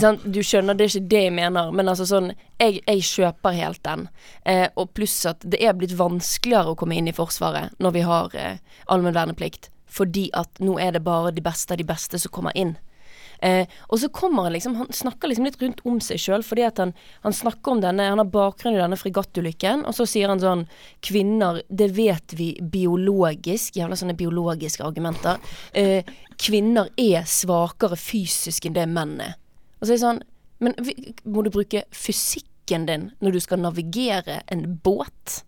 sånn, 0.00 0.20
Du 0.24 0.40
skjønner, 0.40 0.76
det 0.76 0.86
er 0.86 0.94
ikke 0.94 1.12
det 1.12 1.22
jeg 1.26 1.36
mener, 1.36 1.70
men 1.76 1.92
altså 1.92 2.08
sånn 2.08 2.32
Jeg, 2.60 2.80
jeg 2.80 3.04
kjøper 3.10 3.58
helt 3.58 3.82
den. 3.84 4.08
Eh, 4.48 4.66
og 4.80 4.94
pluss 4.96 5.18
at 5.28 5.44
det 5.44 5.60
er 5.60 5.76
blitt 5.76 5.94
vanskeligere 5.98 6.72
å 6.72 6.78
komme 6.78 6.96
inn 6.96 7.10
i 7.10 7.16
Forsvaret 7.16 7.76
når 7.82 7.96
vi 7.96 8.04
har 8.08 8.34
eh, 8.38 8.56
allmenn 8.92 9.16
verneplikt, 9.16 9.68
fordi 9.90 10.30
at 10.36 10.62
nå 10.64 10.78
er 10.80 10.96
det 10.96 11.04
bare 11.04 11.34
de 11.34 11.44
beste 11.44 11.74
av 11.74 11.80
de 11.80 11.86
beste 11.88 12.20
som 12.20 12.32
kommer 12.32 12.56
inn. 12.56 12.76
Eh, 13.44 13.68
og 13.92 14.00
så 14.00 14.08
kommer 14.08 14.46
han 14.46 14.54
liksom 14.54 14.74
Han 14.74 14.92
snakker 14.92 15.28
liksom 15.28 15.44
litt 15.44 15.60
rundt 15.60 15.82
om 15.84 15.98
seg 16.00 16.20
sjøl, 16.22 16.44
fordi 16.46 16.64
at 16.64 16.78
han, 16.80 16.94
han 17.20 17.34
snakker 17.36 17.74
om 17.74 17.82
denne 17.82 18.06
Han 18.08 18.22
har 18.22 18.30
bakgrunn 18.32 18.78
i 18.78 18.80
denne 18.80 18.96
fregattulykken, 18.96 19.84
og 19.84 19.96
så 19.96 20.06
sier 20.08 20.32
han 20.32 20.40
sånn 20.40 20.64
Kvinner, 21.04 21.60
det 21.68 21.90
vet 21.96 22.36
vi 22.38 22.54
biologisk 22.60 23.76
Jævla 23.76 23.98
sånne 24.00 24.16
biologiske 24.16 24.84
argumenter. 24.86 25.42
Eh, 25.76 26.06
kvinner 26.40 26.88
er 27.00 27.26
svakere 27.28 27.98
fysisk 28.00 28.64
enn 28.64 28.76
det 28.78 28.86
menn 28.90 29.18
er. 29.22 29.36
Og 29.80 29.86
så 29.86 29.92
er 29.92 29.96
det 29.96 30.04
sånn 30.06 30.22
Men 30.64 30.78
må 31.28 31.44
du 31.44 31.52
bruke 31.52 31.84
fysikken 31.92 32.86
din 32.88 33.10
når 33.20 33.36
du 33.36 33.42
skal 33.44 33.60
navigere 33.60 34.40
en 34.48 34.78
båt? 34.84 35.42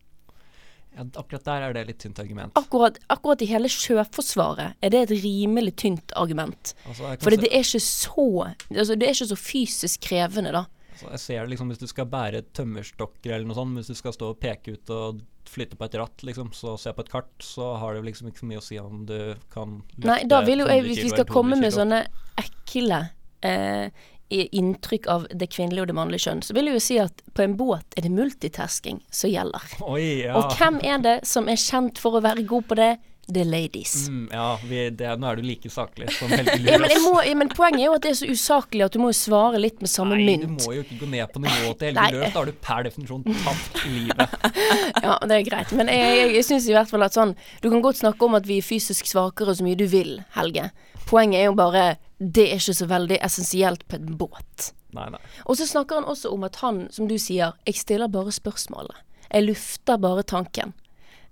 Ja, 0.96 1.04
akkurat 1.20 1.44
der 1.44 1.66
er 1.66 1.74
det 1.76 1.82
litt 1.90 1.98
tynt 2.00 2.20
argument. 2.22 2.56
Akkurat, 2.56 2.96
akkurat 3.12 3.42
i 3.44 3.50
hele 3.50 3.68
Sjøforsvaret 3.72 4.78
er 4.80 4.94
det 4.94 5.02
et 5.04 5.12
rimelig 5.24 5.74
tynt 5.82 6.14
argument. 6.16 6.72
Altså, 6.86 7.12
For 7.20 7.34
se, 7.34 7.40
det 7.42 7.50
er 7.50 7.66
ikke 7.66 7.82
så 7.84 8.26
altså, 8.48 8.96
Det 8.96 9.04
er 9.04 9.12
ikke 9.12 9.28
så 9.28 9.38
fysisk 9.40 10.06
krevende, 10.08 10.54
da. 10.56 10.64
altså, 10.94 11.10
jeg 11.10 11.20
ser 11.20 11.40
det 11.42 11.52
liksom 11.52 11.72
hvis 11.72 11.82
du 11.82 11.86
skal 11.90 12.08
bære 12.08 12.42
tømmerstokker 12.56 13.34
eller 13.34 13.48
noe 13.50 13.58
sånt, 13.58 13.76
hvis 13.76 13.92
du 13.92 13.98
skal 13.98 14.16
stå 14.16 14.32
og 14.32 14.40
peke 14.40 14.78
ut 14.78 14.94
og 14.96 15.20
flytte 15.46 15.76
på 15.78 15.86
et 15.86 15.98
ratt, 16.00 16.24
liksom, 16.26 16.50
så 16.56 16.74
se 16.80 16.92
på 16.96 17.04
et 17.04 17.12
kart, 17.12 17.30
så 17.44 17.74
har 17.80 17.94
det 17.94 18.06
liksom 18.08 18.30
ikke 18.30 18.42
så 18.42 18.48
mye 18.48 18.62
å 18.62 18.64
si 18.64 18.80
om 18.80 19.04
du 19.06 19.18
kan 19.52 19.78
løfte 19.98 20.08
Nei, 20.08 20.20
da 20.32 20.40
vil 20.48 20.64
jo 20.64 20.70
jeg, 20.72 20.86
hvis 20.88 21.04
vi 21.04 21.12
skal 21.12 21.28
komme 21.28 21.60
med 21.60 21.76
sånne 21.76 22.02
ekle 22.40 23.04
eh, 23.46 24.06
inntrykk 24.30 25.06
av 25.06 25.26
det 25.30 25.46
kvinnelige 25.54 25.84
og 25.84 25.90
det 25.90 25.96
mannlige 25.96 26.26
kjønn, 26.26 26.42
så 26.42 26.56
vil 26.56 26.70
jeg 26.70 26.78
jo 26.78 26.82
si 26.82 26.96
at 27.02 27.20
på 27.36 27.44
en 27.44 27.56
båt 27.58 27.96
er 27.96 28.06
det 28.06 28.14
multitasking 28.14 28.98
som 29.14 29.30
gjelder. 29.30 29.76
Oi, 29.86 30.24
ja. 30.24 30.34
Og 30.38 30.56
hvem 30.58 30.80
er 30.82 31.02
det 31.04 31.18
som 31.28 31.50
er 31.50 31.60
kjent 31.60 32.00
for 32.02 32.18
å 32.18 32.24
være 32.24 32.46
god 32.48 32.66
på 32.70 32.78
det? 32.80 32.96
Er 33.34 33.44
ladies. 33.44 34.08
Mm, 34.08 34.28
ja, 34.30 34.58
vi, 34.62 34.84
det, 34.94 35.08
nå 35.18 35.26
er 35.26 35.40
du 35.40 35.42
like 35.42 35.70
saklig 35.72 36.12
som 36.14 36.30
Helge 36.36 36.60
Ja, 36.62 36.76
men, 36.78 36.92
må, 37.02 37.16
ja, 37.26 37.32
men 37.34 37.48
poenget 37.50 37.80
er 37.82 37.88
jo 37.88 37.96
at 37.96 38.04
det 38.04 38.12
er 38.12 38.18
så 38.20 38.28
usaklig 38.30 38.84
at 38.86 38.94
du 38.94 39.00
må 39.02 39.10
jo 39.10 39.16
svare 39.18 39.58
litt 39.58 39.82
med 39.82 39.90
samme 39.90 40.14
Nei, 40.20 40.36
du 40.44 40.46
må 40.52 40.76
jo 40.76 40.84
ikke 40.84 41.00
gå 41.00 41.08
ned 41.10 41.32
på 41.34 41.42
nivået 41.42 41.80
til 41.80 41.90
Helge 41.98 42.20
Løs. 42.20 42.30
Da 42.30 42.38
har 42.38 42.46
du 42.46 42.60
per 42.68 42.86
definisjon 42.86 43.26
tapt 43.42 43.80
livet. 43.96 44.36
Ja, 45.02 45.16
det 45.26 45.40
er 45.40 45.44
greit. 45.48 45.74
Men 45.74 45.90
jeg, 45.90 46.14
jeg, 46.20 46.30
jeg 46.38 46.46
syns 46.52 46.70
i 46.70 46.76
hvert 46.78 46.92
fall 46.92 47.06
at 47.08 47.18
sånn 47.18 47.34
Du 47.64 47.66
kan 47.72 47.82
godt 47.82 47.98
snakke 47.98 48.28
om 48.28 48.38
at 48.38 48.46
vi 48.46 48.60
er 48.62 48.68
fysisk 48.68 49.10
svakere 49.10 49.56
så 49.58 49.66
mye 49.66 49.78
du 49.80 49.88
vil, 49.90 50.20
Helge. 50.38 50.70
Poenget 51.10 51.42
er 51.42 51.50
jo 51.50 51.58
bare 51.58 51.84
Det 52.22 52.46
er 52.46 52.62
ikke 52.62 52.78
så 52.78 52.90
veldig 52.94 53.18
essensielt 53.26 53.82
på 53.90 53.98
en 53.98 54.14
båt. 54.22 54.70
Nei, 54.94 55.10
nei. 55.12 55.20
Og 55.50 55.58
så 55.58 55.66
snakker 55.66 55.98
han 55.98 56.06
også 56.08 56.30
om 56.32 56.46
at 56.46 56.62
han, 56.62 56.84
som 56.94 57.10
du 57.10 57.18
sier, 57.20 57.58
jeg 57.66 57.82
stiller 57.82 58.08
bare 58.08 58.30
spørsmålet. 58.32 59.02
Jeg 59.26 59.50
lufter 59.50 59.98
bare 60.00 60.22
tanken. 60.22 60.72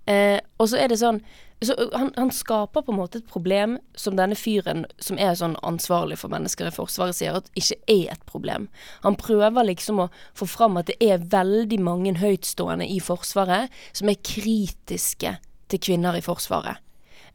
Eh, 0.05 0.39
og 0.57 0.69
så 0.69 0.79
er 0.81 0.91
det 0.91 1.01
sånn 1.01 1.23
så 1.63 1.75
han, 1.93 2.11
han 2.15 2.31
skaper 2.35 2.83
på 2.83 2.91
en 2.91 2.97
måte 2.99 3.21
et 3.21 3.27
problem 3.31 3.77
som 3.95 4.17
denne 4.19 4.35
fyren, 4.35 4.83
som 4.99 5.17
er 5.17 5.37
sånn 5.39 5.55
ansvarlig 5.65 6.17
for 6.19 6.33
mennesker 6.33 6.67
i 6.67 6.73
Forsvaret, 6.75 7.15
sier 7.15 7.37
at 7.39 7.47
ikke 7.55 7.77
er 7.87 8.11
et 8.11 8.25
problem. 8.27 8.67
Han 9.05 9.15
prøver 9.19 9.69
liksom 9.71 10.03
å 10.03 10.09
få 10.35 10.49
fram 10.51 10.75
at 10.81 10.91
det 10.91 10.97
er 10.99 11.23
veldig 11.31 11.79
mange 11.81 12.17
høytstående 12.19 12.87
i 12.91 12.99
Forsvaret 13.03 13.71
som 13.95 14.11
er 14.11 14.19
kritiske 14.19 15.37
til 15.71 15.81
kvinner 15.87 16.19
i 16.19 16.25
Forsvaret. 16.25 16.83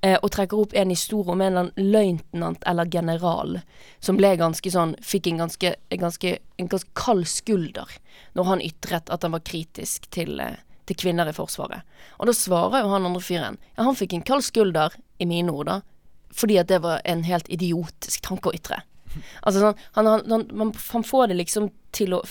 Eh, 0.04 0.16
og 0.22 0.30
trekker 0.32 0.60
opp 0.62 0.76
en 0.76 0.92
historie 0.92 1.32
om 1.32 1.40
en 1.40 1.50
eller 1.50 1.66
annen 1.66 1.90
løytnant 1.92 2.62
eller 2.68 2.88
general 2.88 3.58
som 4.00 4.16
ble 4.16 4.30
ganske 4.40 4.72
sånn 4.72 4.94
Fikk 5.04 5.26
en 5.28 5.42
ganske, 5.42 5.74
en 5.76 6.00
ganske, 6.00 6.38
en 6.56 6.70
ganske 6.72 6.88
kald 6.96 7.26
skulder 7.28 7.98
når 8.38 8.48
han 8.48 8.64
ytret 8.64 9.12
at 9.12 9.26
han 9.26 9.34
var 9.36 9.44
kritisk 9.44 10.08
til, 10.14 10.40
eh, 10.40 10.56
til 10.90 10.98
kvinner 10.98 11.30
i 11.30 11.34
Forsvaret. 11.36 11.86
Og 12.18 12.28
da 12.28 12.34
svarer 12.36 12.82
jo 12.82 12.92
han 12.92 13.06
andre 13.08 13.22
fyren 13.22 13.58
Ja, 13.76 13.86
han 13.86 13.98
fikk 13.98 14.16
en 14.16 14.26
kald 14.26 14.44
skulder, 14.46 14.96
i 15.20 15.28
mine 15.28 15.52
ord, 15.52 15.68
da, 15.68 15.80
fordi 16.32 16.56
at 16.60 16.70
det 16.70 16.80
var 16.82 17.02
en 17.04 17.26
helt 17.26 17.48
idiotisk 17.52 18.22
tanke 18.24 18.50
å 18.50 18.56
ytre. 18.56 18.80
Altså 19.42 19.60
sånn, 19.60 19.80
han, 19.98 20.06
han, 20.06 20.44
han, 20.56 20.72
han 20.92 21.04
får 21.04 21.30
det 21.30 21.40
liksom 21.40 21.70
til 21.96 22.14
å 22.14 22.22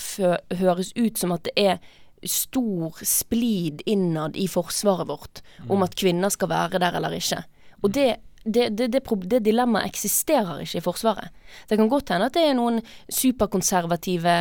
høres 0.61 0.93
ut 0.95 1.19
som 1.19 1.35
at 1.35 1.45
det 1.45 1.53
er 1.59 1.81
stor 2.25 2.99
splid 3.05 3.83
innad 3.87 4.35
i 4.39 4.47
forsvaret 4.51 5.07
vårt 5.07 5.41
om 5.71 5.83
at 5.85 5.95
kvinner 5.99 6.31
skal 6.33 6.51
være 6.51 6.81
der 6.81 6.97
eller 6.99 7.15
ikke. 7.15 7.43
Og 7.83 7.93
det 7.95 8.09
det, 8.43 8.69
det, 8.69 8.87
det, 8.87 9.01
det 9.31 9.39
dilemmaet 9.43 9.89
eksisterer 9.89 10.61
ikke 10.63 10.79
i 10.79 10.83
Forsvaret. 10.83 11.33
Det 11.67 11.77
kan 11.77 11.89
godt 11.91 12.13
hende 12.13 12.29
at 12.29 12.35
det 12.37 12.45
er 12.47 12.55
noen 12.57 12.79
superkonservative 13.11 14.35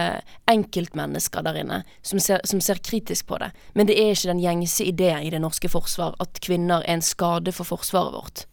enkeltmennesker 0.50 1.46
der 1.46 1.58
inne 1.62 1.80
som 2.02 2.20
ser, 2.22 2.44
som 2.46 2.62
ser 2.64 2.82
kritisk 2.84 3.26
på 3.30 3.40
det, 3.42 3.50
men 3.74 3.88
det 3.88 3.98
er 3.98 4.12
ikke 4.14 4.30
den 4.30 4.44
gjengse 4.44 4.86
ideen 4.86 5.26
i 5.26 5.32
det 5.34 5.42
norske 5.42 5.70
forsvar 5.72 6.16
at 6.22 6.40
kvinner 6.44 6.84
er 6.84 6.98
en 6.98 7.04
skade 7.04 7.54
for 7.56 7.68
forsvaret 7.68 8.14
vårt. 8.14 8.44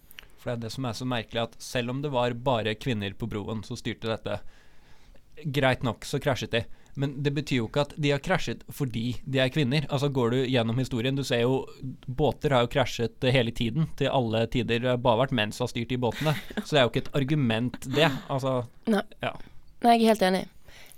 For 0.42 0.52
det 0.52 0.58
er 0.58 0.64
det 0.66 0.74
som 0.76 0.86
er 0.86 0.98
så 0.98 1.06
merkelig, 1.10 1.48
at 1.48 1.56
selv 1.62 1.94
om 1.94 2.02
det 2.04 2.14
var 2.14 2.34
bare 2.38 2.76
kvinner 2.78 3.14
på 3.18 3.30
broen 3.30 3.64
som 3.66 3.78
styrte 3.78 4.10
dette, 4.12 4.40
greit 5.46 5.86
nok 5.86 6.06
så 6.06 6.20
krasjet 6.22 6.54
de. 6.54 6.66
Men 6.96 7.18
det 7.24 7.34
betyr 7.36 7.58
jo 7.60 7.68
ikke 7.68 7.82
at 7.90 7.94
de 8.00 8.12
har 8.14 8.22
krasjet 8.24 8.62
fordi 8.72 9.18
de 9.28 9.40
er 9.44 9.50
kvinner. 9.52 9.84
Altså 9.92 10.08
Går 10.16 10.30
du 10.32 10.38
gjennom 10.48 10.78
historien, 10.80 11.16
du 11.18 11.24
ser 11.28 11.42
jo 11.44 11.66
båter 12.08 12.56
har 12.56 12.64
jo 12.66 12.72
krasjet 12.72 13.28
hele 13.36 13.52
tiden, 13.52 13.90
til 14.00 14.08
alle 14.08 14.46
tider. 14.48 14.80
Det 14.80 14.90
har 14.94 15.02
bare 15.04 15.26
vært 15.26 15.36
menn 15.36 15.52
som 15.56 15.66
har 15.68 15.74
styrt 15.74 15.92
de 15.92 15.98
båtene. 16.00 16.36
Så 16.64 16.76
det 16.76 16.80
er 16.80 16.86
jo 16.88 16.94
ikke 16.94 17.04
et 17.06 17.16
argument, 17.20 17.80
det. 17.96 18.08
Altså, 18.32 18.62
Nei. 18.88 19.04
ja. 19.24 19.34
Nei, 19.84 19.98
jeg 20.00 20.06
er 20.06 20.14
helt 20.14 20.28
enig. 20.30 20.44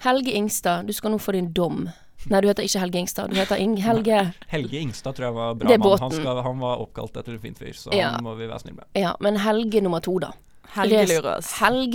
Helge 0.05 0.35
Ingstad, 0.37 0.85
du 0.85 0.93
skal 0.93 1.11
nå 1.11 1.17
få 1.21 1.33
din 1.33 1.49
dom. 1.57 1.87
Nei, 2.29 2.41
du 2.41 2.47
heter 2.49 2.65
ikke 2.65 2.81
Helge 2.81 2.99
Ingstad, 3.01 3.29
du 3.33 3.37
heter 3.39 3.59
Ing 3.61 3.75
Helge 3.81 4.17
Helge 4.51 4.79
Ingstad 4.81 5.15
tror 5.17 5.27
jeg 5.29 5.35
var 5.37 5.53
bra 5.57 5.77
mann. 5.77 5.99
Han, 6.01 6.11
skal, 6.13 6.41
han 6.43 6.59
var 6.61 6.81
oppkalt 6.83 7.17
etter 7.17 7.35
en 7.37 7.41
fin 7.41 7.55
fyr, 7.57 7.73
så 7.77 7.93
Ja. 7.93 8.09
han 8.15 8.23
må 8.25 8.33
vi 8.37 8.47
være 8.49 8.59
snille 8.63 8.77
med. 8.81 8.85
Ja, 8.97 9.15
men 9.23 9.37
Helge 9.41 9.81
nummer 9.85 10.01
to, 10.03 10.17
da. 10.21 10.31
Helge 10.75 11.03
Helgelurås. 11.03 11.51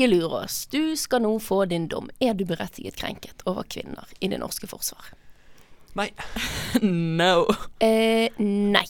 Lurås. 0.09 0.66
Du 0.73 0.97
skal 0.97 1.23
nå 1.23 1.37
få 1.43 1.64
din 1.70 1.89
dom. 1.89 2.11
Er 2.20 2.35
du 2.35 2.45
berettiget 2.49 2.97
krenket 2.97 3.45
over 3.47 3.66
kvinner 3.68 4.09
i 4.20 4.31
det 4.33 4.41
norske 4.43 4.66
forsvar? 4.70 5.12
Nei, 5.99 6.09
No. 7.20 7.47
Eh, 7.85 8.33
nei. 8.39 8.87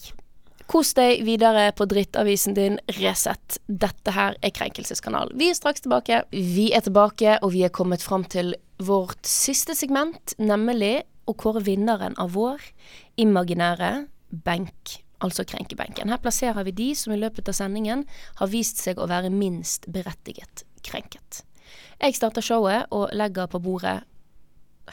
Kos 0.71 0.93
deg 0.95 1.25
videre 1.27 1.67
på 1.75 1.85
drittavisen 1.91 2.55
din 2.55 2.79
Resett. 2.97 3.59
Dette 3.67 4.13
her 4.15 4.37
er 4.41 4.53
Krenkelseskanal. 4.55 5.33
Vi 5.37 5.51
er 5.51 5.57
straks 5.59 5.83
tilbake. 5.83 6.23
Vi 6.31 6.71
er 6.73 6.85
tilbake, 6.85 7.35
og 7.43 7.51
vi 7.53 7.65
er 7.67 7.73
kommet 7.75 8.01
fram 8.01 8.23
til 8.23 8.55
vårt 8.81 9.21
siste 9.27 9.75
segment, 9.77 10.33
nemlig 10.39 11.03
å 11.29 11.35
kåre 11.37 11.61
vinneren 11.63 12.15
av 12.19 12.33
vår 12.35 12.63
imaginære 13.21 13.91
benk. 14.43 15.02
Altså 15.23 15.45
krenkebenken. 15.47 16.11
Her 16.11 16.19
plasserer 16.19 16.67
vi 16.67 16.75
de 16.75 16.89
som 16.99 17.13
i 17.15 17.19
løpet 17.21 17.47
av 17.47 17.55
sendingen 17.55 18.03
har 18.41 18.51
vist 18.51 18.81
seg 18.83 18.99
å 18.99 19.07
være 19.07 19.31
minst 19.33 19.87
berettiget 19.87 20.65
krenket. 20.83 21.43
Jeg 22.03 22.17
starter 22.17 22.43
showet 22.43 22.91
og 22.91 23.13
legger 23.15 23.47
på 23.47 23.61
bordet 23.63 24.01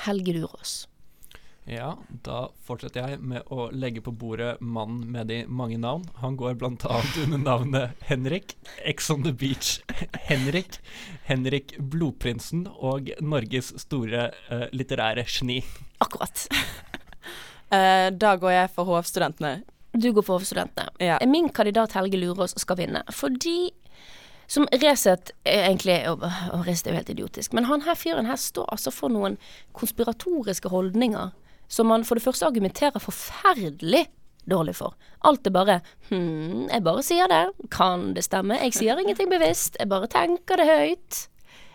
Helge 0.06 0.36
Lurås. 0.36 0.84
Ja, 1.70 1.92
da 2.24 2.48
fortsetter 2.66 3.04
jeg 3.04 3.18
med 3.22 3.50
å 3.52 3.68
legge 3.70 4.00
på 4.02 4.14
bordet 4.16 4.56
mannen 4.64 5.04
med 5.12 5.28
de 5.30 5.42
mange 5.46 5.76
navn. 5.78 6.06
Han 6.22 6.38
går 6.40 6.56
bl.a. 6.58 7.00
under 7.22 7.42
navnet 7.42 8.06
Henrik, 8.08 8.56
Ex 8.88 9.10
on 9.12 9.22
the 9.26 9.32
Beach 9.32 9.78
Henrik, 10.30 10.80
Henrik 11.28 11.76
Blodprinsen 11.78 12.64
og 12.72 13.12
Norges 13.20 13.74
store 13.84 14.30
uh, 14.48 14.66
litterære 14.72 15.26
geni. 15.28 15.60
Akkurat. 16.02 16.46
uh, 17.74 18.08
da 18.14 18.34
går 18.40 18.56
jeg 18.56 18.72
for 18.74 18.90
HF-studentene. 18.90 19.60
Du 19.93 20.12
går 20.12 20.22
for 20.22 20.47
studentene. 20.47 20.91
Ja. 21.03 21.18
Min 21.26 21.49
kandidat 21.49 21.97
Helge 21.99 22.18
Lurås 22.20 22.55
skal 22.61 22.78
vinne, 22.78 23.03
fordi 23.11 23.72
som 24.51 24.66
Resett 24.82 25.30
egentlig 25.47 26.01
og, 26.11 26.24
og 26.26 26.64
Resett 26.66 26.88
er 26.88 26.95
jo 26.95 27.01
helt 27.01 27.12
idiotisk, 27.12 27.53
men 27.55 27.68
han 27.70 27.84
her 27.86 27.99
fyren 27.99 28.26
her 28.26 28.38
står 28.38 28.66
altså 28.74 28.91
for 28.95 29.12
noen 29.12 29.36
konspiratoriske 29.78 30.70
holdninger 30.72 31.30
som 31.70 31.86
man 31.86 32.03
for 32.07 32.18
det 32.18 32.24
første 32.24 32.49
argumenterer 32.49 33.03
forferdelig 33.03 34.09
dårlig 34.51 34.74
for. 34.80 34.97
Alt 35.26 35.47
er 35.47 35.55
bare 35.55 35.78
hm, 36.09 36.66
jeg 36.66 36.82
bare 36.82 37.05
sier 37.07 37.30
det. 37.30 37.45
Kan 37.70 38.11
det 38.16 38.24
stemme? 38.26 38.59
Jeg 38.64 38.74
sier 38.74 38.99
ingenting 38.99 39.30
bevisst. 39.30 39.78
Jeg 39.78 39.91
bare 39.91 40.11
tenker 40.11 40.59
det 40.59 40.66
høyt. 40.66 41.20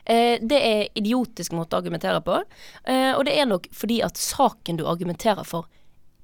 Eh, 0.06 0.36
det 0.44 0.60
er 0.60 1.00
idiotisk 1.00 1.56
måte 1.56 1.78
å 1.78 1.82
argumentere 1.82 2.20
på, 2.26 2.38
eh, 2.84 3.12
og 3.16 3.24
det 3.26 3.40
er 3.40 3.48
nok 3.50 3.72
fordi 3.74 4.04
at 4.06 4.20
saken 4.22 4.78
du 4.78 4.86
argumenterer 4.86 5.48
for, 5.48 5.66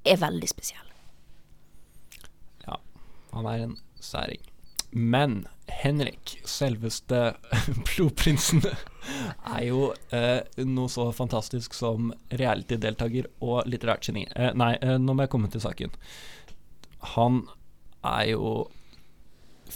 er 0.05 0.19
veldig 0.21 0.49
spesiell. 0.49 0.90
Han 3.33 3.49
er 3.49 3.67
en 3.67 3.77
særing. 4.01 4.41
Men 4.91 5.45
Henrik, 5.71 6.35
selveste 6.45 7.33
blodprinsen, 7.87 8.63
er 9.47 9.63
jo 9.65 9.91
eh, 10.13 10.43
noe 10.67 10.91
så 10.91 11.07
fantastisk 11.15 11.73
som 11.77 12.11
reality-deltaker 12.35 13.29
og 13.39 13.63
litterært 13.71 14.09
geni. 14.09 14.25
Eh, 14.35 14.51
nei, 14.57 14.75
eh, 14.83 14.97
nå 14.99 15.15
må 15.15 15.25
jeg 15.25 15.33
komme 15.33 15.51
til 15.51 15.63
saken. 15.63 15.95
Han 17.15 17.45
er 18.05 18.33
jo 18.33 18.69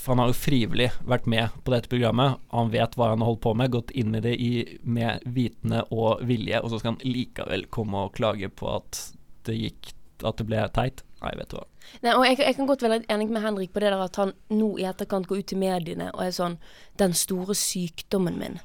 Han 0.06 0.20
har 0.20 0.28
jo 0.28 0.36
frivillig 0.36 0.90
vært 1.08 1.26
med 1.26 1.54
på 1.64 1.72
dette 1.72 1.88
programmet. 1.90 2.36
Han 2.52 2.68
vet 2.74 2.98
hva 3.00 3.14
han 3.14 3.22
har 3.24 3.30
holdt 3.30 3.46
på 3.46 3.54
med, 3.56 3.72
gått 3.72 3.94
inn 3.96 4.18
i 4.18 4.22
det 4.22 4.34
i, 4.36 4.50
med 4.84 5.24
vitende 5.24 5.86
og 5.88 6.20
vilje, 6.28 6.60
og 6.60 6.70
så 6.70 6.82
skal 6.82 6.94
han 6.94 7.08
likevel 7.08 7.64
komme 7.72 8.04
og 8.04 8.12
klage 8.18 8.52
på 8.52 8.68
at 8.76 9.00
det 9.48 9.56
gikk 9.56 9.94
At 10.28 10.38
det 10.40 10.46
ble 10.48 10.62
teit. 10.76 11.02
Nei, 11.24 11.32
vet 11.40 11.50
du 11.52 11.58
hva. 11.58 11.66
Nei, 12.04 12.14
og 12.14 12.26
jeg, 12.28 12.40
jeg 12.40 12.56
kan 12.58 12.70
godt 12.70 12.86
være 12.86 13.02
enig 13.10 13.30
med 13.30 13.44
Henrik 13.46 13.74
på 13.74 13.84
det 13.84 13.92
der 13.94 14.06
at 14.06 14.16
han 14.22 14.34
nå 14.54 14.76
i 14.82 14.88
etterkant 14.90 15.28
går 15.28 15.44
ut 15.44 15.52
til 15.52 15.62
mediene 15.62 16.12
og 16.14 16.24
er 16.26 16.32
sånn 16.36 16.58
'Den 16.98 17.14
store 17.14 17.56
sykdommen 17.56 18.40
min'. 18.40 18.62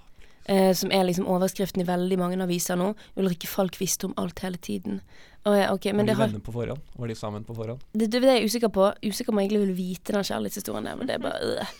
Eh, 0.51 0.75
som 0.75 0.91
er 0.91 1.05
liksom 1.05 1.29
overskriften 1.31 1.83
i 1.83 1.87
veldig 1.87 2.16
mange 2.18 2.43
aviser 2.43 2.79
nå. 2.79 2.95
Ulrikke 3.16 3.47
Falk 3.47 3.77
visste 3.79 4.09
om 4.09 4.14
alt 4.18 4.41
hele 4.43 4.59
tiden. 4.59 5.01
Og, 5.45 5.55
ja, 5.57 5.68
okay, 5.73 5.93
men 5.93 6.07
Var 6.07 6.07
det, 6.07 6.16
de 6.16 6.21
har, 6.21 6.27
venner 6.27 6.45
på 6.45 6.53
forhånd? 6.53 6.81
Var 6.99 7.09
de 7.09 7.14
sammen 7.14 7.45
på 7.45 7.55
forhånd? 7.55 7.85
det, 7.93 8.09
det, 8.11 8.23
det 8.23 8.29
er 8.29 8.41
jeg 8.41 8.51
usikker 8.51 8.73
på. 8.75 8.89
Usikker 9.05 9.33
om 9.33 9.39
jeg 9.39 9.49
egentlig 9.49 9.62
vil 9.68 9.77
vite 9.77 10.16
den 10.16 10.27
kjærlighetshistorien 10.27 10.89
der, 10.91 10.99
men 10.99 11.09
det 11.09 11.14
er 11.14 11.23
bare 11.23 11.53
øh. 11.53 11.71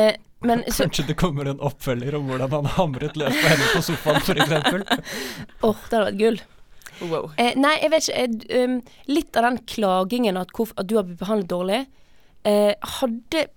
eh, 0.00 0.14
Men 0.40 0.64
så 0.70 0.88
Kanskje 0.88 1.06
det 1.08 1.16
kommer 1.16 1.50
en 1.50 1.60
oppfølger 1.60 2.16
om 2.16 2.26
hvordan 2.30 2.50
han 2.50 2.66
hamret 2.78 3.16
løs 3.16 3.36
på 3.42 3.52
henne 3.52 3.68
på 3.74 3.84
sofaen, 3.86 4.20
f.eks. 4.24 5.04
Åh, 5.68 5.76
det 5.90 5.98
hadde 5.98 6.04
vært 6.08 6.18
gull. 6.20 6.42
Wow. 7.10 7.32
Eh, 7.40 7.52
nei, 7.60 7.74
jeg 7.82 7.92
vet 7.92 8.08
ikke. 8.08 8.22
Jeg, 8.22 8.68
um, 8.68 8.78
litt 9.10 9.36
av 9.36 9.48
den 9.48 9.60
klagingen 9.70 10.40
at, 10.40 10.54
at 10.54 10.88
du 10.88 10.96
har 10.98 11.06
blitt 11.08 11.20
behandlet 11.22 11.50
dårlig, 11.50 11.82
eh, 12.48 12.72
hadde 13.00 13.48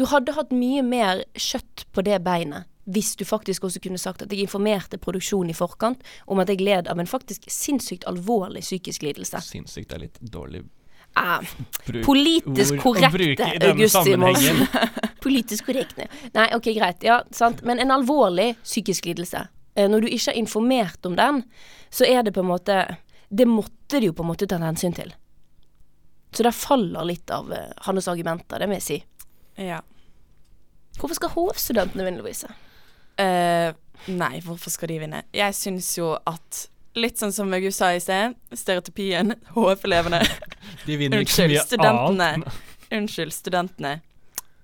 Du 0.00 0.06
hadde 0.08 0.32
hatt 0.32 0.52
mye 0.56 0.82
mer 0.82 1.24
kjøtt 1.36 1.84
på 1.92 2.04
det 2.06 2.22
beinet 2.24 2.68
hvis 2.90 3.12
du 3.14 3.24
faktisk 3.24 3.62
også 3.68 3.78
kunne 3.78 3.98
sagt 4.00 4.24
at 4.24 4.32
jeg 4.32 4.42
informerte 4.42 4.98
produksjonen 4.98 5.52
i 5.52 5.54
forkant 5.54 6.00
om 6.26 6.40
at 6.42 6.50
jeg 6.50 6.64
led 6.64 6.88
av 6.90 6.98
en 6.98 7.06
faktisk 7.06 7.44
sinnssykt 7.46 8.06
alvorlig 8.10 8.64
psykisk 8.64 9.04
lidelse. 9.06 9.38
Sinnssykt 9.46 9.94
er 9.94 10.08
litt 10.08 10.18
dårlig 10.18 10.64
Uh, 11.12 11.44
bruk 11.86 12.04
politisk 12.06 12.78
korrekte 12.80 13.44
August 13.68 13.98
Simonsen. 14.00 14.62
politisk 15.24 15.66
korrekte. 15.68 16.06
Nei, 16.32 16.46
ok, 16.56 16.70
greit. 16.72 17.04
Ja, 17.04 17.18
sant. 17.36 17.60
Men 17.68 17.82
en 17.82 17.92
alvorlig 17.92 18.54
psykisk 18.62 19.10
lidelse. 19.10 19.44
Eh, 19.74 19.88
Når 19.88 20.04
du 20.04 20.08
ikke 20.08 20.32
er 20.32 20.40
informert 20.40 21.06
om 21.08 21.16
den, 21.16 21.42
så 21.90 22.04
er 22.08 22.22
det 22.22 22.34
på 22.34 22.40
en 22.40 22.50
måte 22.50 22.96
Det 23.32 23.46
måtte 23.48 24.00
de 24.00 24.10
jo 24.10 24.16
på 24.16 24.24
en 24.24 24.28
måte 24.28 24.46
ta 24.48 24.58
hensyn 24.60 24.92
til. 24.92 25.14
Så 26.32 26.44
der 26.44 26.52
faller 26.56 27.04
litt 27.04 27.30
av 27.30 27.52
eh, 27.52 27.72
hans 27.86 28.08
argumenter, 28.08 28.60
det 28.60 28.68
må 28.68 28.76
jeg 28.76 28.84
si. 28.84 28.98
Ja. 29.60 29.80
Hvorfor 30.98 31.16
skal 31.16 31.32
HF-studentene 31.32 32.04
vinne, 32.04 32.20
Louise? 32.20 32.48
Uh, 33.20 33.72
nei, 34.08 34.38
hvorfor 34.44 34.72
skal 34.72 34.88
de 34.88 34.98
vinne? 35.02 35.22
Jeg 35.36 35.56
syns 35.56 35.90
jo 35.98 36.14
at 36.16 36.66
Litt 36.92 37.16
sånn 37.16 37.32
som 37.32 37.52
August 37.56 37.80
sa 37.80 37.88
i 37.96 38.00
sted, 38.04 38.34
stereotypien, 38.52 39.32
HF-elevene 39.54 40.18
De 40.86 40.96
vinner 41.00 41.22
ikke 41.24 41.32
så 41.32 41.46
mye 41.48 41.86
annet. 41.88 42.58
Unnskyld, 42.92 43.32
studentene. 43.32 43.94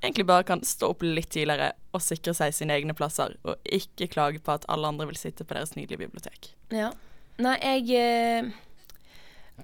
Egentlig 0.03 0.29
bare 0.29 0.47
kan 0.47 0.63
stå 0.63 0.93
opp 0.93 1.03
litt 1.03 1.33
tidligere 1.35 1.73
og 1.97 2.03
sikre 2.05 2.35
seg 2.37 2.55
sine 2.55 2.77
egne 2.77 2.95
plasser, 2.95 3.35
og 3.43 3.59
ikke 3.65 4.11
klage 4.13 4.43
på 4.45 4.55
at 4.55 4.67
alle 4.71 4.91
andre 4.93 5.09
vil 5.11 5.19
sitte 5.19 5.47
på 5.47 5.57
deres 5.57 5.75
nydelige 5.75 6.05
bibliotek. 6.07 6.53
Ja. 6.71 6.93
Nei, 7.43 7.57
jeg 7.63 7.99
eh, 7.99 8.53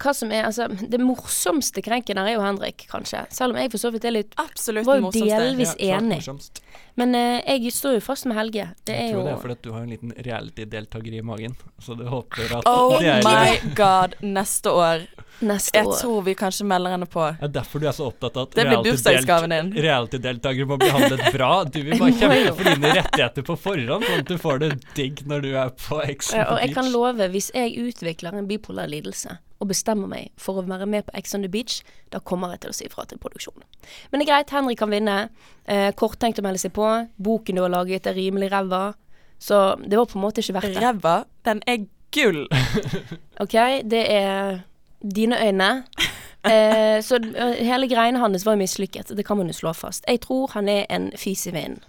Hva 0.00 0.12
som 0.14 0.32
er 0.34 0.44
Altså, 0.48 0.66
det 0.90 0.98
morsomste 1.00 1.82
krenken 1.84 2.18
her 2.18 2.26
er 2.32 2.34
jo 2.34 2.42
Henrik, 2.44 2.86
kanskje. 2.90 3.24
Selv 3.30 3.54
om 3.54 3.60
jeg 3.62 3.70
for 3.70 3.78
så 3.78 3.92
vidt 3.94 4.04
er 4.04 4.10
litt 4.16 4.34
Absolutt 4.42 4.86
Var 4.86 5.00
jo 5.00 5.10
delvis- 5.14 5.76
Ja, 5.78 5.98
enig. 6.00 6.18
morsomst. 6.18 6.60
Men 6.96 7.14
eh, 7.18 7.40
jeg 7.58 7.72
står 7.74 7.94
jo 7.96 8.00
fast 8.00 8.26
med 8.26 8.36
Helge. 8.36 8.68
Det 8.86 8.94
Jeg 8.94 9.08
er 9.08 9.12
tror 9.12 9.20
jo 9.20 9.24
det 9.26 9.32
er 9.32 9.40
fordi 9.42 9.52
at 9.58 9.62
du 9.62 9.72
har 9.72 9.80
en 9.82 9.90
liten 9.90 10.12
reality-deltaker 10.26 11.14
i 11.18 11.22
magen, 11.26 11.56
så 11.82 11.96
du 11.98 12.04
håper 12.06 12.56
at 12.58 12.68
Oh 12.70 12.98
det 13.00 13.08
er 13.08 13.22
my 13.26 13.74
god, 13.74 14.14
neste 14.22 14.70
år. 14.70 15.06
neste 15.42 15.74
Jeg 15.74 15.86
år. 15.90 15.96
tror 16.00 16.22
vi 16.24 16.34
kanskje 16.38 16.64
melder 16.70 16.90
henne 16.94 17.06
på. 17.10 17.24
Det 17.40 17.48
er 17.48 17.54
derfor 17.60 17.80
du 17.82 17.88
er 17.88 17.92
så 17.96 18.06
opptatt 18.12 18.36
av 18.36 18.46
at 18.46 18.54
reality-deltakere 19.74 20.66
må 20.68 20.78
bli 20.78 20.88
behandlet 20.90 21.32
bra. 21.34 21.50
Du 21.64 21.80
vil 21.82 21.98
bare 21.98 22.12
kjempe 22.20 22.54
for 22.58 22.70
dine 22.70 22.92
rettigheter 23.00 23.46
på 23.48 23.56
forhånd, 23.58 24.06
sånn 24.06 24.22
at 24.22 24.30
du 24.30 24.36
får 24.40 24.62
det 24.62 24.70
digg 24.94 25.24
når 25.30 25.42
du 25.46 25.50
er 25.58 25.72
på 25.74 26.00
Exo 26.04 26.36
the 26.36 26.44
og 26.46 26.60
jeg 26.62 26.74
kan 26.76 26.90
love, 26.92 27.28
hvis 27.34 27.50
jeg 27.54 27.74
utvikler 27.88 28.38
en 28.38 28.46
bipolar 28.50 28.86
lidelse 28.90 29.38
og 29.64 29.70
bestemmer 29.72 30.10
meg 30.10 30.30
for 30.40 30.60
å 30.60 30.66
være 30.68 30.86
med 30.90 31.06
på 31.06 31.14
Ex 31.18 31.34
on 31.36 31.44
the 31.44 31.50
Beach, 31.50 31.80
da 32.12 32.20
kommer 32.20 32.52
jeg 32.54 32.64
til 32.64 32.74
å 32.74 32.76
si 32.76 32.88
ifra 32.88 33.06
til 33.08 33.20
produksjonen. 33.22 33.64
Men 34.10 34.20
det 34.20 34.26
er 34.26 34.32
greit, 34.32 34.52
Henrik 34.54 34.80
kan 34.82 34.92
vinne. 34.92 35.16
Eh, 35.64 35.90
korttenkt 35.96 36.40
å 36.40 36.44
melde 36.44 36.60
seg 36.62 36.74
på. 36.76 36.88
Boken 37.16 37.56
du 37.56 37.64
har 37.64 37.72
laget 37.72 38.06
er 38.10 38.18
rimelig 38.18 38.52
ræva. 38.52 38.84
Så 39.42 39.64
det 39.82 39.98
var 39.98 40.08
på 40.10 40.20
en 40.20 40.24
måte 40.26 40.44
ikke 40.44 40.58
verdt 40.58 40.76
det. 40.76 40.84
Ræva, 40.84 41.16
den 41.48 41.64
er 41.66 41.86
gull. 42.14 42.44
Ok, 43.42 43.56
det 43.90 44.04
er 44.14 44.60
dine 45.02 45.40
øyne. 45.42 45.70
Eh, 46.46 47.00
så 47.02 47.18
eh, 47.18 47.64
hele 47.66 47.88
greiene 47.90 48.20
hans 48.22 48.44
var 48.46 48.54
jo 48.54 48.60
mislykket, 48.60 49.10
det 49.16 49.24
kan 49.26 49.40
man 49.40 49.48
jo 49.50 49.56
slå 49.56 49.72
fast. 49.74 50.04
Jeg 50.06 50.20
tror 50.22 50.52
han 50.54 50.68
er 50.68 50.84
en 50.92 51.08
fis 51.18 51.46
i 51.48 51.54
vinden. 51.54 51.80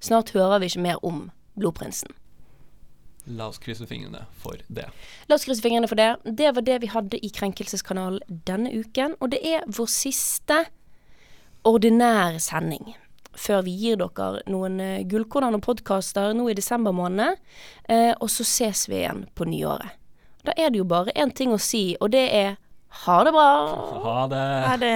Snart 0.00 0.32
hører 0.32 0.58
vi 0.58 0.70
ikke 0.72 0.82
mer 0.82 1.04
om 1.04 1.28
Blodprinsen. 1.60 2.10
La 3.26 3.50
oss 3.50 3.60
krysse 3.60 3.86
fingrene 3.86 4.24
for 4.40 4.60
det. 4.68 4.86
La 5.28 5.36
oss 5.36 5.44
krysse 5.44 5.64
fingrene 5.64 5.88
for 5.90 6.00
det. 6.00 6.14
Det 6.24 6.54
var 6.56 6.64
det 6.66 6.78
vi 6.84 6.90
hadde 6.92 7.20
i 7.20 7.30
Krenkelseskanalen 7.34 8.40
denne 8.48 8.72
uken. 8.72 9.16
Og 9.20 9.32
det 9.34 9.42
er 9.44 9.66
vår 9.68 9.90
siste 9.92 10.64
ordinære 11.68 12.40
sending. 12.40 12.94
Før 13.36 13.62
vi 13.66 13.76
gir 13.78 14.00
dere 14.00 14.42
noen 14.50 14.80
uh, 14.82 15.02
gullkorn 15.08 15.54
og 15.54 15.62
podkaster 15.64 16.34
nå 16.34 16.48
i 16.50 16.56
desember 16.58 16.94
måned. 16.96 17.38
Eh, 17.88 18.12
og 18.18 18.30
så 18.32 18.44
ses 18.46 18.88
vi 18.90 19.02
igjen 19.02 19.26
på 19.38 19.46
nyåret. 19.48 19.96
Da 20.44 20.56
er 20.56 20.72
det 20.72 20.80
jo 20.80 20.88
bare 20.88 21.12
én 21.20 21.32
ting 21.36 21.52
å 21.52 21.60
si, 21.60 21.94
og 22.00 22.10
det 22.14 22.26
er 22.32 22.56
ha 23.04 23.24
det 23.24 23.32
bra. 23.32 23.50
Ha 24.02 24.26
det. 24.26 24.46
Ha 24.66 24.76
det. 24.80 24.94